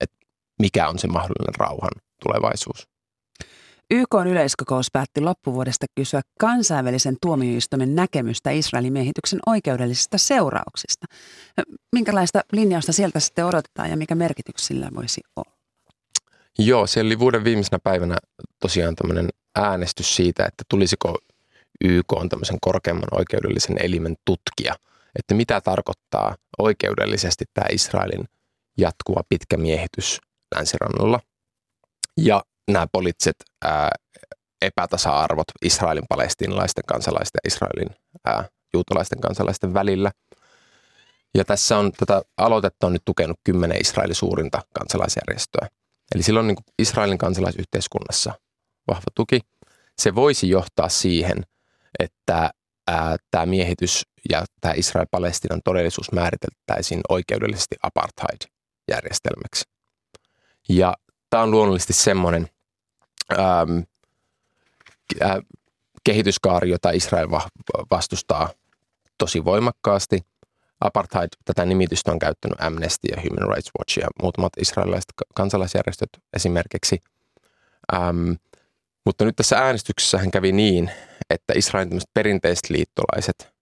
että 0.00 0.16
mikä 0.58 0.88
on 0.88 0.98
se 0.98 1.06
mahdollinen 1.06 1.54
rauhan 1.58 1.92
tulevaisuus. 2.22 2.91
YK 3.94 4.14
yleiskokous 4.26 4.86
päätti 4.92 5.20
loppuvuodesta 5.20 5.86
kysyä 5.94 6.20
kansainvälisen 6.38 7.16
tuomioistuimen 7.22 7.94
näkemystä 7.94 8.50
Israelin 8.50 8.92
miehityksen 8.92 9.40
oikeudellisista 9.46 10.18
seurauksista. 10.18 11.06
Minkälaista 11.92 12.40
linjausta 12.52 12.92
sieltä 12.92 13.20
sitten 13.20 13.46
odotetaan 13.46 13.90
ja 13.90 13.96
mikä 13.96 14.14
merkitys 14.14 14.66
sillä 14.66 14.88
voisi 14.94 15.20
olla? 15.36 15.52
Joo, 16.58 16.86
se 16.86 17.00
oli 17.00 17.18
vuoden 17.18 17.44
viimeisenä 17.44 17.78
päivänä 17.84 18.16
tosiaan 18.60 18.94
tämmöinen 18.94 19.28
äänestys 19.56 20.16
siitä, 20.16 20.46
että 20.46 20.64
tulisiko 20.68 21.18
YK 21.80 22.12
on 22.12 22.28
tämmöisen 22.28 22.58
korkeamman 22.60 23.08
oikeudellisen 23.18 23.76
elimen 23.84 24.16
tutkia, 24.24 24.74
että 25.18 25.34
mitä 25.34 25.60
tarkoittaa 25.60 26.36
oikeudellisesti 26.58 27.44
tämä 27.54 27.66
Israelin 27.72 28.24
jatkuva 28.78 29.20
pitkä 29.28 29.56
miehitys 29.56 30.20
länsirannalla. 30.54 31.20
Ja 32.16 32.42
nämä 32.72 32.86
poliittiset 32.92 33.36
ää, 33.64 33.90
epätasa-arvot 34.62 35.46
Israelin 35.62 36.04
palestiinalaisten 36.08 36.84
kansalaisten 36.86 37.40
ja 37.44 37.48
Israelin 37.48 37.96
ää, 38.24 38.48
juutalaisten 38.74 39.20
kansalaisten 39.20 39.74
välillä. 39.74 40.12
Ja 41.34 41.44
tässä 41.44 41.78
on 41.78 41.92
tätä 41.92 42.22
aloitetta 42.36 42.86
on 42.86 42.92
nyt 42.92 43.02
tukenut 43.04 43.40
kymmenen 43.44 43.80
Israelin 43.80 44.14
suurinta 44.14 44.62
kansalaisjärjestöä. 44.74 45.68
Eli 46.14 46.22
silloin 46.22 46.46
niin 46.46 46.56
Israelin 46.78 47.18
kansalaisyhteiskunnassa 47.18 48.32
vahva 48.88 49.06
tuki. 49.14 49.40
Se 49.98 50.14
voisi 50.14 50.48
johtaa 50.48 50.88
siihen, 50.88 51.42
että 51.98 52.50
tämä 53.30 53.46
miehitys 53.46 54.02
ja 54.30 54.44
tämä 54.60 54.74
Israel-Palestinan 54.76 55.60
todellisuus 55.64 56.12
määriteltäisiin 56.12 57.00
oikeudellisesti 57.08 57.76
apartheid-järjestelmäksi. 57.82 59.64
Ja 60.68 60.94
tämä 61.30 61.42
on 61.42 61.50
luonnollisesti 61.50 61.92
semmoinen 61.92 62.48
ähm, 63.32 63.78
äh, 65.22 65.36
kehityskaari, 66.04 66.70
jota 66.70 66.90
Israel 66.90 67.28
vastustaa 67.90 68.48
tosi 69.18 69.44
voimakkaasti. 69.44 70.20
Apartheid, 70.80 71.28
tätä 71.44 71.64
nimitystä 71.64 72.12
on 72.12 72.18
käyttänyt 72.18 72.60
Amnesty 72.60 73.08
ja 73.08 73.22
Human 73.22 73.54
Rights 73.54 73.70
Watch 73.78 73.98
ja 73.98 74.08
muutamat 74.22 74.52
israelilaiset 74.60 75.12
kansalaisjärjestöt 75.34 76.08
esimerkiksi. 76.36 77.02
Ähm, 77.94 78.32
mutta 79.06 79.24
nyt 79.24 79.36
tässä 79.36 79.58
äänestyksessä 79.58 80.18
hän 80.18 80.30
kävi 80.30 80.52
niin, 80.52 80.90
että 81.30 81.52
Israelin 81.56 82.00
perinteiset 82.14 82.70
liittolaiset 82.70 83.52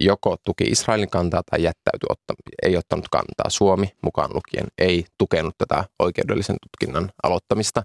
joko 0.00 0.36
tuki 0.44 0.64
Israelin 0.64 1.10
kantaa 1.10 1.42
tai 1.50 1.62
jättäytyi, 1.62 2.06
otta, 2.08 2.34
ei 2.62 2.76
ottanut 2.76 3.08
kantaa. 3.08 3.50
Suomi 3.50 3.92
mukaan 4.02 4.30
lukien 4.34 4.66
ei 4.78 5.04
tukenut 5.18 5.54
tätä 5.58 5.84
oikeudellisen 5.98 6.56
tutkinnan 6.62 7.12
aloittamista, 7.22 7.82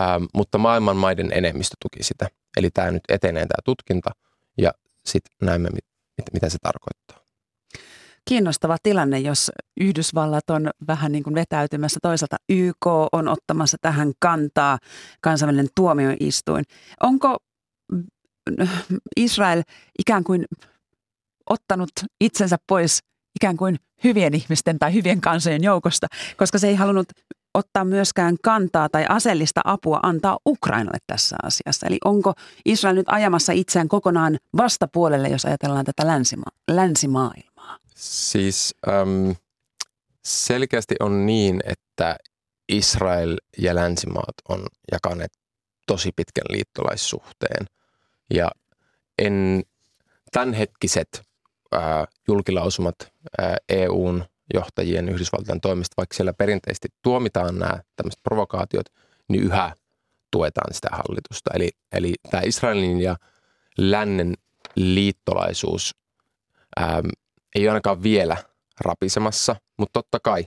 ähm, 0.00 0.24
mutta 0.34 0.58
maailman 0.58 0.96
maiden 0.96 1.32
enemmistö 1.32 1.76
tuki 1.82 2.02
sitä. 2.02 2.28
Eli 2.56 2.70
tämä 2.70 2.90
nyt 2.90 3.02
etenee 3.08 3.46
tämä 3.46 3.62
tutkinta 3.64 4.10
ja 4.58 4.72
sitten 5.06 5.32
näemme, 5.42 5.68
mit, 5.70 5.84
mit, 6.18 6.26
mitä 6.32 6.48
se 6.48 6.58
tarkoittaa. 6.62 7.22
Kiinnostava 8.28 8.76
tilanne, 8.82 9.18
jos 9.18 9.50
Yhdysvallat 9.80 10.50
on 10.50 10.70
vähän 10.86 11.12
niin 11.12 11.24
kuin 11.24 11.34
vetäytymässä. 11.34 12.00
Toisaalta 12.02 12.36
YK 12.48 12.86
on 13.12 13.28
ottamassa 13.28 13.76
tähän 13.80 14.12
kantaa, 14.18 14.78
kansainvälinen 15.20 15.68
tuomioistuin. 15.76 16.64
Onko 17.02 17.36
Israel 19.16 19.62
ikään 19.98 20.24
kuin 20.24 20.44
ottanut 21.50 21.90
itsensä 22.20 22.56
pois 22.68 22.98
ikään 23.40 23.56
kuin 23.56 23.76
hyvien 24.04 24.34
ihmisten 24.34 24.78
tai 24.78 24.94
hyvien 24.94 25.20
kansojen 25.20 25.62
joukosta, 25.62 26.06
koska 26.36 26.58
se 26.58 26.68
ei 26.68 26.74
halunnut 26.74 27.08
ottaa 27.54 27.84
myöskään 27.84 28.36
kantaa 28.42 28.88
tai 28.88 29.06
aseellista 29.08 29.60
apua 29.64 30.00
antaa 30.02 30.38
Ukrainalle 30.46 30.98
tässä 31.06 31.36
asiassa. 31.42 31.86
Eli 31.86 31.98
onko 32.04 32.32
Israel 32.64 32.96
nyt 32.96 33.06
ajamassa 33.08 33.52
itseään 33.52 33.88
kokonaan 33.88 34.38
vastapuolelle, 34.56 35.28
jos 35.28 35.44
ajatellaan 35.44 35.84
tätä 35.84 36.02
länsima- 36.02 36.56
länsimaailmaa? 36.70 37.78
Siis 37.96 38.74
äm, 38.88 39.34
selkeästi 40.24 40.94
on 41.00 41.26
niin, 41.26 41.60
että 41.64 42.16
Israel 42.68 43.36
ja 43.58 43.74
länsimaat 43.74 44.34
on 44.48 44.66
jakaneet 44.92 45.32
tosi 45.86 46.10
pitkän 46.16 46.44
liittolaissuhteen. 46.48 47.66
Ja 48.34 48.50
en 49.18 49.62
tämänhetkiset 50.32 51.08
ää, 51.72 52.06
julkilausumat 52.28 52.94
ää, 53.38 53.56
EUn 53.68 54.24
johtajien 54.54 55.08
Yhdysvaltain 55.08 55.60
toimesta, 55.60 55.94
vaikka 55.96 56.16
siellä 56.16 56.32
perinteisesti 56.32 56.88
tuomitaan 57.02 57.58
nämä 57.58 57.82
tämmöiset 57.96 58.22
provokaatiot, 58.22 58.86
niin 59.28 59.42
yhä 59.42 59.76
tuetaan 60.30 60.74
sitä 60.74 60.88
hallitusta. 60.92 61.50
Eli, 61.54 61.70
eli 61.92 62.14
tämä 62.30 62.42
Israelin 62.46 63.00
ja 63.00 63.16
lännen 63.78 64.34
liittolaisuus 64.76 65.94
ää, 66.76 67.02
ei 67.54 67.62
ole 67.62 67.70
ainakaan 67.70 68.02
vielä 68.02 68.36
rapisemassa, 68.80 69.56
mutta 69.78 69.92
totta 69.92 70.18
kai 70.20 70.46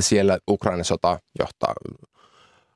siellä 0.00 0.38
Ukrainan 0.50 0.84
sota 0.84 1.18
johtaa, 1.38 1.74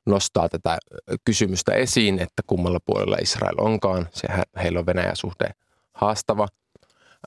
nostaa 0.05 0.49
tätä 0.49 0.77
kysymystä 1.25 1.73
esiin, 1.73 2.19
että 2.19 2.41
kummalla 2.47 2.79
puolella 2.85 3.17
Israel 3.21 3.55
onkaan. 3.57 4.07
Sehän 4.13 4.43
heillä 4.63 4.79
on 4.79 4.85
Venäjä 4.85 5.15
suhde 5.15 5.49
haastava– 5.93 6.47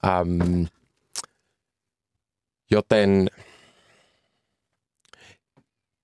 Ähm, 0.06 0.64
joten 2.70 3.28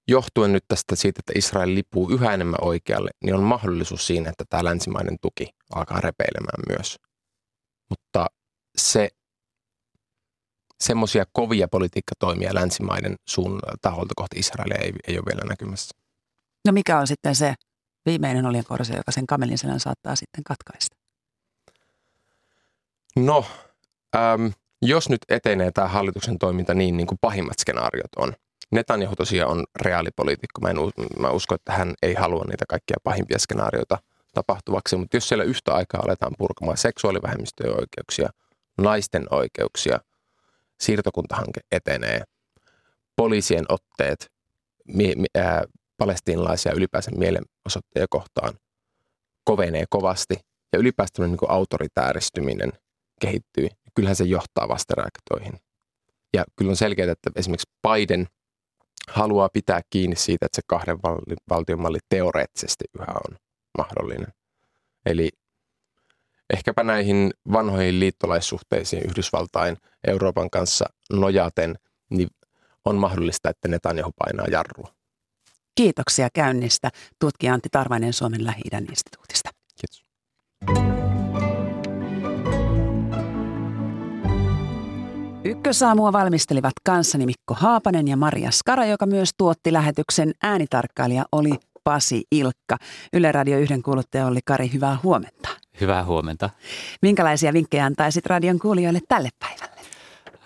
johtuen 0.09 0.53
nyt 0.53 0.65
tästä 0.69 0.97
siitä, 0.97 1.19
että 1.19 1.33
Israel 1.37 1.75
lipuu 1.75 2.11
yhä 2.11 2.35
enemmän 2.35 2.59
oikealle, 2.63 3.11
niin 3.25 3.35
on 3.35 3.43
mahdollisuus 3.43 4.07
siinä, 4.07 4.31
että 4.31 4.45
tämä 4.49 4.65
länsimainen 4.65 5.17
tuki 5.23 5.49
alkaa 5.75 6.01
repeilemään 6.01 6.63
myös. 6.69 6.97
Mutta 7.91 8.27
se 8.77 9.09
semmoisia 10.81 11.25
kovia 11.33 11.69
politiikkatoimia 11.69 12.55
länsimaiden 12.55 13.17
suun 13.29 13.61
taholta 13.83 14.13
kohti 14.17 14.39
Israelia 14.39 14.79
ei, 14.79 14.93
ei 15.09 15.19
ole 15.19 15.27
vielä 15.27 15.49
näkymässä. 15.49 15.97
No 16.65 16.73
mikä 16.73 16.99
on 16.99 17.07
sitten 17.07 17.35
se 17.35 17.55
viimeinen 18.07 18.47
oljenkorsi, 18.47 18.97
joka 18.97 19.13
sen 19.13 19.27
kamelin 19.27 19.59
selän 19.59 19.81
saattaa 19.81 20.17
sitten 20.17 20.45
katkaista? 20.45 20.97
No, 23.17 23.45
Ähm, 24.17 24.47
jos 24.83 25.09
nyt 25.09 25.21
etenee 25.29 25.71
tämä 25.71 25.89
hallituksen 25.89 26.39
toiminta 26.39 26.75
niin, 26.75 26.97
niin 26.97 27.07
kuin 27.07 27.19
pahimmat 27.21 27.59
skenaariot 27.59 28.11
on, 28.17 28.33
Netanyahu 28.73 29.17
tosiaan 29.17 29.51
on 29.51 29.65
reaalipoliitikko. 29.81 30.61
Mä, 30.61 30.71
en, 30.71 30.77
mä 31.19 31.31
usko, 31.31 31.55
että 31.55 31.73
hän 31.73 31.95
ei 32.03 32.15
halua 32.15 32.45
niitä 32.45 32.65
kaikkia 32.69 32.97
pahimpia 33.05 33.39
skenaarioita 33.39 33.99
tapahtuvaksi, 34.35 34.97
mutta 34.97 35.17
jos 35.17 35.29
siellä 35.29 35.45
yhtä 35.45 35.75
aikaa 35.75 36.01
aletaan 36.01 36.33
purkamaan 36.39 36.77
seksuaalivähemmistöjen 36.77 37.81
oikeuksia, 37.81 38.29
naisten 38.79 39.27
oikeuksia, 39.31 40.01
siirtokuntahanke 40.81 41.61
etenee, 41.73 42.23
poliisien 43.17 43.65
otteet 43.69 44.31
mi, 44.87 45.13
mi, 45.17 45.27
ää, 45.35 45.65
palestiinalaisia 45.99 46.73
ylipäänsä 46.73 47.11
mielenosoittajia 47.11 48.07
kohtaan 48.11 48.55
kovenee 49.45 49.85
kovasti 49.91 50.35
ja 50.73 50.79
ylipäänsä 50.79 51.13
niin 51.19 51.37
kuin 51.37 51.51
autoritääristyminen 51.51 52.73
kehittyy 53.21 53.69
kyllähän 53.97 54.17
se 54.17 54.25
johtaa 54.25 54.69
vastareaktioihin. 54.69 55.61
Ja 56.35 56.45
kyllä 56.57 56.71
on 56.71 56.77
selkeää, 56.77 57.13
että 57.13 57.31
esimerkiksi 57.37 57.71
Biden 57.89 58.27
haluaa 59.09 59.49
pitää 59.53 59.81
kiinni 59.91 60.17
siitä, 60.17 60.47
että 60.47 60.57
se 60.57 60.63
kahden 60.67 60.99
valtion 61.51 61.81
malli 61.81 61.99
teoreettisesti 62.09 62.85
yhä 62.99 63.13
on 63.29 63.37
mahdollinen. 63.79 64.33
Eli 65.07 65.31
ehkäpä 66.51 66.83
näihin 66.83 67.31
vanhoihin 67.53 68.01
liittolaissuhteisiin 68.01 69.03
Yhdysvaltain 69.05 69.77
Euroopan 70.07 70.51
kanssa 70.51 70.87
nojaten, 71.13 71.79
niin 72.11 72.29
on 72.85 72.97
mahdollista, 72.97 73.51
että 73.51 73.69
Netanyahu 73.69 74.13
painaa 74.19 74.47
jarrua. 74.51 74.95
Kiitoksia 75.75 76.29
käynnistä 76.35 76.91
tutkija 77.21 77.55
Antti 77.55 77.69
Tarvainen 77.73 78.13
Suomen 78.13 78.45
lähi 78.45 78.63
instituutista. 78.91 79.51
Kiitos. 79.81 80.96
Ykkösaamua 85.47 86.13
valmistelivat 86.13 86.73
kanssani 86.85 87.27
Mikko 87.27 87.55
Haapanen 87.55 88.09
ja 88.09 88.17
Maria 88.17 88.51
Skara, 88.51 88.85
joka 88.85 89.07
myös 89.07 89.31
tuotti 89.37 89.73
lähetyksen 89.73 90.33
äänitarkkailija 90.43 91.25
oli 91.33 91.51
Pasi 91.85 92.25
Ilkka. 92.31 92.77
Yle 93.13 93.33
Radio 93.33 93.59
yhden 93.59 93.83
kuuluttaja 93.83 94.27
Olli 94.27 94.41
Kari, 94.45 94.73
hyvää 94.73 94.99
huomenta. 95.03 95.49
Hyvää 95.81 96.05
huomenta. 96.05 96.51
Minkälaisia 97.03 97.53
vinkkejä 97.53 97.85
antaisit 97.85 98.27
radion 98.27 98.59
kuulijoille 98.59 99.01
tälle 99.09 99.29
päivälle? 99.39 99.81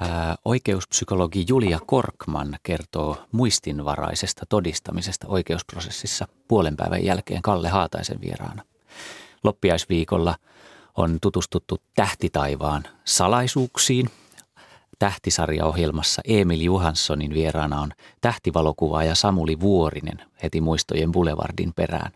Ää, 0.00 0.36
oikeuspsykologi 0.44 1.44
Julia 1.48 1.78
Korkman 1.86 2.56
kertoo 2.62 3.16
muistinvaraisesta 3.32 4.46
todistamisesta 4.48 5.26
oikeusprosessissa 5.28 6.28
puolen 6.48 6.76
päivän 6.76 7.04
jälkeen 7.04 7.42
Kalle 7.42 7.68
Haataisen 7.68 8.20
vieraana. 8.20 8.62
Loppiaisviikolla 9.44 10.34
on 10.96 11.18
tutustuttu 11.22 11.78
Tähtitaivaan 11.94 12.82
salaisuuksiin. 13.04 14.10
Tähtisarjaohjelmassa 15.00 16.22
Emil 16.24 16.60
Johanssonin 16.60 17.34
vieraana 17.34 17.80
on 17.80 17.92
tähtivalokuvaaja 18.20 19.14
Samuli 19.14 19.60
Vuorinen 19.60 20.22
heti 20.42 20.60
muistojen 20.60 21.12
Boulevardin 21.12 21.72
perään. 21.76 22.12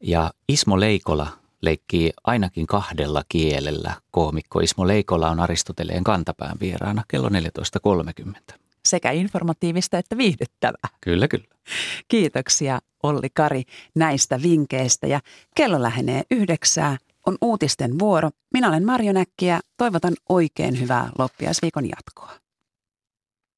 Ja 0.00 0.30
Ismo 0.48 0.80
Leikola 0.80 1.26
leikkii 1.62 2.12
ainakin 2.24 2.66
kahdella 2.66 3.22
kielellä. 3.28 3.92
Koomikko 4.10 4.60
Ismo 4.60 4.86
Leikola 4.86 5.30
on 5.30 5.40
Aristoteleen 5.40 6.04
kantapään 6.04 6.56
vieraana 6.60 7.02
kello 7.08 7.28
14.30. 7.28 8.54
Sekä 8.84 9.10
informatiivista 9.10 9.98
että 9.98 10.16
viihdyttävää. 10.16 10.88
Kyllä, 11.00 11.28
kyllä. 11.28 11.46
Kiitoksia 12.08 12.78
Olli 13.02 13.28
Kari 13.34 13.62
näistä 13.94 14.42
vinkkeistä 14.42 15.06
ja 15.06 15.20
kello 15.54 15.82
lähenee 15.82 16.22
yhdeksää. 16.30 16.96
On 17.26 17.36
uutisten 17.40 17.98
vuoro. 17.98 18.30
Minä 18.52 18.68
olen 18.68 18.86
Marjo 18.86 19.12
Näkkiä. 19.12 19.60
Toivotan 19.76 20.14
oikein 20.28 20.80
hyvää 20.80 21.10
loppiaisviikon 21.18 21.88
jatkoa. 21.88 22.45